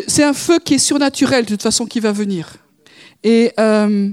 c'est 0.07 0.23
un 0.23 0.33
feu 0.33 0.59
qui 0.59 0.75
est 0.75 0.79
surnaturel, 0.79 1.43
de 1.43 1.49
toute 1.49 1.61
façon, 1.61 1.85
qui 1.85 1.99
va 1.99 2.11
venir. 2.11 2.55
Et 3.23 3.51
euh, 3.59 4.09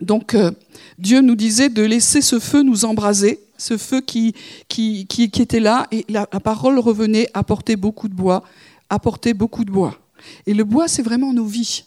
donc, 0.00 0.34
euh, 0.34 0.50
Dieu 0.98 1.20
nous 1.20 1.34
disait 1.34 1.68
de 1.68 1.82
laisser 1.82 2.20
ce 2.20 2.38
feu 2.38 2.62
nous 2.62 2.84
embraser, 2.84 3.40
ce 3.58 3.76
feu 3.76 4.00
qui, 4.00 4.34
était 4.70 5.60
là, 5.60 5.86
et 5.90 6.06
la, 6.08 6.26
parole 6.26 6.78
revenait 6.78 7.28
apporter 7.34 7.76
beaucoup 7.76 8.08
de 8.08 8.14
bois, 8.14 8.42
apporter 8.88 9.34
beaucoup 9.34 9.64
de 9.64 9.70
bois. 9.70 9.98
Et 10.46 10.54
le 10.54 10.64
bois, 10.64 10.88
c'est 10.88 11.02
vraiment 11.02 11.32
nos 11.32 11.44
vies. 11.44 11.84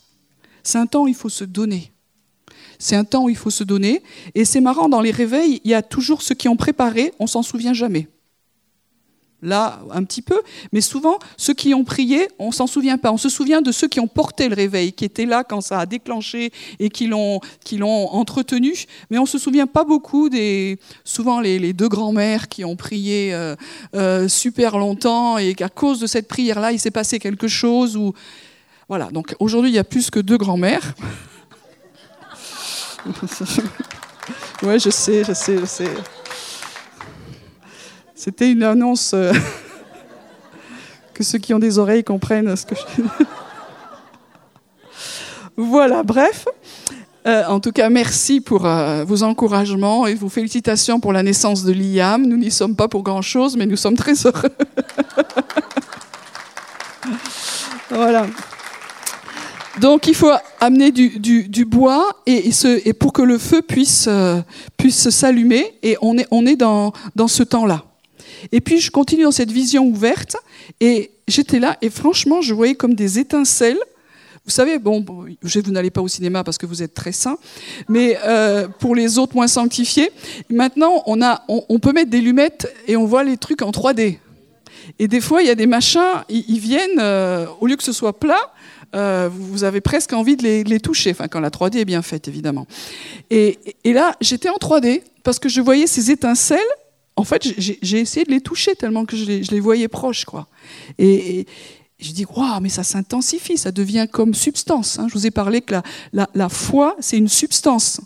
C'est 0.64 0.78
un 0.78 0.86
temps 0.86 1.04
où 1.04 1.08
il 1.08 1.16
faut 1.16 1.30
se 1.30 1.44
donner. 1.44 1.92
C'est 2.78 2.96
un 2.96 3.04
temps 3.04 3.24
où 3.24 3.30
il 3.30 3.38
faut 3.38 3.50
se 3.50 3.64
donner. 3.64 4.04
Et 4.36 4.46
c'est 4.46 4.62
marrant, 4.62 4.90
dans 4.90 5.02
les 5.02 5.12
réveils, 5.12 5.62
il 5.64 5.72
y 5.72 5.74
a 5.74 5.82
toujours 5.82 6.22
ceux 6.22 6.36
qui 6.36 6.50
ont 6.50 6.56
préparé, 6.56 7.14
on 7.20 7.28
s'en 7.28 7.42
souvient 7.42 7.74
jamais 7.74 8.08
là 9.42 9.80
un 9.92 10.04
petit 10.04 10.22
peu, 10.22 10.42
mais 10.72 10.82
souvent 10.82 11.18
ceux 11.38 11.54
qui 11.54 11.74
ont 11.74 11.84
prié, 11.84 12.28
on 12.40 12.52
s'en 12.52 12.68
souvient 12.68 12.98
pas. 12.98 13.12
On 13.12 13.18
se 13.18 13.30
souvient 13.30 13.62
de 13.62 13.72
ceux 13.72 13.88
qui 13.88 14.00
ont 14.00 14.08
porté 14.08 14.50
le 14.50 14.56
réveil, 14.56 14.94
qui 14.94 15.06
étaient 15.06 15.26
là 15.26 15.44
quand 15.44 15.62
ça 15.62 15.80
a 15.80 15.86
déclenché 15.86 16.52
et 16.80 16.90
qui 16.90 17.08
l'ont 17.08 17.40
qui 17.64 17.78
l'ont 17.78 18.10
entretenu, 18.10 18.74
mais 19.10 19.18
on 19.18 19.26
se 19.26 19.38
souvient 19.38 19.68
pas 19.68 19.84
beaucoup 19.84 20.30
des 20.30 20.80
souvent 21.04 21.40
les, 21.40 21.74
deux 21.74 21.90
grands-mères 21.90 22.48
qui 22.50 22.66
ont 22.66 22.76
prié 22.76 23.34
euh, 23.34 23.56
euh, 23.96 24.28
super 24.28 24.78
longtemps 24.78 25.38
et 25.38 25.54
qu'à 25.56 25.70
cause 25.70 26.00
de 26.00 26.08
cette 26.08 26.28
prière 26.28 26.60
là, 26.60 26.72
il 26.72 26.80
s'est 26.80 26.92
passé 26.92 27.20
quelque 27.20 27.48
chose 27.48 27.96
ou 27.98 28.14
voilà. 28.92 29.10
Donc 29.10 29.36
aujourd'hui, 29.40 29.72
il 29.72 29.76
y 29.76 29.80
a 29.80 29.86
plus 29.86 30.10
que 30.10 30.20
deux 30.20 30.38
grands-mères. 30.38 30.94
ouais, 34.64 34.80
je 34.80 34.90
sais, 34.90 35.24
je 35.24 35.32
sais, 35.32 35.58
je 35.58 35.66
sais. 35.66 35.90
C'était 38.24 38.52
une 38.52 38.62
annonce 38.62 39.14
euh, 39.16 39.34
que 41.16 41.24
ceux 41.24 41.40
qui 41.40 41.56
ont 41.56 41.60
des 41.60 41.80
oreilles 41.80 42.04
comprennent 42.04 42.56
ce 42.56 42.68
que 42.68 42.76
je... 42.76 43.02
voilà, 45.58 46.04
bref. 46.04 46.46
Euh, 47.26 47.44
en 47.48 47.60
tout 47.60 47.72
cas, 47.72 47.90
merci 47.90 48.40
pour 48.40 48.68
euh, 48.68 49.04
vos 49.06 49.24
encouragements 49.24 50.06
et 50.06 50.14
vos 50.14 50.30
félicitations 50.30 51.00
pour 51.00 51.14
la 51.14 51.24
naissance 51.24 51.64
de 51.64 51.74
Liam. 51.74 52.28
Nous 52.28 52.38
n'y 52.38 52.52
sommes 52.52 52.76
pas 52.76 52.88
pour 52.88 53.02
grand-chose, 53.02 53.58
mais 53.58 53.66
nous 53.66 53.76
sommes 53.76 53.98
très 53.98 54.14
heureux. 54.14 54.52
voilà. 57.90 58.28
Donc 59.80 60.06
il 60.06 60.14
faut 60.14 60.30
amener 60.60 60.92
du, 60.92 61.66
bois 61.66 62.22
et, 62.28 62.52
et, 62.86 62.94
pour 62.94 63.14
que 63.14 63.24
le 63.24 63.40
feu 63.40 63.64
puisse, 63.64 64.08
puisse 64.78 65.10
s'allumer 65.10 65.74
et 65.82 65.98
on 66.04 66.20
est, 66.20 66.28
on 66.30 66.46
est 66.46 66.56
dans, 66.56 66.94
dans 67.16 67.28
ce 67.28 67.42
temps-là. 67.42 67.86
Et 68.52 68.62
puis 68.62 68.80
je 68.80 68.92
continue 68.92 69.24
dans 69.24 69.32
cette 69.32 69.52
vision 69.52 69.86
ouverte 69.86 70.36
et 70.80 71.12
j'étais 71.28 71.60
là 71.60 71.78
et 71.82 71.90
franchement 71.90 72.42
je 72.42 72.54
voyais 72.54 72.76
comme 72.76 72.96
des 72.96 73.20
étincelles. 73.20 73.80
Vous 74.44 74.52
savez, 74.52 74.80
bon, 74.80 75.06
vous 75.08 75.72
n'allez 75.72 75.92
pas 75.92 76.02
au 76.02 76.08
cinéma 76.08 76.44
parce 76.44 76.58
que 76.58 76.66
vous 76.66 76.82
êtes 76.82 76.96
très 76.96 77.12
saint, 77.12 77.38
mais 77.88 78.18
euh, 78.26 78.68
pour 78.68 78.96
les 78.96 79.20
autres 79.20 79.36
moins 79.36 79.48
sanctifiés, 79.48 80.10
maintenant 80.50 81.04
on, 81.06 81.22
a, 81.22 81.44
on, 81.48 81.78
peut 81.78 81.94
mettre 81.94 82.10
des 82.10 82.22
lunettes 82.22 82.74
et 82.88 82.98
on 82.98 83.06
voit 83.06 83.24
les 83.24 83.38
trucs 83.38 83.62
en 83.62 83.70
3D. 83.70 84.18
Et 84.98 85.08
des 85.08 85.22
fois, 85.22 85.44
il 85.44 85.48
y 85.48 85.52
a 85.52 85.56
des 85.56 85.68
machins, 85.68 86.24
ils, 86.28 86.60
viennent, 86.60 87.00
euh, 87.00 87.46
au 87.60 87.68
lieu 87.68 87.76
que 87.76 87.84
ce 87.84 87.94
soit 87.94 88.20
plat, 88.20 88.52
euh, 88.96 89.30
vous 89.32 89.64
avez 89.64 89.80
presque 89.80 90.12
envie 90.12 90.36
de 90.36 90.44
les, 90.44 90.80
toucher, 90.80 91.12
enfin 91.12 91.28
quand 91.28 91.40
la 91.40 91.52
3D 91.52 91.78
est 91.78 91.86
bien 91.86 92.02
faite, 92.02 92.28
évidemment. 92.28 92.66
Et, 93.30 93.60
et 93.84 93.94
là, 93.94 94.16
j'étais 94.22 94.50
en 94.50 94.58
3D 94.58 95.04
parce 95.24 95.40
que 95.40 95.50
je 95.50 95.62
voyais 95.62 95.88
ces 95.88 96.10
étincelles 96.10 96.60
en 97.22 97.24
fait, 97.24 97.54
j'ai 97.60 98.00
essayé 98.00 98.26
de 98.26 98.32
les 98.32 98.42
toucher 98.42 98.74
tellement 98.74 99.06
que 99.06 99.16
je 99.16 99.26
les, 99.26 99.60
voyais 99.60 99.88
proches, 99.88 100.26
quoi. 100.26 100.48
Et, 100.98 101.46
je 102.00 102.14
dis, 102.14 102.26
waouh, 102.26 102.60
mais 102.62 102.70
ça 102.70 102.82
s'intensifie, 102.82 103.60
ça 103.60 103.72
devient 103.72 104.08
comme 104.12 104.34
substance. 104.34 104.98
Hein. 104.98 105.06
Je 105.08 105.14
vous 105.14 105.28
ai 105.28 105.30
parlé 105.30 105.62
que 105.62 105.76
la, 106.14 106.50
foi, 106.50 106.96
c'est 107.00 107.20
une 107.20 107.28
substance. 107.28 108.02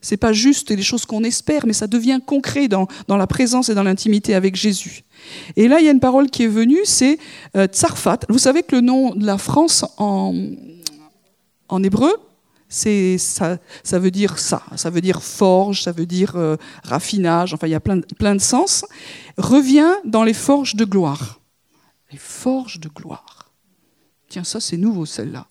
C'est 0.00 0.16
pas 0.16 0.32
juste 0.32 0.72
des 0.72 0.82
choses 0.82 1.06
qu'on 1.06 1.24
espère, 1.24 1.66
mais 1.66 1.72
ça 1.72 1.88
devient 1.88 2.20
concret 2.24 2.68
dans, 2.68 2.86
la 3.08 3.26
présence 3.26 3.68
et 3.68 3.74
dans 3.74 3.82
l'intimité 3.82 4.36
avec 4.36 4.54
Jésus. 4.54 5.02
Et 5.56 5.66
là, 5.66 5.80
il 5.80 5.86
y 5.86 5.88
a 5.88 5.92
une 5.92 5.98
parole 5.98 6.30
qui 6.30 6.44
est 6.44 6.48
venue, 6.48 6.82
c'est 6.84 7.18
euh, 7.56 7.66
Tsarfat. 7.66 8.20
Vous 8.28 8.38
savez 8.38 8.62
que 8.62 8.76
le 8.76 8.80
nom 8.80 9.12
de 9.12 9.26
la 9.26 9.38
France 9.38 9.84
en, 9.98 10.36
en 11.68 11.82
hébreu, 11.82 12.12
ça, 12.72 13.58
veut 13.98 14.10
dire 14.10 14.38
ça, 14.38 14.62
ça 14.76 14.90
veut 14.90 15.00
dire 15.00 15.22
forge, 15.22 15.82
ça 15.82 15.92
veut 15.92 16.06
dire 16.06 16.36
euh, 16.36 16.56
raffinage, 16.84 17.52
enfin 17.52 17.66
il 17.66 17.70
y 17.70 17.74
a 17.74 17.80
plein, 17.80 18.34
de 18.34 18.40
sens, 18.40 18.84
revient 19.36 19.92
dans 20.04 20.24
les 20.24 20.32
forges 20.32 20.74
de 20.74 20.84
gloire. 20.84 21.40
Les 22.10 22.18
forges 22.18 22.80
de 22.80 22.88
gloire. 22.88 23.52
Tiens, 24.28 24.44
ça 24.44 24.58
c'est 24.58 24.78
nouveau 24.78 25.04
celle-là. 25.04 25.46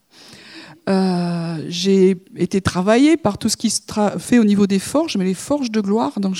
Euh, 0.88 1.64
j'ai 1.68 2.16
été 2.36 2.60
travaillé 2.60 3.16
par 3.16 3.38
tout 3.38 3.48
ce 3.48 3.56
qui 3.56 3.70
se 3.70 3.80
fait 4.18 4.40
au 4.40 4.44
niveau 4.44 4.66
des 4.66 4.80
forges, 4.80 5.16
mais 5.16 5.24
les 5.24 5.34
forges 5.34 5.70
de 5.70 5.80
gloire. 5.80 6.18
Donc 6.18 6.36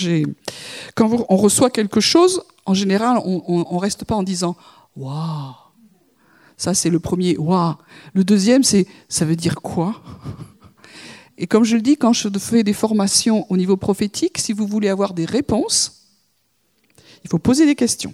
quand 0.96 1.24
on 1.28 1.36
reçoit 1.36 1.70
quelque 1.70 2.00
chose, 2.00 2.42
en 2.66 2.74
général, 2.74 3.20
on, 3.24 3.72
ne 3.72 3.78
reste 3.78 4.04
pas 4.04 4.16
en 4.16 4.24
disant 4.24 4.56
waouh. 4.96 5.54
Ça 6.56 6.74
c'est 6.74 6.90
le 6.90 6.98
premier 6.98 7.36
waouh. 7.38 7.76
Le 8.14 8.24
deuxième 8.24 8.64
c'est 8.64 8.88
ça 9.08 9.24
veut 9.24 9.36
dire 9.36 9.56
quoi? 9.62 10.02
Et 11.38 11.46
comme 11.46 11.64
je 11.64 11.76
le 11.76 11.82
dis, 11.82 11.96
quand 11.96 12.12
je 12.12 12.28
fais 12.38 12.62
des 12.62 12.72
formations 12.72 13.46
au 13.50 13.56
niveau 13.56 13.76
prophétique, 13.76 14.38
si 14.38 14.52
vous 14.52 14.66
voulez 14.66 14.88
avoir 14.88 15.14
des 15.14 15.24
réponses, 15.24 16.08
il 17.24 17.30
faut 17.30 17.38
poser 17.38 17.66
des 17.66 17.74
questions. 17.74 18.12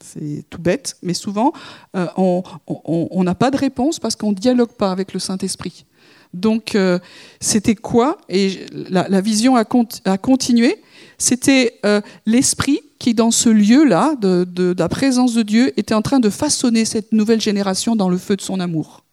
C'est 0.00 0.44
tout 0.50 0.60
bête, 0.60 0.96
mais 1.02 1.14
souvent, 1.14 1.52
euh, 1.96 2.06
on 2.16 3.24
n'a 3.24 3.34
pas 3.34 3.50
de 3.50 3.56
réponse 3.56 3.98
parce 3.98 4.16
qu'on 4.16 4.30
ne 4.30 4.36
dialogue 4.36 4.72
pas 4.72 4.90
avec 4.90 5.14
le 5.14 5.20
Saint-Esprit. 5.20 5.86
Donc, 6.34 6.74
euh, 6.74 6.98
c'était 7.40 7.76
quoi 7.76 8.18
Et 8.28 8.66
la, 8.90 9.20
vision 9.20 9.56
a, 9.56 9.64
continué. 9.64 10.82
C'était 11.16 11.78
euh, 11.86 12.00
l'Esprit 12.26 12.80
qui, 12.98 13.14
dans 13.14 13.30
ce 13.30 13.48
lieu-là, 13.48 14.16
de, 14.16 14.44
de, 14.44 14.74
la 14.76 14.88
présence 14.88 15.34
de 15.34 15.42
Dieu, 15.42 15.72
était 15.78 15.94
en 15.94 16.02
train 16.02 16.18
de 16.18 16.28
façonner 16.28 16.84
cette 16.84 17.12
nouvelle 17.12 17.40
génération 17.40 17.94
dans 17.94 18.08
le 18.08 18.18
feu 18.18 18.36
de 18.36 18.42
son 18.42 18.58
amour. 18.58 19.03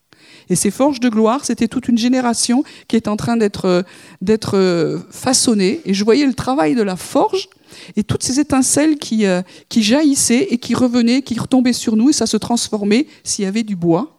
Et 0.50 0.56
ces 0.56 0.72
forges 0.72 1.00
de 1.00 1.10
gloire, 1.10 1.46
c'était 1.46 1.68
toute 1.68 1.88
une 1.88 1.98
génération 1.98 2.64
qui 2.88 2.96
est 2.96 3.08
en 3.08 3.16
train 3.16 3.38
d'être 3.38 3.86
d'être 4.22 5.02
façonnée. 5.12 5.82
Et 5.86 5.94
je 5.94 6.04
voyais 6.04 6.26
le 6.26 6.34
travail 6.34 6.76
de 6.76 6.84
la 6.84 6.96
forge 6.96 7.50
et 7.96 8.04
toutes 8.04 8.24
ces 8.24 8.40
étincelles 8.40 8.98
qui, 8.98 9.26
euh, 9.26 9.42
qui 9.70 9.84
jaillissaient 9.84 10.48
et 10.50 10.58
qui 10.58 10.74
revenaient, 10.76 11.22
qui 11.22 11.40
retombaient 11.40 11.74
sur 11.74 11.96
nous, 11.96 12.10
et 12.10 12.14
ça 12.14 12.26
se 12.26 12.38
transformait 12.38 13.08
s'il 13.24 13.46
y 13.46 13.48
avait 13.48 13.64
du 13.64 13.76
bois 13.76 14.18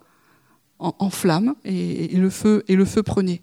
en, 0.78 0.94
en 0.98 1.10
flamme, 1.10 1.54
et, 1.64 2.08
le 2.16 2.30
feu, 2.30 2.62
prenait. 3.04 3.42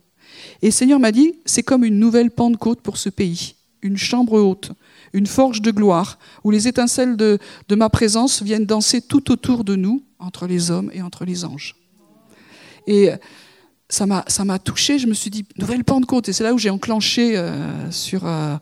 Et 0.62 0.72
Seigneur 0.72 1.00
m'a 1.00 1.12
dit, 1.12 1.36
c'est 1.46 1.64
comme 1.64 1.84
une 1.84 2.00
nouvelle 2.00 2.32
Pentecôte 2.32 2.82
pour 2.82 2.98
ce 2.98 3.10
pays, 3.10 3.56
une 3.82 3.98
chambre 3.98 4.40
haute, 4.42 4.72
une 5.14 5.26
forge 5.26 5.62
de 5.62 5.72
gloire, 5.72 6.20
où 6.44 6.52
les 6.52 6.68
étincelles 6.68 7.16
de 7.16 7.40
ma 7.72 7.90
présence 7.90 8.44
viennent 8.44 8.66
danser 8.66 9.02
tout 9.02 9.32
autour 9.32 9.64
de 9.64 9.76
nous, 9.76 10.04
entre 10.20 10.48
les 10.48 10.70
hommes 10.70 10.92
et 10.94 11.02
entre 11.02 11.24
les 11.24 11.46
anges. 11.46 11.76
Et 12.90 13.12
ça 13.90 14.06
m'a 14.06 14.60
touché, 14.60 15.00
je 15.00 15.08
me 15.08 15.14
suis 15.14 15.30
dit, 15.30 15.46
nouvelle 15.58 15.84
Pentecôte, 15.84 16.30
et 16.30 16.34
c'est 16.34 16.44
là 16.44 16.54
où 16.54 16.58
j'ai 16.58 16.70
enclenché 16.70 17.38
euh, 17.38 17.92
sur 17.92 18.26
euh, 18.26 18.56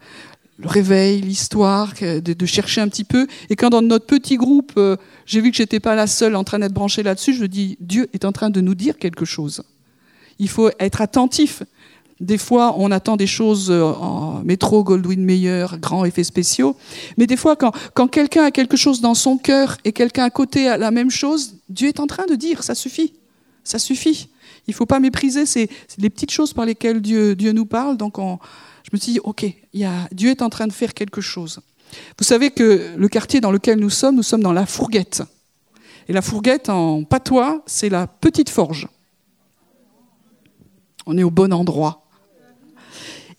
le 0.57 0.67
réveil, 0.67 1.21
l'histoire, 1.21 1.93
de, 2.01 2.45
chercher 2.45 2.81
un 2.81 2.87
petit 2.87 3.03
peu. 3.03 3.27
Et 3.49 3.55
quand 3.55 3.69
dans 3.69 3.81
notre 3.81 4.05
petit 4.05 4.37
groupe, 4.37 4.73
euh, 4.77 4.95
j'ai 5.25 5.41
vu 5.41 5.51
que 5.51 5.57
j'étais 5.57 5.79
pas 5.79 5.95
la 5.95 6.07
seule 6.07 6.35
en 6.35 6.43
train 6.43 6.59
d'être 6.59 6.73
branchée 6.73 7.03
là-dessus, 7.03 7.33
je 7.33 7.41
me 7.41 7.47
dis, 7.47 7.77
Dieu 7.81 8.09
est 8.13 8.25
en 8.25 8.31
train 8.31 8.49
de 8.49 8.61
nous 8.61 8.75
dire 8.75 8.97
quelque 8.97 9.25
chose. 9.25 9.63
Il 10.39 10.49
faut 10.49 10.69
être 10.79 11.01
attentif. 11.01 11.63
Des 12.19 12.37
fois, 12.37 12.75
on 12.77 12.89
attend 12.91 13.15
des 13.15 13.27
choses 13.27 13.69
en 13.69 14.41
métro, 14.43 14.83
Goldwyn 14.83 15.23
Mayer, 15.23 15.67
grands 15.79 16.03
effets 16.03 16.23
spéciaux. 16.23 16.75
Mais 17.17 17.27
des 17.27 17.37
fois, 17.37 17.55
quand, 17.55 17.71
quand 17.93 18.07
quelqu'un 18.07 18.45
a 18.45 18.51
quelque 18.51 18.77
chose 18.77 19.01
dans 19.01 19.13
son 19.13 19.37
cœur 19.37 19.77
et 19.83 19.91
quelqu'un 19.91 20.23
à 20.23 20.29
côté 20.31 20.67
a 20.67 20.77
la 20.77 20.89
même 20.89 21.11
chose, 21.11 21.55
Dieu 21.69 21.89
est 21.89 21.99
en 21.99 22.07
train 22.07 22.25
de 22.25 22.35
dire, 22.35 22.63
ça 22.63 22.73
suffit. 22.73 23.13
Ça 23.67 23.79
suffit. 23.79 24.29
Il 24.65 24.73
faut 24.73 24.85
pas 24.85 25.01
mépriser 25.01 25.45
ces, 25.45 25.69
les 25.97 26.09
petites 26.09 26.31
choses 26.31 26.53
par 26.53 26.65
lesquelles 26.65 27.01
Dieu, 27.01 27.35
nous 27.51 27.65
parle. 27.65 27.97
Donc, 27.97 28.17
on, 28.17 28.39
je 28.83 28.89
me 28.93 28.97
suis 28.97 29.13
dit, 29.13 29.19
OK, 29.19 29.45
Dieu 30.13 30.29
est 30.29 30.41
en 30.41 30.49
train 30.49 30.67
de 30.67 30.71
faire 30.71 30.93
quelque 30.93 31.19
chose. 31.19 31.59
Vous 32.17 32.23
savez 32.23 32.51
que 32.51 32.95
le 32.95 33.07
quartier 33.09 33.41
dans 33.41 33.51
lequel 33.51 33.79
nous 33.79 33.89
sommes, 33.89 34.15
nous 34.15 34.23
sommes 34.23 34.41
dans 34.41 34.53
la 34.53 34.65
fourguette. 34.65 35.21
Et 36.07 36.13
la 36.13 36.21
fourguette, 36.21 36.69
en 36.69 37.03
patois, 37.03 37.61
c'est 37.65 37.89
la 37.89 38.07
petite 38.07 38.49
forge. 38.49 38.87
On 41.05 41.17
est 41.17 41.23
au 41.23 41.31
bon 41.31 41.51
endroit. 41.51 42.07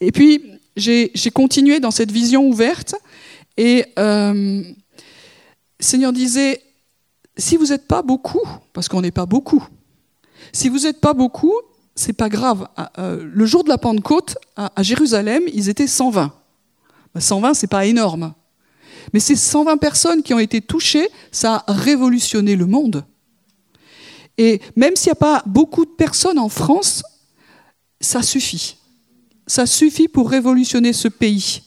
Et 0.01 0.13
puis, 0.13 0.43
j'ai 0.77 1.31
continué 1.33 1.81
dans 1.81 1.91
cette 1.91 2.13
vision 2.13 2.47
ouverte. 2.47 2.95
Et 3.57 3.87
euh, 3.99 4.63
le 4.63 4.75
Seigneur 5.81 6.13
disait, 6.13 6.63
si 7.39 7.57
vous 7.57 7.67
n'êtes 7.67 7.87
pas 7.87 8.03
beaucoup, 8.03 8.47
parce 8.75 8.89
qu'on 8.89 9.01
n'est 9.01 9.11
pas 9.11 9.27
beaucoup, 9.27 9.67
si 10.53 10.69
vous 10.69 10.81
n'êtes 10.81 11.01
pas 11.01 11.15
beaucoup, 11.15 11.55
c'est 11.95 12.13
pas 12.13 12.29
grave. 12.29 12.69
Ah, 12.77 12.93
euh, 12.99 13.29
le 13.33 13.47
jour 13.47 13.65
de 13.65 13.69
la 13.69 13.79
Pentecôte, 13.79 14.39
à 14.57 14.83
Jérusalem, 14.83 15.43
ils 15.53 15.69
étaient 15.69 15.87
120. 15.87 16.33
120, 17.19 17.55
c'est 17.55 17.67
pas 17.67 17.87
énorme. 17.87 18.35
Mais 19.13 19.21
ces 19.21 19.37
120 19.37 19.77
personnes 19.79 20.23
qui 20.23 20.35
ont 20.35 20.39
été 20.39 20.61
touchées, 20.61 21.09
ça 21.33 21.65
a 21.67 21.73
révolutionné 21.73 22.57
le 22.57 22.67
monde. 22.67 23.05
Et 24.37 24.61
même 24.77 24.95
s'il 24.95 25.11
n'y 25.11 25.13
a 25.13 25.17
pas 25.17 25.43
beaucoup 25.47 25.85
de 25.85 25.91
personnes 25.91 26.39
en 26.39 26.49
France, 26.49 27.03
ça 28.01 28.23
suffit. 28.23 28.77
Ça 29.47 29.67
suffit 29.67 30.09
pour 30.09 30.31
révolutionner 30.31 30.93
ce 30.93 31.09
pays 31.09 31.63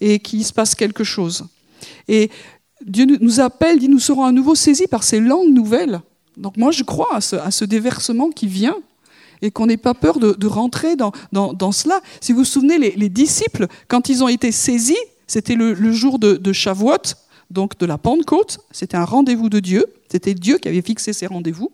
et 0.00 0.18
qu'il 0.18 0.44
se 0.44 0.52
passe 0.52 0.74
quelque 0.74 1.04
chose. 1.04 1.46
Et 2.08 2.30
Dieu 2.84 3.06
nous 3.20 3.40
appelle, 3.40 3.78
dit 3.78 3.88
nous 3.88 4.00
serons 4.00 4.24
à 4.24 4.32
nouveau 4.32 4.54
saisis 4.54 4.88
par 4.88 5.04
ces 5.04 5.20
langues 5.20 5.52
nouvelles. 5.52 6.02
Donc 6.36 6.56
moi 6.56 6.70
je 6.70 6.82
crois 6.82 7.16
à 7.16 7.50
ce 7.50 7.64
déversement 7.64 8.30
qui 8.30 8.46
vient 8.46 8.76
et 9.42 9.50
qu'on 9.50 9.66
n'ait 9.66 9.76
pas 9.76 9.92
peur 9.92 10.18
de, 10.18 10.46
rentrer 10.46 10.94
dans, 10.96 11.12
cela. 11.72 12.00
Si 12.20 12.32
vous 12.32 12.38
vous 12.38 12.44
souvenez, 12.44 12.78
les, 12.78 13.08
disciples, 13.08 13.66
quand 13.88 14.08
ils 14.08 14.22
ont 14.22 14.28
été 14.28 14.52
saisis, 14.52 14.96
c'était 15.26 15.56
le, 15.56 15.92
jour 15.92 16.18
de, 16.18 16.34
de 16.34 16.52
Shavuot, 16.52 17.14
donc 17.50 17.76
de 17.78 17.84
la 17.84 17.98
Pentecôte, 17.98 18.60
c'était 18.70 18.96
un 18.96 19.04
rendez-vous 19.04 19.50
de 19.50 19.58
Dieu, 19.58 19.86
c'était 20.08 20.34
Dieu 20.34 20.58
qui 20.58 20.68
avait 20.68 20.80
fixé 20.80 21.12
ces 21.12 21.26
rendez-vous. 21.26 21.72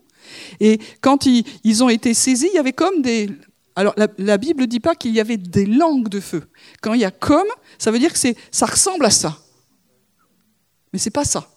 Et 0.60 0.80
quand 1.00 1.26
ils, 1.26 1.44
ils, 1.62 1.84
ont 1.84 1.88
été 1.88 2.14
saisis, 2.14 2.48
il 2.52 2.56
y 2.56 2.58
avait 2.58 2.72
comme 2.72 3.02
des... 3.02 3.30
Alors 3.76 3.94
la, 3.96 4.38
Bible 4.38 4.62
ne 4.62 4.66
dit 4.66 4.80
pas 4.80 4.96
qu'il 4.96 5.12
y 5.12 5.20
avait 5.20 5.36
des 5.36 5.66
langues 5.66 6.08
de 6.08 6.18
feu. 6.18 6.42
Quand 6.80 6.94
il 6.94 7.00
y 7.00 7.04
a 7.04 7.12
comme, 7.12 7.46
ça 7.78 7.92
veut 7.92 7.98
dire 8.00 8.12
que 8.12 8.18
ça 8.50 8.66
ressemble 8.66 9.04
à 9.04 9.10
ça. 9.10 9.38
Mais 10.92 10.98
c'est 10.98 11.10
pas 11.10 11.24
ça. 11.24 11.48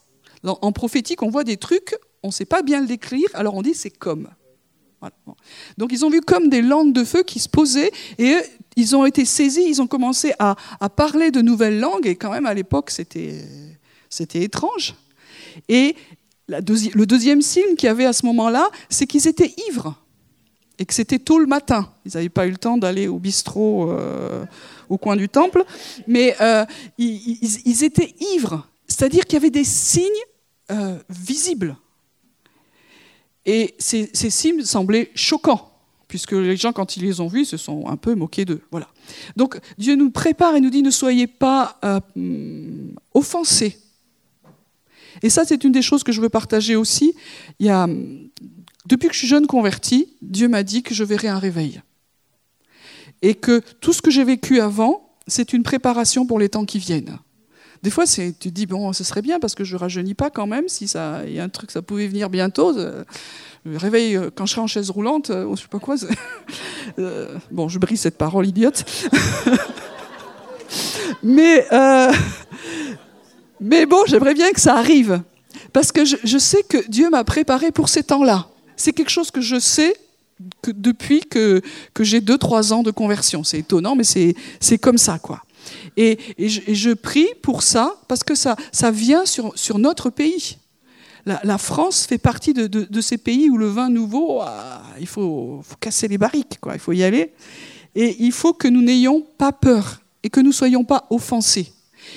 En 0.44 0.72
prophétique, 0.72 1.22
on 1.22 1.30
voit 1.30 1.42
des 1.42 1.56
trucs, 1.56 1.96
on 2.22 2.28
ne 2.28 2.32
sait 2.32 2.44
pas 2.44 2.62
bien 2.62 2.80
le 2.80 2.86
décrire, 2.86 3.28
alors 3.34 3.54
on 3.54 3.62
dit 3.62 3.74
c'est 3.74 3.90
comme. 3.90 4.28
Donc 5.78 5.90
ils 5.92 6.04
ont 6.04 6.10
vu 6.10 6.20
comme 6.20 6.48
des 6.48 6.62
langues 6.62 6.92
de 6.92 7.02
feu 7.02 7.22
qui 7.24 7.40
se 7.40 7.48
posaient 7.48 7.90
et 8.18 8.36
ils 8.76 8.94
ont 8.94 9.04
été 9.04 9.24
saisis, 9.24 9.64
ils 9.66 9.82
ont 9.82 9.86
commencé 9.86 10.32
à, 10.38 10.54
parler 10.94 11.30
de 11.30 11.40
nouvelles 11.40 11.80
langues 11.80 12.06
et 12.06 12.14
quand 12.14 12.30
même 12.30 12.46
à 12.46 12.54
l'époque 12.54 12.90
c'était, 12.90 13.44
étrange. 14.34 14.94
Et 15.68 15.96
le 16.48 17.04
deuxième 17.04 17.42
signe 17.42 17.74
qu'il 17.76 17.86
y 17.86 17.90
avait 17.90 18.06
à 18.06 18.12
ce 18.12 18.24
moment-là, 18.26 18.68
c'est 18.88 19.06
qu'ils 19.06 19.26
étaient 19.26 19.54
ivres 19.68 19.98
et 20.78 20.84
que 20.84 20.94
c'était 20.94 21.18
tôt 21.18 21.38
le 21.38 21.46
matin. 21.46 21.92
Ils 22.04 22.12
n'avaient 22.14 22.28
pas 22.28 22.46
eu 22.46 22.50
le 22.50 22.56
temps 22.56 22.78
d'aller 22.78 23.08
au 23.08 23.18
bistrot 23.18 23.90
euh, 23.90 24.44
au 24.88 24.98
coin 24.98 25.16
du 25.16 25.28
temple, 25.28 25.64
mais 26.06 26.34
euh, 26.40 26.64
ils, 26.98 27.84
étaient 27.84 28.14
ivres, 28.34 28.66
c'est-à-dire 28.88 29.24
qu'il 29.24 29.34
y 29.34 29.36
avait 29.36 29.50
des 29.50 29.64
signes 29.64 30.08
euh, 30.70 30.98
visibles. 31.08 31.76
Et 33.46 33.74
ces, 33.78 34.08
signes 34.12 34.64
semblaient 34.64 35.10
choquants, 35.14 35.72
puisque 36.08 36.32
les 36.32 36.56
gens, 36.56 36.72
quand 36.72 36.96
ils 36.96 37.02
les 37.02 37.20
ont 37.20 37.26
vus, 37.26 37.44
se 37.44 37.56
sont 37.56 37.88
un 37.88 37.96
peu 37.96 38.14
moqués 38.14 38.44
d'eux. 38.44 38.62
Voilà. 38.70 38.88
Donc 39.36 39.58
Dieu 39.78 39.96
nous 39.96 40.10
prépare 40.10 40.54
et 40.54 40.60
nous 40.60 40.70
dit 40.70 40.82
ne 40.82 40.90
soyez 40.90 41.26
pas 41.26 41.78
euh, 41.84 42.00
offensés. 43.14 43.78
Et 45.22 45.30
ça, 45.30 45.44
c'est 45.44 45.64
une 45.64 45.72
des 45.72 45.82
choses 45.82 46.04
que 46.04 46.12
je 46.12 46.20
veux 46.20 46.28
partager 46.28 46.76
aussi. 46.76 47.14
Depuis 47.58 49.08
que 49.08 49.14
je 49.14 49.18
suis 49.18 49.28
jeune 49.28 49.46
convertie, 49.46 50.14
Dieu 50.22 50.48
m'a 50.48 50.62
dit 50.62 50.82
que 50.82 50.94
je 50.94 51.04
verrais 51.04 51.28
un 51.28 51.38
réveil. 51.38 51.82
Et 53.20 53.34
que 53.34 53.60
tout 53.80 53.92
ce 53.92 54.02
que 54.02 54.10
j'ai 54.10 54.24
vécu 54.24 54.60
avant, 54.60 55.16
c'est 55.26 55.52
une 55.52 55.62
préparation 55.62 56.26
pour 56.26 56.38
les 56.38 56.48
temps 56.48 56.64
qui 56.64 56.78
viennent. 56.78 57.18
Des 57.82 57.90
fois, 57.90 58.06
tu 58.06 58.32
te 58.32 58.48
dis, 58.48 58.66
bon, 58.66 58.92
ce 58.92 59.02
serait 59.02 59.22
bien 59.22 59.40
parce 59.40 59.56
que 59.56 59.64
je 59.64 59.76
rajeunis 59.76 60.14
pas 60.14 60.30
quand 60.30 60.46
même. 60.46 60.68
Si 60.68 60.86
ça, 60.86 61.22
il 61.26 61.32
y 61.32 61.40
a 61.40 61.44
un 61.44 61.48
truc, 61.48 61.72
ça 61.72 61.82
pouvait 61.82 62.06
venir 62.06 62.30
bientôt. 62.30 62.72
Le 63.64 63.76
réveil, 63.76 64.16
euh, 64.16 64.30
quand 64.34 64.46
je 64.46 64.52
serai 64.52 64.60
en 64.60 64.66
chaise 64.68 64.90
roulante, 64.90 65.30
euh, 65.30 65.44
ou 65.44 65.56
je 65.56 65.62
sais 65.62 65.68
pas 65.68 65.78
quoi. 65.78 65.96
Euh, 66.98 67.38
bon, 67.50 67.68
je 67.68 67.78
brise 67.78 68.00
cette 68.00 68.18
parole 68.18 68.46
idiote. 68.46 68.84
mais, 71.22 71.64
bon, 73.86 74.02
j'aimerais 74.06 74.34
bien 74.34 74.50
que 74.50 74.60
ça 74.60 74.74
arrive. 74.76 75.22
Parce 75.72 75.92
que 75.92 76.04
je, 76.04 76.38
sais 76.38 76.64
que 76.64 76.86
Dieu 76.88 77.08
m'a 77.08 77.22
préparé 77.24 77.70
pour 77.70 77.88
ces 77.88 78.02
temps-là. 78.02 78.48
C'est 78.76 78.92
quelque 78.92 79.10
chose 79.10 79.30
que 79.30 79.40
je 79.40 79.58
sais 79.60 79.94
depuis 80.66 81.20
que 81.20 81.62
j'ai 82.00 82.20
2-3 82.20 82.72
ans 82.72 82.82
de 82.82 82.90
conversion. 82.90 83.44
C'est 83.44 83.60
étonnant, 83.60 83.94
mais 83.94 84.04
c'est 84.04 84.78
comme 84.78 84.98
ça, 84.98 85.18
quoi. 85.18 85.42
Et, 85.96 86.18
je, 86.38 86.92
prie 86.92 87.28
pour 87.42 87.62
ça, 87.62 87.96
parce 88.08 88.24
que 88.24 88.34
ça, 88.34 88.56
ça 88.72 88.90
vient 88.90 89.24
sur, 89.24 89.52
sur 89.56 89.78
notre 89.78 90.10
pays. 90.10 90.58
La, 91.24 91.58
France 91.58 92.06
fait 92.06 92.18
partie 92.18 92.52
de, 92.52 92.66
de, 92.66 93.00
ces 93.00 93.16
pays 93.16 93.48
où 93.48 93.56
le 93.56 93.68
vin 93.68 93.88
nouveau, 93.88 94.40
ah, 94.40 94.82
il 94.98 95.06
faut, 95.06 95.60
faut, 95.62 95.76
casser 95.76 96.08
les 96.08 96.18
barriques, 96.18 96.58
quoi. 96.60 96.74
il 96.74 96.80
faut 96.80 96.92
y 96.92 97.04
aller. 97.04 97.32
Et 97.94 98.16
il 98.18 98.32
faut 98.32 98.52
que 98.52 98.66
nous 98.66 98.82
n'ayons 98.82 99.20
pas 99.20 99.52
peur 99.52 100.00
et 100.24 100.30
que 100.30 100.40
nous 100.40 100.48
ne 100.48 100.54
soyons 100.54 100.84
pas 100.84 101.06
offensés. 101.10 101.72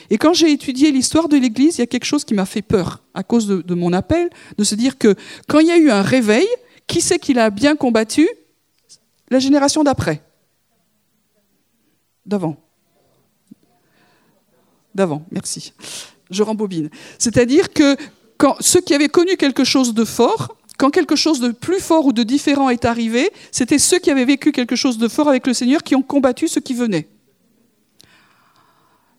Et 0.10 0.18
quand 0.18 0.34
j'ai 0.34 0.52
étudié 0.52 0.92
l'histoire 0.92 1.30
de 1.30 1.38
l'Église, 1.38 1.78
il 1.78 1.82
y 1.82 1.84
a 1.84 1.88
quelque 1.88 2.06
chose 2.06 2.26
qui 2.26 2.34
m'a 2.34 2.48
fait 2.48 2.64
peur 2.64 3.04
à 3.14 3.22
cause 3.22 3.46
de, 3.46 3.62
de, 3.62 3.76
mon 3.76 3.94
appel, 3.94 4.30
de 4.58 4.64
se 4.64 4.74
dire 4.74 4.98
que 4.98 5.14
quand 5.48 5.60
il 5.60 5.68
y 5.68 5.72
a 5.72 5.78
eu 5.78 5.92
un 5.92 6.02
réveil, 6.02 6.48
qui 6.88 7.02
c'est 7.02 7.20
qui 7.20 7.34
l'a 7.34 7.50
bien 7.50 7.76
combattu? 7.76 8.28
La 9.30 9.40
génération 9.40 9.84
d'après. 9.84 10.22
D'avant 12.26 12.65
d'avant, 14.96 15.26
merci. 15.32 15.74
Je 16.32 16.42
rembobine. 16.42 16.90
C'est-à-dire 17.20 17.72
que 17.72 17.96
quand 18.38 18.56
ceux 18.60 18.82
qui 18.82 18.94
avaient 18.94 19.10
connu 19.10 19.38
quelque 19.38 19.64
chose 19.64 19.94
de 19.94 20.06
fort, 20.06 20.58
quand 20.78 20.90
quelque 20.90 21.16
chose 21.16 21.40
de 21.40 21.52
plus 21.52 21.80
fort 21.80 22.06
ou 22.06 22.14
de 22.14 22.24
différent 22.24 22.70
est 22.70 22.86
arrivé, 22.86 23.30
c'était 23.52 23.80
ceux 23.80 24.00
qui 24.00 24.10
avaient 24.12 24.26
vécu 24.26 24.52
quelque 24.52 24.76
chose 24.76 24.98
de 24.98 25.08
fort 25.08 25.30
avec 25.30 25.46
le 25.48 25.54
Seigneur 25.54 25.84
qui 25.84 25.96
ont 25.96 26.02
combattu 26.02 26.48
ce 26.48 26.60
qui 26.60 26.74
venait. 26.74 27.08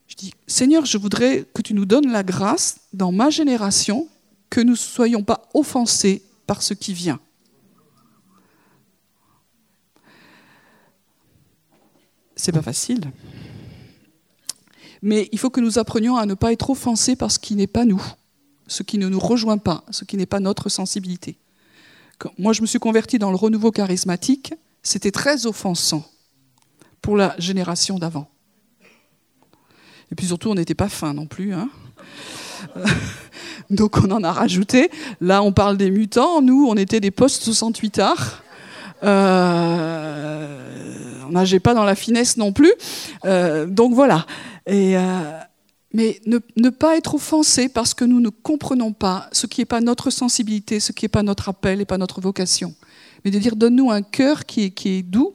Je 0.08 0.16
dis, 0.16 0.34
Seigneur, 0.46 0.84
je 0.84 0.98
voudrais 0.98 1.44
que 1.54 1.62
tu 1.62 1.74
nous 1.74 1.84
donnes 1.84 2.10
la 2.10 2.22
grâce 2.22 2.78
dans 2.92 3.12
ma 3.12 3.30
génération 3.30 4.08
que 4.50 4.60
nous 4.60 4.72
ne 4.72 4.76
soyons 4.76 5.22
pas 5.22 5.48
offensés 5.54 6.22
par 6.46 6.62
ce 6.62 6.74
qui 6.74 6.92
vient. 6.92 7.20
C'est 12.36 12.52
pas 12.52 12.62
facile. 12.62 13.00
Mais 15.02 15.28
il 15.32 15.38
faut 15.38 15.50
que 15.50 15.60
nous 15.60 15.78
apprenions 15.78 16.16
à 16.16 16.26
ne 16.26 16.34
pas 16.34 16.52
être 16.52 16.70
offensés 16.70 17.16
par 17.16 17.30
ce 17.30 17.38
qui 17.38 17.54
n'est 17.54 17.66
pas 17.66 17.84
nous, 17.84 18.02
ce 18.66 18.82
qui 18.82 18.98
ne 18.98 19.08
nous 19.08 19.18
rejoint 19.18 19.58
pas, 19.58 19.84
ce 19.90 20.04
qui 20.04 20.16
n'est 20.16 20.26
pas 20.26 20.40
notre 20.40 20.68
sensibilité. 20.68 21.38
moi 22.38 22.52
je 22.52 22.62
me 22.62 22.66
suis 22.66 22.78
converti 22.78 23.18
dans 23.18 23.30
le 23.30 23.36
renouveau 23.36 23.70
charismatique, 23.70 24.54
c'était 24.82 25.10
très 25.10 25.46
offensant 25.46 26.04
pour 27.02 27.16
la 27.16 27.34
génération 27.38 27.98
d'avant. 27.98 28.28
Et 30.10 30.14
puis 30.14 30.26
surtout, 30.26 30.50
on 30.50 30.54
n'était 30.54 30.74
pas 30.74 30.88
fin 30.88 31.14
non 31.14 31.26
plus. 31.26 31.52
Hein. 31.52 31.68
Donc 33.70 33.96
on 33.98 34.10
en 34.10 34.22
a 34.22 34.32
rajouté. 34.32 34.90
Là, 35.20 35.42
on 35.42 35.52
parle 35.52 35.76
des 35.76 35.90
mutants. 35.90 36.40
Nous, 36.40 36.66
on 36.68 36.74
était 36.76 37.00
des 37.00 37.10
post-68 37.10 38.00
arts. 38.00 38.42
Euh, 39.02 40.66
on 41.28 41.32
nageait 41.32 41.60
pas 41.60 41.74
dans 41.74 41.84
la 41.84 41.94
finesse 41.94 42.36
non 42.36 42.52
plus. 42.52 42.72
Euh, 43.24 43.66
donc 43.66 43.94
voilà. 43.94 44.26
Euh, 44.68 45.40
mais 45.92 46.20
ne, 46.26 46.68
pas 46.68 46.96
être 46.96 47.14
offensé 47.14 47.68
parce 47.68 47.94
que 47.94 48.04
nous 48.04 48.20
ne 48.20 48.28
comprenons 48.28 48.92
pas 48.92 49.28
ce 49.32 49.46
qui 49.46 49.60
n'est 49.60 49.66
pas 49.66 49.80
notre 49.80 50.10
sensibilité, 50.10 50.80
ce 50.80 50.92
qui 50.92 51.04
n'est 51.04 51.10
pas 51.10 51.22
notre 51.22 51.48
appel 51.48 51.80
et 51.80 51.84
pas 51.84 51.98
notre 51.98 52.20
vocation. 52.20 52.74
Mais 53.24 53.30
de 53.30 53.38
dire, 53.38 53.56
donne-nous 53.56 53.90
un 53.90 54.02
cœur 54.02 54.44
qui 54.44 54.64
est, 54.64 55.02
doux, 55.02 55.32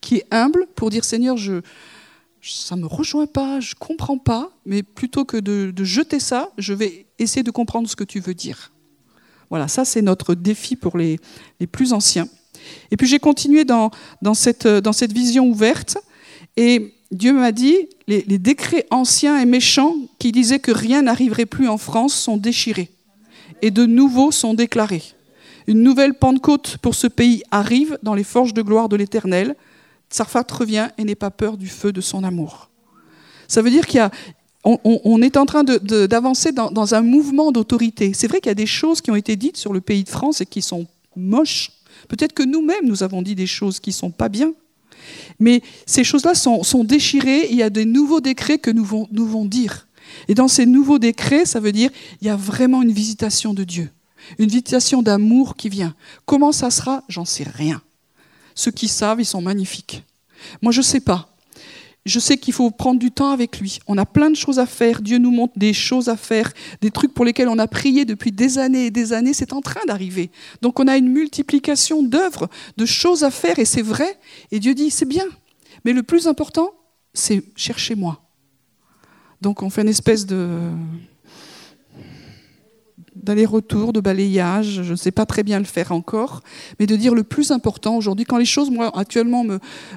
qui 0.00 0.16
est 0.16 0.26
humble, 0.30 0.66
pour 0.76 0.90
dire, 0.90 1.04
Seigneur, 1.04 1.38
ça 2.42 2.76
ne 2.76 2.82
me 2.82 2.86
rejoint 2.86 3.26
pas, 3.26 3.60
je 3.60 3.74
ne 3.74 3.78
comprends 3.78 4.18
pas, 4.18 4.50
mais 4.66 4.82
plutôt 4.82 5.24
que 5.24 5.38
de, 5.38 5.72
jeter 5.82 6.20
ça, 6.20 6.50
je 6.58 6.74
vais 6.74 7.06
essayer 7.18 7.42
de 7.42 7.50
comprendre 7.50 7.88
ce 7.88 7.96
que 7.96 8.04
tu 8.04 8.20
veux 8.20 8.34
dire. 8.34 8.72
Voilà, 9.48 9.66
ça 9.66 9.84
c'est 9.84 10.02
notre 10.02 10.34
défi 10.34 10.76
pour 10.76 10.98
les 10.98 11.18
plus 11.70 11.94
anciens. 11.94 12.28
Et 12.90 12.96
puis 12.96 13.06
j'ai 13.06 13.18
continué 13.18 13.64
dans, 13.64 13.90
dans, 14.20 14.34
cette, 14.34 14.66
vision 15.12 15.46
ouverte, 15.46 15.98
et 16.56 16.94
Dieu 17.10 17.32
m'a 17.32 17.52
dit, 17.52 17.76
les, 18.06 18.22
décrets 18.38 18.86
anciens 18.90 19.38
et 19.38 19.46
méchants 19.46 19.94
qui 20.18 20.32
disaient 20.32 20.58
que 20.58 20.72
rien 20.72 21.02
n'arriverait 21.02 21.46
plus 21.46 21.68
en 21.68 21.78
France 21.78 22.14
sont 22.14 22.36
déchirés, 22.36 22.90
et 23.62 23.70
de 23.70 23.86
nouveaux 23.86 24.30
sont 24.30 24.54
déclarés. 24.54 25.04
Une 25.66 25.82
nouvelle 25.82 26.14
Pentecôte 26.14 26.78
pour 26.82 26.94
ce 26.94 27.06
pays 27.06 27.42
arrive 27.50 27.98
dans 28.02 28.14
les 28.14 28.24
forges 28.24 28.54
de 28.54 28.62
gloire 28.62 28.88
de 28.88 28.96
l'Éternel. 28.96 29.54
Tsarfat 30.10 30.46
revient 30.50 30.88
et 30.98 31.04
n'est 31.04 31.14
pas 31.14 31.30
peur 31.30 31.56
du 31.56 31.68
feu 31.68 31.92
de 31.92 32.00
son 32.00 32.24
amour. 32.24 32.68
Ça 33.46 33.62
veut 33.62 33.70
dire 33.70 33.86
qu'il 33.86 33.98
y 33.98 34.00
a, 34.00 34.10
on, 34.64 34.78
on, 34.84 35.22
est 35.22 35.36
en 35.36 35.46
train 35.46 35.64
d'avancer 35.64 36.52
dans, 36.52 36.94
un 36.94 37.02
mouvement 37.02 37.52
d'autorité. 37.52 38.12
C'est 38.14 38.28
vrai 38.28 38.40
qu'il 38.40 38.50
y 38.50 38.52
a 38.52 38.54
des 38.54 38.66
choses 38.66 39.00
qui 39.00 39.10
ont 39.10 39.16
été 39.16 39.36
dites 39.36 39.56
sur 39.56 39.72
le 39.72 39.80
pays 39.80 40.04
de 40.04 40.08
France 40.08 40.40
et 40.40 40.46
qui 40.46 40.62
sont 40.62 40.86
moches. 41.16 41.70
Peut-être 42.08 42.32
que 42.32 42.42
nous-mêmes, 42.42 42.86
nous 42.86 43.02
avons 43.02 43.22
dit 43.22 43.34
des 43.34 43.46
choses 43.46 43.80
qui 43.80 43.90
ne 43.90 43.94
sont 43.94 44.10
pas 44.10 44.28
bien. 44.28 44.52
Mais 45.38 45.62
ces 45.86 46.04
choses-là 46.04 46.34
sont, 46.34 46.84
déchirées. 46.84 47.48
Il 47.50 47.56
y 47.56 47.62
a 47.62 47.70
des 47.70 47.84
nouveaux 47.84 48.20
décrets 48.20 48.58
que 48.58 48.70
nous 48.70 48.84
vont, 48.84 49.08
nous 49.10 49.26
vont 49.26 49.44
dire. 49.44 49.86
Et 50.28 50.34
dans 50.34 50.48
ces 50.48 50.66
nouveaux 50.66 50.98
décrets, 50.98 51.46
ça 51.46 51.60
veut 51.60 51.72
dire 51.72 51.90
il 52.20 52.26
y 52.26 52.30
a 52.30 52.36
vraiment 52.36 52.82
une 52.82 52.92
visitation 52.92 53.54
de 53.54 53.64
Dieu. 53.64 53.90
Une 54.38 54.48
visitation 54.48 55.02
d'amour 55.02 55.56
qui 55.56 55.68
vient. 55.68 55.94
Comment 56.26 56.52
ça 56.52 56.70
sera? 56.70 57.02
J'en 57.08 57.24
sais 57.24 57.44
rien. 57.44 57.82
Ceux 58.54 58.70
qui 58.70 58.88
savent, 58.88 59.20
ils 59.20 59.26
sont 59.26 59.42
magnifiques. 59.42 60.04
Moi, 60.60 60.72
je 60.72 60.78
ne 60.78 60.84
sais 60.84 61.00
pas. 61.00 61.31
Je 62.04 62.18
sais 62.18 62.36
qu'il 62.36 62.52
faut 62.52 62.70
prendre 62.70 62.98
du 62.98 63.12
temps 63.12 63.30
avec 63.30 63.60
lui. 63.60 63.78
On 63.86 63.96
a 63.96 64.04
plein 64.04 64.28
de 64.30 64.34
choses 64.36 64.58
à 64.58 64.66
faire. 64.66 65.02
Dieu 65.02 65.18
nous 65.18 65.30
montre 65.30 65.56
des 65.56 65.72
choses 65.72 66.08
à 66.08 66.16
faire, 66.16 66.52
des 66.80 66.90
trucs 66.90 67.14
pour 67.14 67.24
lesquels 67.24 67.48
on 67.48 67.58
a 67.58 67.68
prié 67.68 68.04
depuis 68.04 68.32
des 68.32 68.58
années 68.58 68.86
et 68.86 68.90
des 68.90 69.12
années. 69.12 69.32
C'est 69.34 69.52
en 69.52 69.60
train 69.60 69.80
d'arriver. 69.86 70.30
Donc 70.62 70.80
on 70.80 70.88
a 70.88 70.96
une 70.96 71.08
multiplication 71.08 72.02
d'œuvres, 72.02 72.48
de 72.76 72.86
choses 72.86 73.22
à 73.22 73.30
faire, 73.30 73.58
et 73.60 73.64
c'est 73.64 73.82
vrai. 73.82 74.18
Et 74.50 74.58
Dieu 74.58 74.74
dit, 74.74 74.90
c'est 74.90 75.06
bien. 75.06 75.26
Mais 75.84 75.92
le 75.92 76.02
plus 76.02 76.26
important, 76.26 76.72
c'est 77.14 77.44
chercher 77.54 77.94
moi. 77.94 78.20
Donc 79.40 79.62
on 79.62 79.70
fait 79.70 79.82
une 79.82 79.88
espèce 79.88 80.26
de 80.26 80.70
d'aller-retour, 83.22 83.92
de 83.92 84.00
balayage, 84.00 84.82
je 84.82 84.90
ne 84.90 84.96
sais 84.96 85.10
pas 85.10 85.26
très 85.26 85.42
bien 85.42 85.58
le 85.58 85.64
faire 85.64 85.92
encore, 85.92 86.42
mais 86.78 86.86
de 86.86 86.96
dire 86.96 87.14
le 87.14 87.22
plus 87.22 87.50
important 87.50 87.96
aujourd'hui, 87.96 88.24
quand 88.24 88.38
les 88.38 88.44
choses, 88.44 88.70
moi, 88.70 88.96
actuellement, 88.98 89.44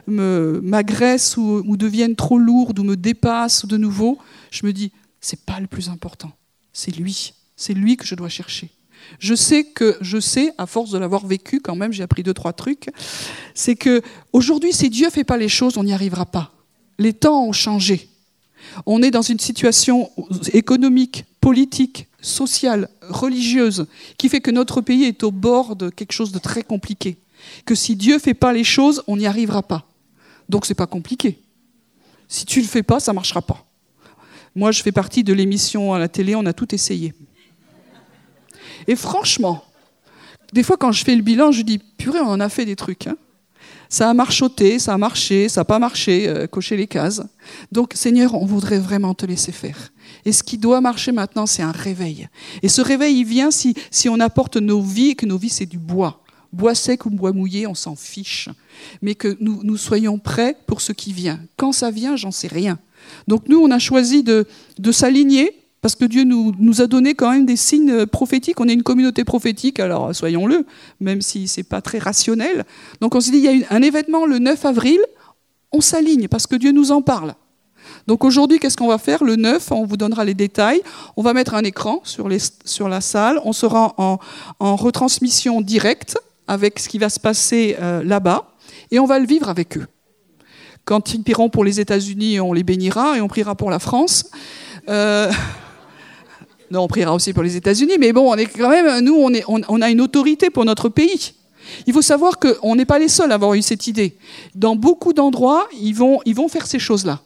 m'agressent 0.07 1.37
me, 1.37 1.61
ou, 1.65 1.77
deviennent 1.77 2.15
trop 2.15 2.37
lourdes 2.37 2.79
ou 2.79 2.83
me 2.83 2.95
dépassent 2.95 3.65
de 3.65 3.77
nouveau, 3.77 4.17
je 4.51 4.65
me 4.65 4.73
dis, 4.73 4.91
c'est 5.21 5.45
pas 5.45 5.59
le 5.59 5.67
plus 5.67 5.89
important, 5.89 6.31
c'est 6.73 6.95
lui, 6.95 7.33
c'est 7.55 7.73
lui 7.73 7.97
que 7.97 8.05
je 8.05 8.15
dois 8.15 8.29
chercher. 8.29 8.69
Je 9.19 9.35
sais 9.35 9.65
que, 9.65 9.97
je 10.01 10.19
sais, 10.19 10.51
à 10.57 10.65
force 10.65 10.91
de 10.91 10.97
l'avoir 10.97 11.25
vécu 11.25 11.59
quand 11.59 11.75
même, 11.75 11.91
j'ai 11.91 12.03
appris 12.03 12.23
deux, 12.23 12.33
trois 12.33 12.53
trucs, 12.53 12.89
c'est 13.53 13.75
que 13.75 14.01
aujourd'hui, 14.33 14.73
si 14.73 14.89
Dieu 14.89 15.09
fait 15.09 15.23
pas 15.23 15.37
les 15.37 15.49
choses, 15.49 15.77
on 15.77 15.83
n'y 15.83 15.93
arrivera 15.93 16.25
pas. 16.25 16.51
Les 16.97 17.13
temps 17.13 17.45
ont 17.45 17.51
changé. 17.51 18.09
On 18.85 19.01
est 19.01 19.11
dans 19.11 19.21
une 19.21 19.39
situation 19.39 20.09
économique, 20.53 21.25
politique, 21.39 22.07
sociale, 22.25 22.89
religieuse, 23.01 23.85
qui 24.17 24.29
fait 24.29 24.41
que 24.41 24.51
notre 24.51 24.81
pays 24.81 25.05
est 25.05 25.23
au 25.23 25.31
bord 25.31 25.75
de 25.75 25.89
quelque 25.89 26.11
chose 26.11 26.31
de 26.31 26.39
très 26.39 26.63
compliqué. 26.63 27.17
Que 27.65 27.75
si 27.75 27.95
Dieu 27.95 28.15
ne 28.15 28.19
fait 28.19 28.33
pas 28.33 28.53
les 28.53 28.63
choses, 28.63 29.03
on 29.07 29.17
n'y 29.17 29.27
arrivera 29.27 29.61
pas. 29.61 29.87
Donc 30.49 30.65
c'est 30.65 30.73
pas 30.73 30.87
compliqué. 30.87 31.39
Si 32.27 32.45
tu 32.45 32.59
ne 32.59 32.63
le 32.63 32.69
fais 32.69 32.83
pas, 32.83 32.99
ça 32.99 33.11
ne 33.11 33.15
marchera 33.15 33.41
pas. 33.41 33.65
Moi, 34.55 34.71
je 34.71 34.81
fais 34.81 34.91
partie 34.91 35.23
de 35.23 35.33
l'émission 35.33 35.93
à 35.93 35.99
la 35.99 36.07
télé, 36.07 36.35
on 36.35 36.45
a 36.45 36.53
tout 36.53 36.73
essayé. 36.73 37.13
Et 38.87 38.95
franchement, 38.95 39.63
des 40.53 40.63
fois 40.63 40.77
quand 40.77 40.91
je 40.91 41.03
fais 41.03 41.15
le 41.15 41.21
bilan, 41.21 41.51
je 41.51 41.61
dis, 41.61 41.77
purée, 41.77 42.21
on 42.21 42.29
en 42.29 42.39
a 42.39 42.49
fait 42.49 42.65
des 42.65 42.75
trucs. 42.75 43.07
Hein. 43.07 43.17
Ça 43.89 44.09
a 44.09 44.13
marchoté, 44.13 44.79
ça 44.79 44.93
a 44.93 44.97
marché, 44.97 45.49
ça 45.49 45.61
n'a 45.61 45.65
pas 45.65 45.79
marché, 45.79 46.27
euh, 46.27 46.47
cocher 46.47 46.75
les 46.75 46.87
cases. 46.87 47.21
Donc, 47.71 47.93
Seigneur, 47.93 48.33
on 48.33 48.45
voudrait 48.45 48.79
vraiment 48.79 49.13
te 49.13 49.25
laisser 49.25 49.51
faire. 49.51 49.91
Et 50.25 50.31
ce 50.31 50.43
qui 50.43 50.57
doit 50.57 50.81
marcher 50.81 51.11
maintenant, 51.11 51.45
c'est 51.45 51.61
un 51.61 51.71
réveil. 51.71 52.27
Et 52.63 52.69
ce 52.69 52.81
réveil, 52.81 53.19
il 53.19 53.25
vient 53.25 53.51
si, 53.51 53.75
on 54.09 54.19
apporte 54.19 54.57
nos 54.57 54.81
vies, 54.81 55.09
et 55.09 55.15
que 55.15 55.25
nos 55.25 55.37
vies, 55.37 55.49
c'est 55.49 55.67
du 55.67 55.77
bois. 55.77 56.21
Bois 56.51 56.73
sec 56.73 57.05
ou 57.05 57.09
bois 57.09 57.31
mouillé, 57.31 57.67
on 57.67 57.75
s'en 57.75 57.95
fiche. 57.95 58.49
Mais 59.01 59.13
que 59.13 59.37
nous, 59.39 59.77
soyons 59.77 60.17
prêts 60.17 60.57
pour 60.67 60.81
ce 60.81 60.93
qui 60.93 61.13
vient. 61.13 61.39
Quand 61.57 61.71
ça 61.71 61.91
vient, 61.91 62.15
j'en 62.15 62.31
sais 62.31 62.47
rien. 62.47 62.79
Donc 63.27 63.47
nous, 63.47 63.59
on 63.59 63.69
a 63.69 63.79
choisi 63.79 64.23
de, 64.23 64.47
s'aligner 64.91 65.61
parce 65.81 65.95
que 65.95 66.05
Dieu 66.05 66.23
nous, 66.23 66.81
a 66.81 66.87
donné 66.87 67.13
quand 67.13 67.31
même 67.31 67.45
des 67.45 67.57
signes 67.57 68.07
prophétiques. 68.07 68.59
On 68.59 68.67
est 68.67 68.73
une 68.73 68.83
communauté 68.83 69.23
prophétique, 69.23 69.79
alors 69.79 70.15
soyons-le, 70.15 70.65
même 70.99 71.21
si 71.21 71.47
c'est 71.47 71.63
pas 71.63 71.81
très 71.81 71.99
rationnel. 71.99 72.65
Donc 73.01 73.13
on 73.13 73.21
s'est 73.21 73.31
dit, 73.31 73.37
il 73.37 73.43
y 73.59 73.63
a 73.63 73.67
un 73.69 73.81
événement 73.83 74.25
le 74.25 74.39
9 74.39 74.65
avril, 74.65 74.99
on 75.71 75.81
s'aligne 75.81 76.27
parce 76.27 76.47
que 76.47 76.55
Dieu 76.55 76.71
nous 76.71 76.91
en 76.91 77.03
parle. 77.03 77.35
Donc 78.07 78.23
aujourd'hui, 78.23 78.59
qu'est-ce 78.59 78.77
qu'on 78.77 78.87
va 78.87 78.97
faire? 78.97 79.23
Le 79.23 79.35
9, 79.35 79.71
on 79.71 79.85
vous 79.85 79.97
donnera 79.97 80.25
les 80.25 80.35
détails. 80.35 80.81
On 81.17 81.23
va 81.23 81.33
mettre 81.33 81.55
un 81.55 81.63
écran 81.63 82.01
sur, 82.03 82.29
la 82.29 83.01
salle. 83.01 83.41
On 83.43 83.53
sera 83.53 83.95
en, 83.97 84.75
retransmission 84.75 85.61
directe 85.61 86.17
avec 86.47 86.79
ce 86.79 86.87
qui 86.87 86.99
va 86.99 87.09
se 87.09 87.19
passer 87.19 87.75
euh, 87.79 88.03
là-bas. 88.03 88.51
Et 88.91 88.99
on 88.99 89.05
va 89.05 89.17
le 89.17 89.25
vivre 89.25 89.49
avec 89.49 89.77
eux. 89.77 89.87
Quand 90.83 91.13
ils 91.15 91.23
prieront 91.23 91.49
pour 91.49 91.63
les 91.63 91.79
États-Unis, 91.79 92.39
on 92.39 92.53
les 92.53 92.63
bénira 92.63 93.17
et 93.17 93.21
on 93.21 93.27
priera 93.27 93.55
pour 93.55 93.71
la 93.71 93.79
France. 93.79 94.29
Euh, 94.87 95.31
non, 96.71 96.81
on 96.81 96.87
priera 96.87 97.15
aussi 97.15 97.33
pour 97.33 97.41
les 97.41 97.55
États-Unis, 97.55 97.95
mais 97.99 98.13
bon, 98.13 98.31
on 98.31 98.35
est 98.35 98.45
quand 98.45 98.69
même, 98.69 99.03
nous, 99.03 99.15
on, 99.17 99.81
a 99.81 99.89
une 99.89 100.01
autorité 100.01 100.51
pour 100.51 100.63
notre 100.63 100.89
pays. 100.89 101.33
Il 101.87 101.93
faut 101.93 102.03
savoir 102.03 102.37
qu'on 102.37 102.75
n'est 102.75 102.85
pas 102.85 102.99
les 102.99 103.07
seuls 103.07 103.31
à 103.31 103.35
avoir 103.35 103.55
eu 103.55 103.63
cette 103.63 103.87
idée. 103.87 104.15
Dans 104.53 104.75
beaucoup 104.75 105.13
d'endroits, 105.13 105.67
ils 105.81 105.95
vont 105.95 106.47
faire 106.47 106.67
ces 106.67 106.77
choses-là. 106.77 107.21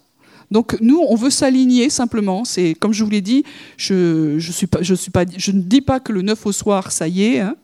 Donc 0.51 0.77
nous, 0.81 0.99
on 1.07 1.15
veut 1.15 1.29
s'aligner 1.29 1.89
simplement. 1.89 2.43
C'est 2.45 2.73
comme 2.73 2.93
je 2.93 3.03
vous 3.03 3.09
l'ai 3.09 3.21
dit, 3.21 3.43
je, 3.77 4.35
ne 4.35 5.61
dis 5.61 5.81
pas 5.81 5.99
que 5.99 6.11
le 6.11 6.21
9 6.21 6.45
au 6.45 6.51
soir, 6.51 6.91
ça 6.91 7.07
y 7.07 7.23
est, 7.23 7.39
hein, 7.39 7.55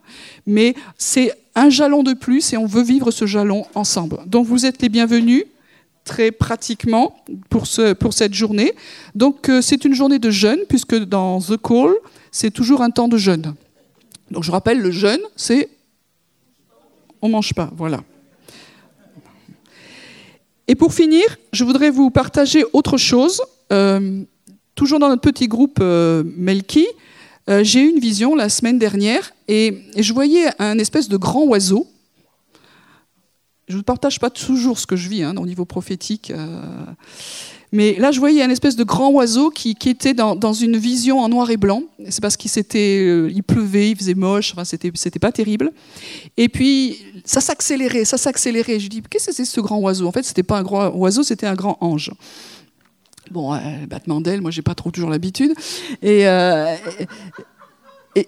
mais 0.46 0.74
c'est 0.96 1.32
un 1.54 1.70
jalon 1.70 2.02
de 2.02 2.12
plus 2.12 2.52
et 2.52 2.56
on 2.56 2.66
veut 2.66 2.82
vivre 2.82 3.10
ce 3.10 3.26
jalon 3.26 3.66
ensemble. 3.74 4.18
Donc 4.26 4.46
vous 4.46 4.66
êtes 4.66 4.82
les 4.82 4.88
bienvenus 4.88 5.44
très 6.04 6.30
pratiquement 6.30 7.16
pour 7.50 7.66
cette 7.66 8.34
journée. 8.34 8.72
Donc 9.14 9.48
euh, 9.48 9.60
c'est 9.60 9.84
une 9.84 9.94
journée 9.94 10.20
de 10.20 10.30
jeûne, 10.30 10.60
puisque 10.68 10.96
dans 10.96 11.40
The 11.40 11.56
Call, 11.60 11.92
c'est 12.30 12.52
toujours 12.52 12.82
un 12.82 12.90
temps 12.90 13.08
de 13.08 13.16
jeûne. 13.16 13.54
Donc 14.30 14.44
je 14.44 14.52
rappelle, 14.52 14.80
le 14.80 14.90
jeûne, 14.90 15.20
c'est 15.34 15.68
on 17.20 17.28
mange 17.28 17.54
pas, 17.54 17.70
voilà. 17.76 18.02
Et 20.68 20.74
pour 20.74 20.92
finir, 20.92 21.24
je 21.52 21.64
voudrais 21.64 21.90
vous 21.90 22.10
partager 22.10 22.64
autre 22.72 22.96
chose. 22.96 23.42
Euh, 23.72 24.22
toujours 24.74 24.98
dans 24.98 25.08
notre 25.08 25.22
petit 25.22 25.46
groupe 25.46 25.78
euh, 25.80 26.24
Melki, 26.36 26.86
euh, 27.48 27.62
j'ai 27.62 27.82
eu 27.82 27.88
une 27.88 28.00
vision 28.00 28.34
la 28.34 28.48
semaine 28.48 28.78
dernière 28.78 29.32
et, 29.46 29.82
je 29.96 30.12
voyais 30.12 30.48
un 30.58 30.78
espèce 30.78 31.08
de 31.08 31.16
grand 31.16 31.44
oiseau. 31.44 31.86
Je 33.68 33.76
ne 33.76 33.82
partage 33.82 34.18
pas 34.18 34.30
toujours 34.30 34.78
ce 34.78 34.86
que 34.86 34.96
je 34.96 35.08
vis 35.08 35.22
hein, 35.22 35.36
au 35.36 35.46
niveau 35.46 35.64
prophétique. 35.64 36.32
Mais 37.72 37.94
là, 37.94 38.12
je 38.12 38.20
voyais 38.20 38.42
un 38.42 38.50
espèce 38.50 38.76
de 38.76 38.84
grand 38.84 39.10
oiseau 39.10 39.50
qui, 39.50 39.76
était 39.86 40.14
dans, 40.14 40.52
une 40.52 40.76
vision 40.76 41.20
en 41.20 41.28
noir 41.28 41.50
et 41.50 41.56
blanc. 41.56 41.82
C'est 42.08 42.20
parce 42.20 42.36
qu'il 42.36 42.50
euh, 42.74 43.30
pleuvait, 43.46 43.90
il 43.90 43.96
faisait 43.96 44.14
moche, 44.14 44.52
enfin, 44.52 44.64
c'était, 44.64 44.90
c'était 44.94 45.18
pas 45.18 45.32
terrible. 45.32 45.72
Et 46.36 46.48
puis, 46.48 46.98
ça 47.24 47.40
s'accélérait, 47.40 48.04
ça 48.04 48.18
s'accélérait. 48.18 48.78
Je 48.78 48.88
dis, 48.88 49.02
qu'est-ce 49.02 49.26
que 49.26 49.32
c'est 49.32 49.44
ce 49.44 49.60
grand 49.60 49.78
oiseau? 49.78 50.06
En 50.06 50.12
fait, 50.12 50.22
c'était 50.22 50.42
pas 50.42 50.58
un 50.58 50.62
grand 50.62 50.88
oiseau, 50.90 51.22
c'était 51.22 51.46
un 51.46 51.54
grand 51.54 51.76
ange. 51.80 52.12
Bon, 53.30 53.52
euh, 53.52 53.58
battement 53.88 54.20
d'aile, 54.20 54.40
moi, 54.40 54.50
j'ai 54.50 54.62
pas 54.62 54.74
trop 54.74 54.90
toujours 54.90 55.10
l'habitude. 55.10 55.52
Et, 56.02 56.28
euh, 56.28 56.74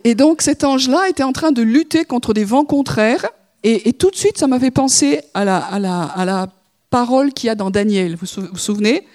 Et, 0.04 0.14
donc 0.14 0.42
cet 0.42 0.64
ange-là 0.64 1.08
était 1.08 1.22
en 1.22 1.32
train 1.32 1.50
de 1.50 1.62
lutter 1.62 2.04
contre 2.04 2.34
des 2.34 2.44
vents 2.44 2.64
contraires. 2.64 3.24
Et, 3.64 3.92
tout 3.92 4.10
de 4.10 4.16
suite, 4.16 4.38
ça 4.38 4.46
m'avait 4.46 4.70
pensé 4.70 5.20
à 5.34 5.44
la, 5.44 5.58
à 5.58 6.24
la 6.24 6.48
parole 6.90 7.32
qu'il 7.32 7.48
y 7.48 7.50
a 7.50 7.54
dans 7.54 7.70
Daniel. 7.70 8.16
Vous 8.16 8.26
vous 8.50 8.58
souvenez 8.58 9.06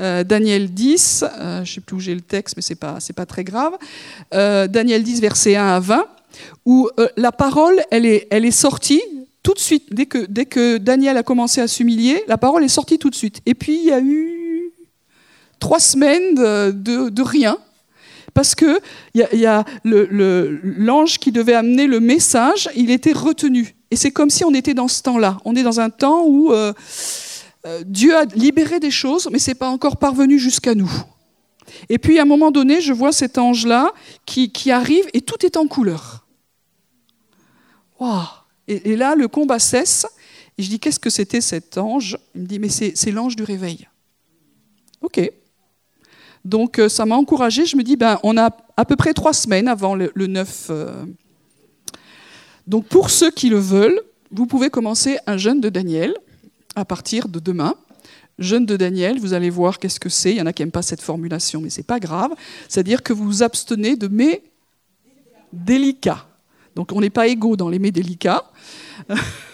euh, 0.00 0.24
Daniel 0.24 0.70
10, 0.70 1.24
euh, 1.24 1.56
je 1.56 1.60
ne 1.60 1.74
sais 1.74 1.80
plus 1.80 1.96
où 1.96 2.00
j'ai 2.00 2.14
le 2.14 2.22
texte, 2.22 2.56
mais 2.56 2.62
ce 2.62 2.72
n'est 2.72 2.76
pas, 2.76 2.98
pas 3.14 3.26
très 3.26 3.44
grave. 3.44 3.74
Euh, 4.32 4.66
Daniel 4.66 5.02
10, 5.02 5.20
verset 5.20 5.56
1 5.56 5.66
à 5.66 5.80
20, 5.80 6.06
où 6.64 6.88
la 7.16 7.32
parole, 7.32 7.80
elle 7.90 8.06
est, 8.06 8.26
elle 8.30 8.44
est 8.44 8.50
sortie 8.50 9.02
tout 9.42 9.52
de 9.52 9.58
suite. 9.58 9.92
Dès 9.92 10.06
que, 10.06 10.24
dès 10.26 10.46
que 10.46 10.78
Daniel 10.78 11.16
a 11.16 11.22
commencé 11.22 11.60
à 11.60 11.68
s'humilier, 11.68 12.22
la 12.28 12.38
parole 12.38 12.64
est 12.64 12.68
sortie 12.68 12.98
tout 12.98 13.10
de 13.10 13.14
suite. 13.14 13.40
Et 13.46 13.54
puis, 13.54 13.78
il 13.78 13.84
y 13.84 13.92
a 13.92 14.00
eu 14.00 14.72
trois 15.58 15.80
semaines 15.80 16.34
de, 16.34 17.08
de 17.10 17.22
rien 17.22 17.58
parce 18.34 18.54
que 18.54 18.80
il 19.14 19.26
y 19.32 19.46
a, 19.46 19.64
l'ange 19.84 21.18
qui 21.18 21.32
devait 21.32 21.54
amener 21.54 21.86
le 21.86 22.00
message, 22.00 22.68
il 22.74 22.90
était 22.90 23.12
retenu. 23.12 23.76
Et 23.90 23.96
c'est 23.96 24.10
comme 24.10 24.30
si 24.30 24.44
on 24.44 24.54
était 24.54 24.74
dans 24.74 24.88
ce 24.88 25.02
temps-là. 25.02 25.38
On 25.44 25.56
est 25.56 25.62
dans 25.62 25.80
un 25.80 25.90
temps 25.90 26.24
où 26.24 26.52
euh, 26.52 26.72
euh, 27.66 27.82
Dieu 27.84 28.16
a 28.16 28.24
libéré 28.24 28.78
des 28.80 28.90
choses, 28.90 29.28
mais 29.32 29.38
ce 29.38 29.50
n'est 29.50 29.56
pas 29.56 29.68
encore 29.68 29.96
parvenu 29.96 30.38
jusqu'à 30.38 30.74
nous. 30.74 30.90
Et 31.88 31.98
puis 31.98 32.18
à 32.18 32.22
un 32.22 32.26
moment 32.26 32.50
donné, 32.50 32.80
je 32.80 32.92
vois 32.92 33.12
cet 33.12 33.38
ange-là 33.38 33.92
qui, 34.26 34.70
arrive 34.70 35.04
et 35.12 35.20
tout 35.20 35.44
est 35.44 35.56
en 35.56 35.66
couleur. 35.66 36.26
Et, 38.66 38.92
et, 38.92 38.96
là, 38.96 39.14
le 39.14 39.28
combat 39.28 39.58
cesse. 39.58 40.06
Et 40.56 40.62
je 40.62 40.70
dis, 40.70 40.78
qu'est-ce 40.78 41.00
que 41.00 41.10
c'était 41.10 41.42
cet 41.42 41.76
ange? 41.76 42.16
Il 42.34 42.42
me 42.42 42.46
dit, 42.46 42.58
mais 42.58 42.68
c'est 42.70 43.10
l'ange 43.10 43.36
du 43.36 43.42
réveil. 43.42 43.88
Ok. 45.02 45.20
Donc 46.44 46.78
euh, 46.78 46.88
ça 46.88 47.06
m'a 47.06 47.16
encouragé. 47.16 47.66
Je 47.66 47.76
me 47.76 47.82
dis, 47.82 47.96
ben, 47.96 48.18
on 48.22 48.36
a 48.36 48.50
à 48.76 48.84
peu 48.84 48.96
près 48.96 49.12
trois 49.12 49.32
semaines 49.32 49.68
avant 49.68 49.94
le, 49.94 50.12
9. 50.14 50.66
Euh. 50.70 51.04
Donc 52.66 52.86
pour 52.86 53.10
ceux 53.10 53.30
qui 53.30 53.48
le 53.48 53.58
veulent, 53.58 54.00
vous 54.30 54.46
pouvez 54.46 54.70
commencer 54.70 55.18
un 55.26 55.36
jeûne 55.36 55.60
de 55.60 55.68
Daniel 55.68 56.14
à 56.76 56.84
partir 56.84 57.28
de 57.28 57.40
demain. 57.40 57.74
Jeûne 58.38 58.64
de 58.64 58.76
Daniel, 58.76 59.18
vous 59.18 59.34
allez 59.34 59.50
voir 59.50 59.78
qu'est-ce 59.78 60.00
que 60.00 60.08
c'est. 60.08 60.30
Il 60.30 60.38
y 60.38 60.40
en 60.40 60.46
a 60.46 60.52
qui 60.52 60.62
n'aiment 60.62 60.70
pas 60.70 60.82
cette 60.82 61.02
formulation, 61.02 61.60
mais 61.60 61.68
ce 61.68 61.80
n'est 61.80 61.84
pas 61.84 62.00
grave. 62.00 62.30
C'est-à-dire 62.68 63.02
que 63.02 63.12
vous 63.12 63.24
vous 63.24 63.42
abstenez 63.42 63.96
de 63.96 64.08
mets 64.08 64.42
délicats. 65.52 66.26
Donc 66.74 66.92
on 66.92 67.00
n'est 67.00 67.10
pas 67.10 67.26
égaux 67.26 67.56
dans 67.56 67.68
les 67.68 67.78
mets 67.78 67.90
délicats. 67.90 68.50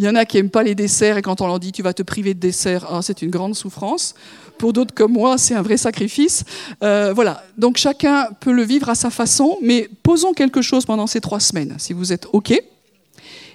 Il 0.00 0.06
y 0.06 0.08
en 0.08 0.14
a 0.14 0.24
qui 0.24 0.38
n'aiment 0.38 0.48
pas 0.48 0.62
les 0.62 0.74
desserts 0.74 1.18
et 1.18 1.22
quand 1.22 1.42
on 1.42 1.46
leur 1.46 1.60
dit 1.60 1.72
tu 1.72 1.82
vas 1.82 1.92
te 1.92 2.02
priver 2.02 2.32
de 2.32 2.40
dessert, 2.40 2.86
ah, 2.88 3.00
c'est 3.02 3.20
une 3.20 3.28
grande 3.28 3.54
souffrance. 3.54 4.14
Pour 4.56 4.72
d'autres 4.72 4.94
comme 4.94 5.12
moi, 5.12 5.36
c'est 5.36 5.54
un 5.54 5.60
vrai 5.60 5.76
sacrifice. 5.76 6.42
Euh, 6.82 7.12
voilà, 7.14 7.44
donc 7.58 7.76
chacun 7.76 8.28
peut 8.40 8.50
le 8.50 8.62
vivre 8.62 8.88
à 8.88 8.94
sa 8.94 9.10
façon, 9.10 9.58
mais 9.60 9.90
posons 10.02 10.32
quelque 10.32 10.62
chose 10.62 10.86
pendant 10.86 11.06
ces 11.06 11.20
trois 11.20 11.38
semaines, 11.38 11.74
si 11.76 11.92
vous 11.92 12.14
êtes 12.14 12.26
OK. 12.32 12.58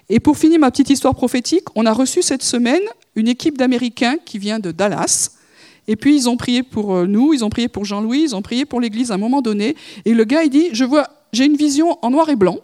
Et 0.08 0.20
pour 0.20 0.38
finir 0.38 0.60
ma 0.60 0.70
petite 0.70 0.92
histoire 0.92 1.16
prophétique, 1.16 1.66
on 1.74 1.88
a 1.88 1.92
reçu 1.92 2.22
cette 2.22 2.44
semaine 2.44 2.84
une 3.16 3.28
équipe 3.28 3.58
d'Américains 3.58 4.18
qui 4.24 4.38
vient 4.38 4.60
de 4.60 4.70
Dallas. 4.70 5.32
Et 5.88 5.96
puis 5.96 6.16
ils 6.16 6.30
ont 6.30 6.38
prié 6.38 6.62
pour 6.62 6.94
euh, 6.94 7.08
nous, 7.08 7.34
ils 7.34 7.44
ont 7.44 7.50
prié 7.50 7.70
pour 7.70 7.86
Jean-Louis, 7.86 8.22
ils 8.22 8.36
ont 8.36 8.44
prié 8.44 8.66
pour 8.66 8.80
l'Église 8.80 9.10
à 9.10 9.16
un 9.16 9.18
moment 9.18 9.42
donné. 9.42 9.76
Et 10.06 10.14
le 10.14 10.24
gars, 10.26 10.44
il 10.44 10.52
dit, 10.52 10.70
je 10.74 10.86
vois, 10.86 11.10
j'ai 11.34 11.46
une 11.46 11.58
vision 11.58 11.98
en 12.04 12.12
noir 12.12 12.30
et 12.30 12.36
blanc. 12.36 12.60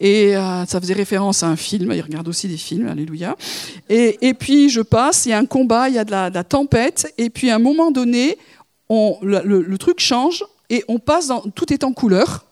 Et 0.00 0.36
euh, 0.36 0.64
ça 0.66 0.80
faisait 0.80 0.94
référence 0.94 1.42
à 1.42 1.48
un 1.48 1.56
film, 1.56 1.92
il 1.92 2.00
regarde 2.00 2.28
aussi 2.28 2.46
des 2.46 2.56
films, 2.56 2.86
alléluia. 2.86 3.36
Et, 3.88 4.34
puis 4.38 4.68
je 4.68 4.80
passe, 4.80 5.26
il 5.26 5.30
y 5.30 5.32
a 5.32 5.38
un 5.38 5.46
combat, 5.46 5.88
il 5.88 5.96
y 5.96 5.98
a 5.98 6.04
de 6.04 6.10
la, 6.12 6.44
tempête, 6.44 7.12
et 7.18 7.30
puis 7.30 7.50
à 7.50 7.56
un 7.56 7.58
moment 7.58 7.90
donné, 7.90 8.38
on, 8.88 9.18
le, 9.22 9.76
truc 9.76 9.98
change, 9.98 10.44
et 10.70 10.84
on 10.86 10.98
passe, 10.98 11.28
dans, 11.28 11.40
tout 11.40 11.72
est 11.72 11.82
en 11.82 11.92
couleur. 11.92 12.44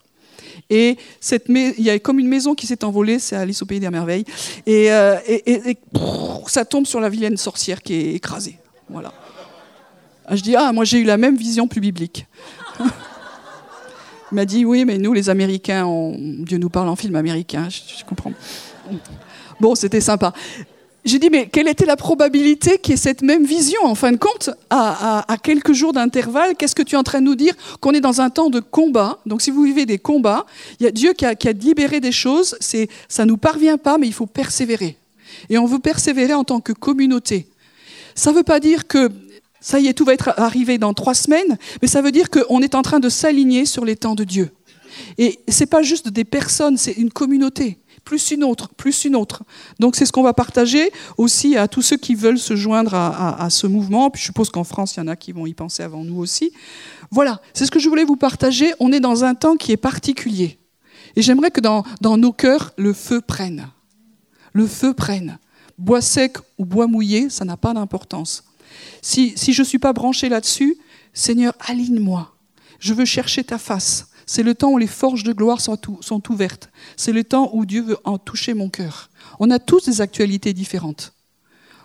Et 0.68 0.97
cette, 1.20 1.44
il 1.49 1.82
y 1.82 1.90
a 1.90 1.99
comme 2.01 2.18
une 2.18 2.26
maison 2.26 2.57
qui 2.57 2.66
s'est 2.66 2.82
envolée, 2.84 3.20
c'est 3.20 3.36
Alice 3.36 3.62
au 3.62 3.66
pays 3.66 3.78
des 3.78 3.90
merveilles, 3.90 4.24
et, 4.66 4.90
euh, 4.90 5.16
et, 5.28 5.78
ça 6.49 6.64
tombe 6.64 6.86
sur 6.86 6.99
la 6.99 7.09
vilaine 7.09 7.36
sorcière 7.36 7.80
qui 7.80 7.94
est 7.94 8.14
écrasée. 8.14 8.59
Voilà. 8.88 9.12
Ah, 10.26 10.34
je 10.34 10.42
dis, 10.42 10.57
ah, 10.57 10.72
moi 10.72 10.84
j'ai 10.84 10.99
eu 10.99 11.05
la 11.05 11.16
même 11.16 11.36
vision 11.36 11.68
plus 11.68 11.80
biblique. 11.80 12.26
Il 14.33 14.35
m'a 14.35 14.45
dit 14.45 14.64
oui, 14.64 14.85
mais 14.85 14.99
nous, 14.99 15.12
les 15.12 15.31
Américains, 15.31 15.87
Dieu 16.18 16.59
nous 16.59 16.68
parle 16.68 16.89
en 16.89 16.97
film 16.97 17.14
américain, 17.16 17.68
je, 17.68 18.05
comprends. 18.05 18.33
Bon, 19.61 19.74
c'était 19.74 20.01
sympa. 20.01 20.33
J'ai 21.05 21.20
dit, 21.20 21.31
mais 21.31 21.47
quelle 21.47 21.68
était 21.68 21.87
la 21.87 21.95
probabilité 21.95 22.79
qu'il 22.79 22.93
y 22.93 22.95
ait 22.95 22.97
cette 22.97 23.22
même 23.22 23.45
vision, 23.45 23.79
en 23.85 23.95
fin 23.95 24.11
de 24.11 24.16
compte, 24.16 24.51
à, 24.70 25.24
quelques 25.41 25.72
jours 25.72 25.93
d'intervalle? 25.93 26.57
Qu'est-ce 26.57 26.74
que 26.74 26.83
tu 26.83 26.97
es 26.97 26.99
en 26.99 27.05
train 27.05 27.20
de 27.20 27.27
nous 27.27 27.37
dire? 27.37 27.55
Qu'on 27.81 27.93
est 27.93 28.01
dans 28.01 28.20
un 28.20 28.29
temps 28.29 28.51
de 28.51 28.59
combat. 28.59 29.20
Donc, 29.24 29.41
si 29.41 29.53
vous 29.53 29.62
vivez 29.62 29.87
des 29.87 29.99
combats, 29.99 30.47
il 30.81 30.85
y 30.85 30.87
a 30.89 30.91
Dieu 30.91 31.12
qui 31.12 31.24
a, 31.24 31.53
libéré 31.53 32.01
des 32.01 32.11
choses. 32.11 32.59
Ça 33.09 33.24
ne 33.24 33.29
nous 33.29 33.37
parvient 33.37 33.79
pas, 33.79 33.99
mais 33.99 34.09
il 34.09 34.12
faut 34.12 34.27
persévérer. 34.27 34.97
Et 35.49 35.59
on 35.59 35.66
veut 35.66 35.79
persévérer 35.79 36.35
en 36.35 36.43
tant 36.43 36.61
que 36.61 36.72
communauté. 36.72 37.47
Ça 38.16 38.33
ne 38.33 38.37
veut 38.37 38.43
pas 38.43 38.59
dire 38.59 38.89
que 38.89 39.09
ça 39.61 39.81
y 39.81 39.87
est, 39.87 39.95
tout 39.95 40.05
va 40.05 40.15
être 40.15 40.35
arrivé 40.37 40.79
dans 40.79 40.95
trois 40.95 41.15
semaines, 41.15 41.59
mais 41.83 41.89
ça 41.89 42.03
veut 42.03 42.13
dire 42.13 42.31
qu'on 42.31 42.61
est 42.61 42.75
en 42.75 42.83
train 42.83 43.01
de 43.01 43.09
s'aligner 43.09 43.65
sur 43.65 43.85
les 43.85 43.97
temps 43.97 44.15
de 44.15 44.25
Dieu. 44.25 44.51
Et 45.19 45.41
ce 45.49 45.61
n'est 45.61 45.67
pas 45.67 45.83
juste 45.83 46.09
des 46.09 46.25
personnes, 46.25 46.77
c'est 46.77 46.93
une 46.93 47.11
communauté, 47.11 47.79
plus 48.05 48.31
une 48.31 48.45
autre, 48.45 48.69
plus 48.75 49.05
une 49.05 49.17
autre. 49.17 49.43
Donc 49.79 49.97
c'est 49.97 50.07
ce 50.07 50.13
qu'on 50.13 50.23
va 50.23 50.33
partager 50.33 50.91
aussi 51.19 51.57
à 51.57 51.69
tous 51.69 51.83
ceux 51.83 51.97
qui 51.97 52.15
veulent 52.15 52.39
se 52.39 52.57
joindre 52.57 52.95
à, 52.95 53.49
ce 53.51 53.67
mouvement. 53.67 54.11
Puis 54.11 54.21
je 54.21 54.27
suppose 54.27 54.51
qu'en 54.51 54.65
France, 54.65 54.97
il 54.97 55.01
y 55.01 55.03
en 55.03 55.09
a 55.09 55.17
qui 55.17 55.33
vont 55.33 55.47
y 55.47 55.55
penser 55.55 55.83
avant 55.83 56.05
nous 56.05 56.19
aussi. 56.19 56.53
Voilà, 57.11 57.41
c'est 57.53 57.67
ce 57.67 57.71
que 57.71 57.79
je 57.79 57.89
voulais 57.89 58.05
vous 58.05 58.17
partager. 58.17 58.73
On 58.81 58.93
est 58.93 59.01
dans 59.01 59.25
un 59.25 59.35
temps 59.35 59.57
qui 59.57 59.73
est 59.73 59.77
particulier. 59.77 60.59
Et 61.15 61.23
j'aimerais 61.23 61.51
que 61.51 61.61
dans, 61.61 61.85
dans 62.01 62.17
nos 62.17 62.33
cœurs, 62.33 62.73
le 62.77 62.93
feu 62.93 63.21
prenne. 63.21 63.69
Le 64.53 64.67
feu 64.67 64.93
prenne. 64.93 65.39
Bois 65.79 66.01
sec 66.01 66.37
ou 66.59 66.65
bois 66.65 66.87
mouillé, 66.87 67.29
ça 67.29 67.45
n'a 67.45 67.57
pas 67.57 67.75
d'importance. 67.75 68.45
Si, 69.03 69.35
je 69.37 69.62
ne 69.62 69.66
suis 69.66 69.79
pas 69.79 69.93
branché 69.93 70.29
là-dessus, 70.29 70.77
Seigneur, 71.14 71.55
aligne-moi. 71.61 72.35
Je 72.79 72.93
veux 72.93 73.05
chercher 73.05 73.45
ta 73.45 73.59
face. 73.59 74.09
C'est 74.27 74.43
le 74.43 74.55
temps 74.55 74.72
où 74.72 74.79
les 74.79 74.89
forges 74.89 75.22
de 75.22 75.33
gloire 75.33 75.61
sont, 75.61 75.79
ouvertes. 76.29 76.68
C'est 76.97 77.12
le 77.12 77.22
temps 77.22 77.51
où 77.55 77.64
Dieu 77.64 77.83
veut 77.83 77.99
en 78.05 78.18
toucher 78.18 78.55
mon 78.55 78.68
cœur. 78.68 79.09
On 79.39 79.51
a 79.51 79.59
tous 79.59 79.85
des 79.87 80.01
actualités 80.01 80.53
différentes. 80.53 81.12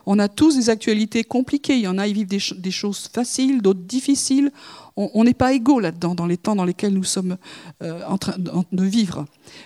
On 0.08 0.18
a 0.18 0.28
tous 0.28 0.56
des 0.56 0.70
actualités 0.72 1.24
compliquées. 1.24 1.76
Il 1.76 1.82
y 1.82 1.88
en 1.88 2.00
a, 2.00 2.08
ils 2.08 2.16
vivent 2.16 2.28
des, 2.28 2.72
choses 2.72 3.10
faciles, 3.14 3.62
d'autres 3.62 3.84
difficiles. 3.84 4.52
On 4.98 5.24
n'est 5.24 5.36
pas 5.36 5.54
égaux 5.54 5.80
là-dedans, 5.80 6.16
dans 6.16 6.26
les 6.26 6.38
temps 6.38 6.56
dans 6.56 6.66
lesquels 6.66 6.94
nous 6.94 7.04
sommes 7.04 7.38
euh, 7.84 8.02
en 8.08 8.18
train 8.18 8.36
de 8.38 8.84
vivre. 8.84 9.26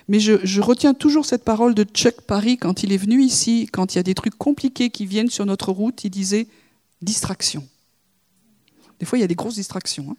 Mais 0.10 0.20
je, 0.20 0.34
je, 0.44 0.62
retiens 0.62 0.94
toujours 0.94 1.26
cette 1.26 1.46
parole 1.46 1.74
de 1.74 1.84
Chuck 1.84 2.22
Parry 2.22 2.58
quand 2.58 2.84
il 2.84 2.92
est 2.92 2.98
venu 2.98 3.24
ici, 3.24 3.68
quand 3.72 3.96
il 3.96 3.98
y 3.98 4.00
a 4.00 4.04
des 4.04 4.14
trucs 4.14 4.38
compliqués 4.38 4.90
qui 4.90 5.06
viennent 5.06 5.30
sur 5.30 5.46
notre 5.46 5.72
route. 5.72 6.04
Il 6.04 6.12
disait 6.12 6.48
distraction. 7.06 7.66
Des 9.00 9.06
fois, 9.06 9.18
il 9.18 9.22
y 9.22 9.26
a 9.26 9.28
des 9.28 9.36
grosses 9.36 9.56
distractions. 9.56 10.12
Hein. 10.12 10.16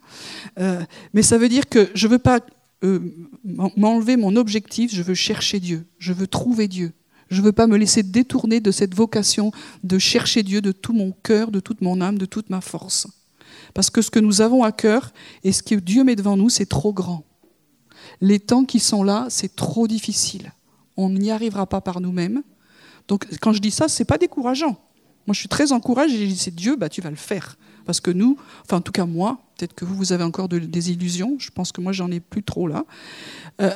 Euh, 0.58 0.84
mais 1.12 1.22
ça 1.22 1.38
veut 1.38 1.48
dire 1.48 1.68
que 1.68 1.90
je 1.94 2.06
ne 2.06 2.12
veux 2.12 2.18
pas 2.18 2.40
euh, 2.84 3.00
m'enlever 3.44 4.16
mon 4.16 4.36
objectif, 4.36 4.94
je 4.94 5.02
veux 5.02 5.14
chercher 5.14 5.60
Dieu, 5.60 5.86
je 5.98 6.12
veux 6.12 6.26
trouver 6.26 6.68
Dieu. 6.68 6.92
Je 7.28 7.40
ne 7.40 7.46
veux 7.46 7.52
pas 7.52 7.66
me 7.66 7.76
laisser 7.76 8.02
détourner 8.02 8.60
de 8.60 8.70
cette 8.70 8.94
vocation 8.94 9.50
de 9.82 9.98
chercher 9.98 10.42
Dieu 10.42 10.60
de 10.60 10.70
tout 10.70 10.92
mon 10.92 11.10
cœur, 11.10 11.50
de 11.50 11.58
toute 11.58 11.80
mon 11.80 12.00
âme, 12.00 12.18
de 12.18 12.26
toute 12.26 12.50
ma 12.50 12.60
force. 12.60 13.08
Parce 13.74 13.90
que 13.90 14.00
ce 14.00 14.10
que 14.10 14.20
nous 14.20 14.42
avons 14.42 14.62
à 14.62 14.70
cœur 14.70 15.12
et 15.42 15.52
ce 15.52 15.62
que 15.62 15.74
Dieu 15.74 16.04
met 16.04 16.14
devant 16.14 16.36
nous, 16.36 16.50
c'est 16.50 16.66
trop 16.66 16.92
grand. 16.92 17.24
Les 18.20 18.38
temps 18.38 18.64
qui 18.64 18.78
sont 18.78 19.02
là, 19.02 19.26
c'est 19.28 19.56
trop 19.56 19.88
difficile. 19.88 20.52
On 20.96 21.10
n'y 21.10 21.32
arrivera 21.32 21.66
pas 21.66 21.80
par 21.80 22.00
nous-mêmes. 22.00 22.42
Donc 23.08 23.26
quand 23.40 23.52
je 23.52 23.60
dis 23.60 23.72
ça, 23.72 23.88
ce 23.88 24.02
n'est 24.02 24.06
pas 24.06 24.18
décourageant. 24.18 24.78
Moi, 25.26 25.34
je 25.34 25.40
suis 25.40 25.48
très 25.48 25.72
encouragée. 25.72 26.18
J'ai 26.18 26.26
dit, 26.26 26.36
c'est 26.36 26.54
Dieu, 26.54 26.76
bah, 26.76 26.88
tu 26.88 27.00
vas 27.00 27.10
le 27.10 27.16
faire. 27.16 27.56
Parce 27.84 28.00
que 28.00 28.10
nous, 28.10 28.36
enfin, 28.64 28.78
en 28.78 28.80
tout 28.80 28.92
cas, 28.92 29.06
moi, 29.06 29.38
peut-être 29.56 29.74
que 29.74 29.84
vous, 29.84 29.94
vous 29.94 30.12
avez 30.12 30.24
encore 30.24 30.48
des 30.48 30.90
illusions. 30.90 31.36
Je 31.38 31.50
pense 31.50 31.72
que 31.72 31.80
moi, 31.80 31.92
j'en 31.92 32.10
ai 32.10 32.20
plus 32.20 32.42
trop 32.42 32.66
là. 32.66 32.84
Euh, 33.60 33.70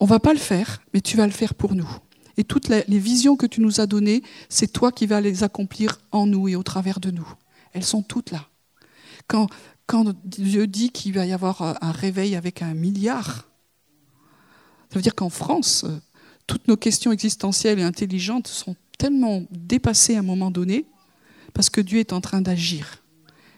on 0.00 0.06
va 0.06 0.20
pas 0.20 0.32
le 0.32 0.38
faire, 0.38 0.82
mais 0.92 1.00
tu 1.00 1.16
vas 1.16 1.26
le 1.26 1.32
faire 1.32 1.54
pour 1.54 1.74
nous. 1.74 1.88
Et 2.36 2.44
toutes 2.44 2.68
les, 2.68 2.84
visions 2.88 3.36
que 3.36 3.46
tu 3.46 3.60
nous 3.60 3.80
as 3.80 3.86
données, 3.86 4.22
c'est 4.48 4.72
toi 4.72 4.92
qui 4.92 5.06
vas 5.06 5.20
les 5.20 5.44
accomplir 5.44 6.00
en 6.10 6.26
nous 6.26 6.48
et 6.48 6.56
au 6.56 6.62
travers 6.62 7.00
de 7.00 7.10
nous. 7.10 7.28
Elles 7.72 7.84
sont 7.84 8.02
toutes 8.02 8.30
là. 8.30 8.48
Quand, 9.28 9.48
Dieu 10.24 10.66
dit 10.66 10.90
qu'il 10.90 11.14
va 11.14 11.26
y 11.26 11.32
avoir 11.32 11.62
un 11.82 11.92
réveil 11.92 12.36
avec 12.36 12.62
un 12.62 12.74
milliard, 12.74 13.48
ça 14.90 14.96
veut 14.96 15.02
dire 15.02 15.14
qu'en 15.14 15.30
France, 15.30 15.84
euh, 15.84 15.98
toutes 16.46 16.68
nos 16.68 16.76
questions 16.76 17.12
existentielles 17.12 17.78
et 17.78 17.82
intelligentes 17.82 18.48
sont 18.48 18.76
tellement 18.98 19.42
dépassées 19.50 20.16
à 20.16 20.20
un 20.20 20.22
moment 20.22 20.50
donné 20.50 20.86
parce 21.54 21.70
que 21.70 21.80
Dieu 21.80 22.00
est 22.00 22.12
en 22.12 22.20
train 22.20 22.42
d'agir. 22.42 23.02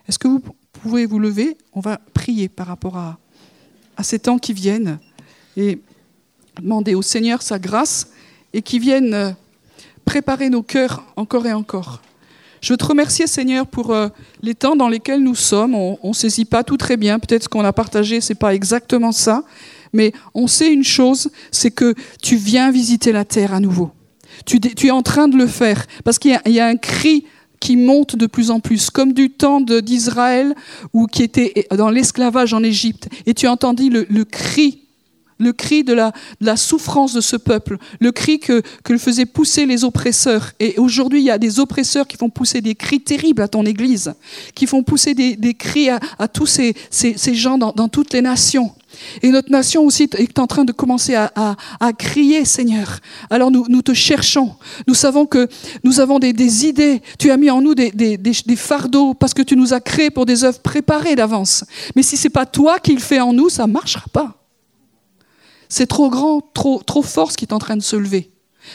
Est-ce 0.08 0.18
que 0.18 0.28
vous 0.28 0.42
pouvez 0.72 1.06
vous 1.06 1.18
lever? 1.18 1.56
On 1.72 1.80
va 1.80 1.98
prier 2.14 2.48
par 2.48 2.68
rapport 2.68 2.96
à, 2.96 3.18
ces 4.02 4.18
temps 4.18 4.38
qui 4.38 4.52
viennent 4.52 4.98
et 5.56 5.80
demander 6.60 6.94
au 6.94 7.02
Seigneur 7.02 7.40
sa 7.42 7.58
grâce 7.58 8.10
et 8.52 8.60
qui 8.60 8.78
vienne 8.78 9.14
euh, 9.14 9.30
préparer 10.04 10.50
nos 10.50 10.62
cœurs 10.62 11.02
encore 11.16 11.46
et 11.46 11.54
encore. 11.54 12.02
Je 12.60 12.72
veux 12.72 12.76
te 12.76 12.84
remercier, 12.84 13.26
Seigneur, 13.26 13.66
pour 13.66 13.92
euh, 13.92 14.08
les 14.42 14.54
temps 14.54 14.76
dans 14.76 14.88
lesquels 14.88 15.22
nous 15.22 15.34
sommes. 15.34 15.74
On 15.74 15.98
ne 16.02 16.12
saisit 16.12 16.44
pas 16.44 16.62
tout 16.62 16.76
très 16.76 16.96
bien. 16.96 17.18
Peut-être 17.18 17.44
ce 17.44 17.48
qu'on 17.48 17.64
a 17.64 17.72
partagé, 17.72 18.20
ce 18.20 18.32
n'est 18.32 18.38
pas 18.38 18.54
exactement 18.54 19.12
ça. 19.12 19.44
Mais 19.92 20.12
on 20.34 20.46
sait 20.46 20.72
une 20.72 20.84
chose, 20.84 21.30
c'est 21.50 21.70
que 21.70 21.94
tu 22.22 22.36
viens 22.36 22.70
visiter 22.70 23.12
la 23.12 23.24
terre 23.24 23.54
à 23.54 23.60
nouveau. 23.60 23.92
Tu, 24.44 24.58
es 24.84 24.90
en 24.90 25.02
train 25.02 25.28
de 25.28 25.36
le 25.36 25.46
faire 25.46 25.86
parce 26.04 26.18
qu'il 26.18 26.38
y, 26.46 26.60
a 26.60 26.66
un 26.66 26.76
cri 26.76 27.24
qui 27.60 27.76
monte 27.76 28.16
de 28.16 28.26
plus 28.26 28.50
en 28.50 28.60
plus, 28.60 28.90
comme 28.90 29.12
du 29.12 29.30
temps 29.30 29.60
d'Israël 29.60 30.54
ou 30.92 31.06
qui 31.06 31.22
était 31.22 31.66
dans 31.76 31.90
l'esclavage 31.90 32.52
en 32.52 32.62
Égypte. 32.62 33.08
Et 33.26 33.34
tu 33.34 33.46
entendis 33.48 33.90
le, 33.90 34.06
le 34.08 34.24
cri 34.24 34.85
le 35.38 35.52
cri 35.52 35.84
de 35.84 35.92
la, 35.92 36.56
souffrance 36.56 37.12
de 37.12 37.20
ce 37.20 37.36
peuple, 37.36 37.78
le 38.00 38.12
cri 38.12 38.38
que, 38.38 38.62
que 38.84 38.96
faisaient 38.96 39.26
pousser 39.26 39.66
les 39.66 39.84
oppresseurs. 39.84 40.52
Et 40.60 40.74
aujourd'hui, 40.78 41.20
il 41.20 41.24
y 41.24 41.30
a 41.30 41.38
des 41.38 41.60
oppresseurs 41.60 42.06
qui 42.06 42.16
font 42.16 42.30
pousser 42.30 42.60
des 42.60 42.74
cris 42.74 43.00
terribles 43.00 43.42
à 43.42 43.48
ton 43.48 43.64
Église, 43.64 44.14
qui 44.54 44.66
font 44.66 44.82
pousser 44.82 45.14
des, 45.14 45.54
cris 45.54 45.88
à, 45.90 46.28
tous 46.28 46.46
ces, 46.46 46.74
gens 47.34 47.58
dans, 47.58 47.88
toutes 47.88 48.12
les 48.12 48.22
nations. 48.22 48.72
Et 49.22 49.30
notre 49.30 49.50
nation 49.50 49.84
aussi 49.84 50.08
est 50.16 50.38
en 50.38 50.46
train 50.46 50.64
de 50.64 50.72
commencer 50.72 51.14
à, 51.14 51.56
crier, 51.98 52.44
Seigneur. 52.44 53.00
Alors 53.30 53.50
nous, 53.50 53.82
te 53.82 53.92
cherchons. 53.92 54.52
Nous 54.86 54.94
savons 54.94 55.26
que 55.26 55.48
nous 55.84 56.00
avons 56.00 56.18
des, 56.18 56.66
idées. 56.66 57.02
Tu 57.18 57.30
as 57.30 57.36
mis 57.36 57.50
en 57.50 57.60
nous 57.60 57.74
des, 57.74 58.56
fardeaux 58.56 59.14
parce 59.14 59.34
que 59.34 59.42
tu 59.42 59.56
nous 59.56 59.74
as 59.74 59.80
créés 59.80 60.10
pour 60.10 60.24
des 60.24 60.44
œuvres 60.44 60.60
préparées 60.60 61.14
d'avance. 61.14 61.64
Mais 61.94 62.02
si 62.02 62.16
c'est 62.16 62.30
pas 62.30 62.46
toi 62.46 62.78
qui 62.78 62.94
le 62.94 63.00
fais 63.00 63.20
en 63.20 63.32
nous, 63.32 63.50
ça 63.50 63.66
marchera 63.66 64.04
pas. 64.12 64.45
C'est 65.68 65.86
trop 65.86 66.10
grand, 66.10 66.40
trop, 66.54 66.82
trop 66.82 67.02
fort 67.02 67.32
ce 67.32 67.36
qui 67.36 67.44
est 67.44 67.52
en 67.52 67.58
train 67.58 67.76
de 67.76 67.82
se 67.82 67.96
lever. 67.96 68.30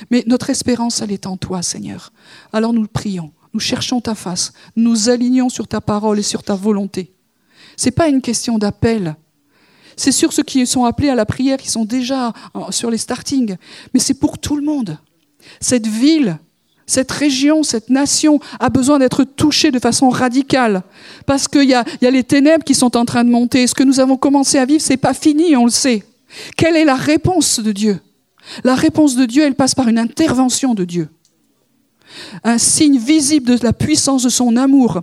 Mais 0.10 0.24
notre 0.28 0.50
espérance, 0.50 1.02
elle 1.02 1.12
est 1.12 1.28
en 1.28 1.38
toi, 1.38 1.62
Seigneur. 1.62 2.12
Alors 2.54 2.74
nous 2.74 2.88
prions, 2.88 3.32
nous 3.54 3.60
cherchons 3.60 4.02
ta 4.02 4.16
face, 4.16 4.54
nous 4.76 5.10
alignons 5.10 5.50
sur 5.50 5.68
ta 5.68 5.82
parole 5.82 6.20
et 6.20 6.24
sur 6.24 6.44
ta 6.44 6.56
volonté. 6.56 7.14
C'est 7.78 7.92
pas 7.92 8.08
une 8.08 8.22
question 8.22 8.58
d'appel. 8.58 9.16
C'est 9.98 10.12
sur 10.12 10.34
ceux 10.34 10.44
qui 10.44 10.66
sont 10.66 10.86
appelés 10.86 11.10
à 11.10 11.16
la 11.16 11.26
prière, 11.26 11.58
qui 11.58 11.70
sont 11.70 11.86
déjà 11.86 12.34
sur 12.70 12.90
les 12.90 12.98
startings. 12.98 13.58
Mais 13.94 14.00
c'est 14.00 14.14
pour 14.14 14.38
tout 14.38 14.56
le 14.56 14.64
monde. 14.64 14.98
Cette 15.60 15.88
ville, 15.88 16.40
cette 16.86 17.12
région, 17.12 17.64
cette 17.64 17.90
nation 17.90 18.40
a 18.60 18.70
besoin 18.70 19.00
d'être 19.00 19.24
touchée 19.24 19.72
de 19.72 19.80
façon 19.80 20.10
radicale. 20.10 20.84
Parce 21.26 21.48
qu'il 21.48 21.70
y 21.70 21.74
a, 21.74 21.84
y 22.02 22.06
a 22.06 22.12
les 22.12 22.24
ténèbres 22.24 22.64
qui 22.64 22.76
sont 22.76 22.96
en 22.98 23.06
train 23.06 23.24
de 23.24 23.30
monter. 23.30 23.68
Ce 23.68 23.76
que 23.76 23.84
nous 23.84 24.00
avons 24.00 24.18
commencé 24.18 24.58
à 24.58 24.66
vivre, 24.66 24.82
c'est 24.82 24.98
pas 24.98 25.14
fini, 25.14 25.56
on 25.56 25.66
le 25.66 25.72
sait. 25.72 26.04
Quelle 26.58 26.76
est 26.76 26.86
la 26.86 26.96
réponse 26.96 27.60
de 27.60 27.72
Dieu? 27.72 28.00
La 28.64 28.76
réponse 28.76 29.16
de 29.16 29.26
Dieu, 29.26 29.44
elle 29.44 29.56
passe 29.56 29.76
par 29.76 29.88
une 29.88 30.00
intervention 30.00 30.74
de 30.74 30.84
Dieu. 30.84 31.10
Un 32.44 32.58
signe 32.58 32.98
visible 32.98 33.58
de 33.58 33.64
la 33.64 33.72
puissance 33.72 34.24
de 34.24 34.30
son 34.30 34.58
amour. 34.58 35.02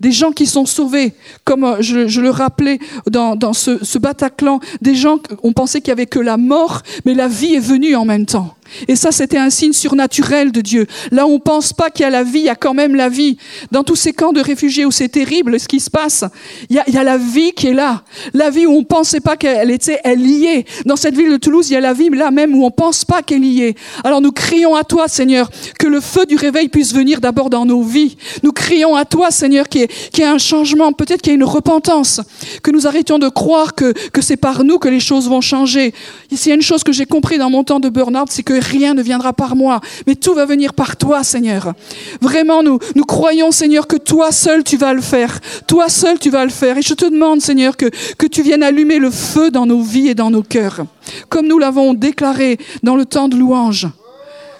Des 0.00 0.12
gens 0.12 0.32
qui 0.32 0.46
sont 0.46 0.66
sauvés, 0.66 1.14
comme 1.44 1.76
je, 1.80 2.08
je 2.08 2.20
le 2.20 2.30
rappelais 2.30 2.78
dans, 3.06 3.52
ce, 3.54 3.98
Bataclan, 3.98 4.60
des 4.82 4.94
gens, 4.94 5.18
on 5.42 5.52
pensait 5.52 5.80
qu'il 5.80 5.90
n'y 5.90 6.00
avait 6.00 6.06
que 6.06 6.18
la 6.18 6.36
mort, 6.36 6.82
mais 7.06 7.14
la 7.14 7.28
vie 7.28 7.54
est 7.54 7.60
venue 7.60 7.96
en 7.96 8.04
même 8.04 8.26
temps. 8.26 8.54
Et 8.88 8.96
ça, 8.96 9.12
c'était 9.12 9.38
un 9.38 9.50
signe 9.50 9.72
surnaturel 9.72 10.52
de 10.52 10.60
Dieu. 10.60 10.86
Là, 11.10 11.26
on 11.26 11.38
pense 11.38 11.72
pas 11.72 11.90
qu'il 11.90 12.04
y 12.04 12.06
a 12.06 12.10
la 12.10 12.22
vie, 12.22 12.40
il 12.40 12.44
y 12.44 12.48
a 12.48 12.54
quand 12.54 12.74
même 12.74 12.94
la 12.94 13.08
vie. 13.08 13.36
Dans 13.70 13.84
tous 13.84 13.96
ces 13.96 14.12
camps 14.12 14.32
de 14.32 14.40
réfugiés 14.40 14.84
où 14.84 14.90
c'est 14.90 15.08
terrible 15.08 15.58
ce 15.58 15.68
qui 15.68 15.80
se 15.80 15.90
passe, 15.90 16.24
il 16.68 16.76
y, 16.76 16.78
a, 16.78 16.88
y, 16.88 16.96
a, 16.96 17.04
la 17.04 17.18
vie 17.18 17.52
qui 17.52 17.68
est 17.68 17.74
là. 17.74 18.02
La 18.34 18.50
vie 18.50 18.66
où 18.66 18.72
on 18.72 18.84
pensait 18.84 19.20
pas 19.20 19.36
qu'elle 19.36 19.70
était, 19.70 20.00
elle 20.04 20.26
y 20.26 20.46
est. 20.46 20.64
Dans 20.86 20.96
cette 20.96 21.16
ville 21.16 21.30
de 21.30 21.36
Toulouse, 21.36 21.70
il 21.70 21.74
y 21.74 21.76
a 21.76 21.80
la 21.80 21.92
vie 21.92 22.10
là 22.10 22.30
même 22.30 22.54
où 22.54 22.64
on 22.64 22.70
pense 22.70 23.04
pas 23.04 23.22
qu'elle 23.22 23.44
y 23.44 23.62
est. 23.62 23.76
Alors 24.04 24.20
nous 24.20 24.32
crions 24.32 24.74
à 24.74 24.84
toi, 24.84 25.08
Seigneur, 25.08 25.50
que 25.78 25.86
le 25.86 26.00
feu 26.00 26.26
du 26.26 26.36
réveil 26.36 26.68
puisse 26.68 26.94
venir 26.94 27.20
d'abord 27.20 27.50
dans 27.50 27.64
nos 27.64 27.82
vies. 27.82 28.16
Nous 28.42 28.52
crions 28.52 28.94
à 28.94 29.04
toi, 29.04 29.30
Seigneur, 29.30 29.68
qu'il 29.68 29.82
y, 29.82 30.20
ait 30.20 30.24
un 30.24 30.38
changement, 30.38 30.92
peut-être 30.92 31.22
qu'il 31.22 31.32
y 31.32 31.34
ait 31.34 31.38
une 31.38 31.44
repentance, 31.44 32.20
que 32.62 32.70
nous 32.70 32.86
arrêtions 32.86 33.18
de 33.18 33.28
croire 33.28 33.74
que, 33.74 33.92
que 34.10 34.20
c'est 34.20 34.36
par 34.36 34.64
nous 34.64 34.78
que 34.78 34.88
les 34.88 35.00
choses 35.00 35.28
vont 35.28 35.40
changer. 35.40 35.94
Ici, 36.30 36.48
il 36.48 36.50
y 36.50 36.52
a 36.52 36.56
une 36.56 36.62
chose 36.62 36.84
que 36.84 36.92
j'ai 36.92 37.06
compris 37.06 37.38
dans 37.38 37.50
mon 37.50 37.64
temps 37.64 37.80
de 37.80 37.88
burn-out, 37.88 38.28
c'est 38.30 38.42
que 38.42 38.60
rien 38.62 38.94
ne 38.94 39.02
viendra 39.02 39.32
par 39.32 39.56
moi, 39.56 39.80
mais 40.06 40.14
tout 40.14 40.34
va 40.34 40.46
venir 40.46 40.74
par 40.74 40.96
toi, 40.96 41.24
Seigneur. 41.24 41.74
Vraiment, 42.20 42.62
nous, 42.62 42.78
nous 42.94 43.04
croyons, 43.04 43.50
Seigneur, 43.50 43.86
que 43.86 43.96
toi 43.96 44.32
seul 44.32 44.64
tu 44.64 44.76
vas 44.76 44.94
le 44.94 45.00
faire. 45.00 45.38
Toi 45.66 45.88
seul 45.88 46.18
tu 46.18 46.30
vas 46.30 46.44
le 46.44 46.50
faire. 46.50 46.78
Et 46.78 46.82
je 46.82 46.94
te 46.94 47.04
demande, 47.04 47.40
Seigneur, 47.40 47.76
que, 47.76 47.86
tu 48.26 48.42
viennes 48.42 48.62
allumer 48.62 48.98
le 48.98 49.10
feu 49.10 49.50
dans 49.50 49.66
nos 49.66 49.82
vies 49.82 50.08
et 50.08 50.14
dans 50.14 50.30
nos 50.30 50.42
cœurs. 50.42 50.84
Comme 51.28 51.46
nous 51.46 51.58
l'avons 51.58 51.92
déclaré 51.94 52.58
dans 52.82 52.96
le 52.96 53.04
temps 53.04 53.28
de 53.28 53.36
louange. 53.36 53.88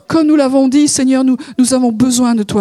Comme 0.09 0.27
nous 0.27 0.37
l'avons 0.37 0.69
dit, 0.69 0.89
Seigneur, 0.89 1.25
nous 1.25 1.75
avons 1.75 1.91
besoin 1.93 2.35
de 2.35 2.43
toi. 2.43 2.61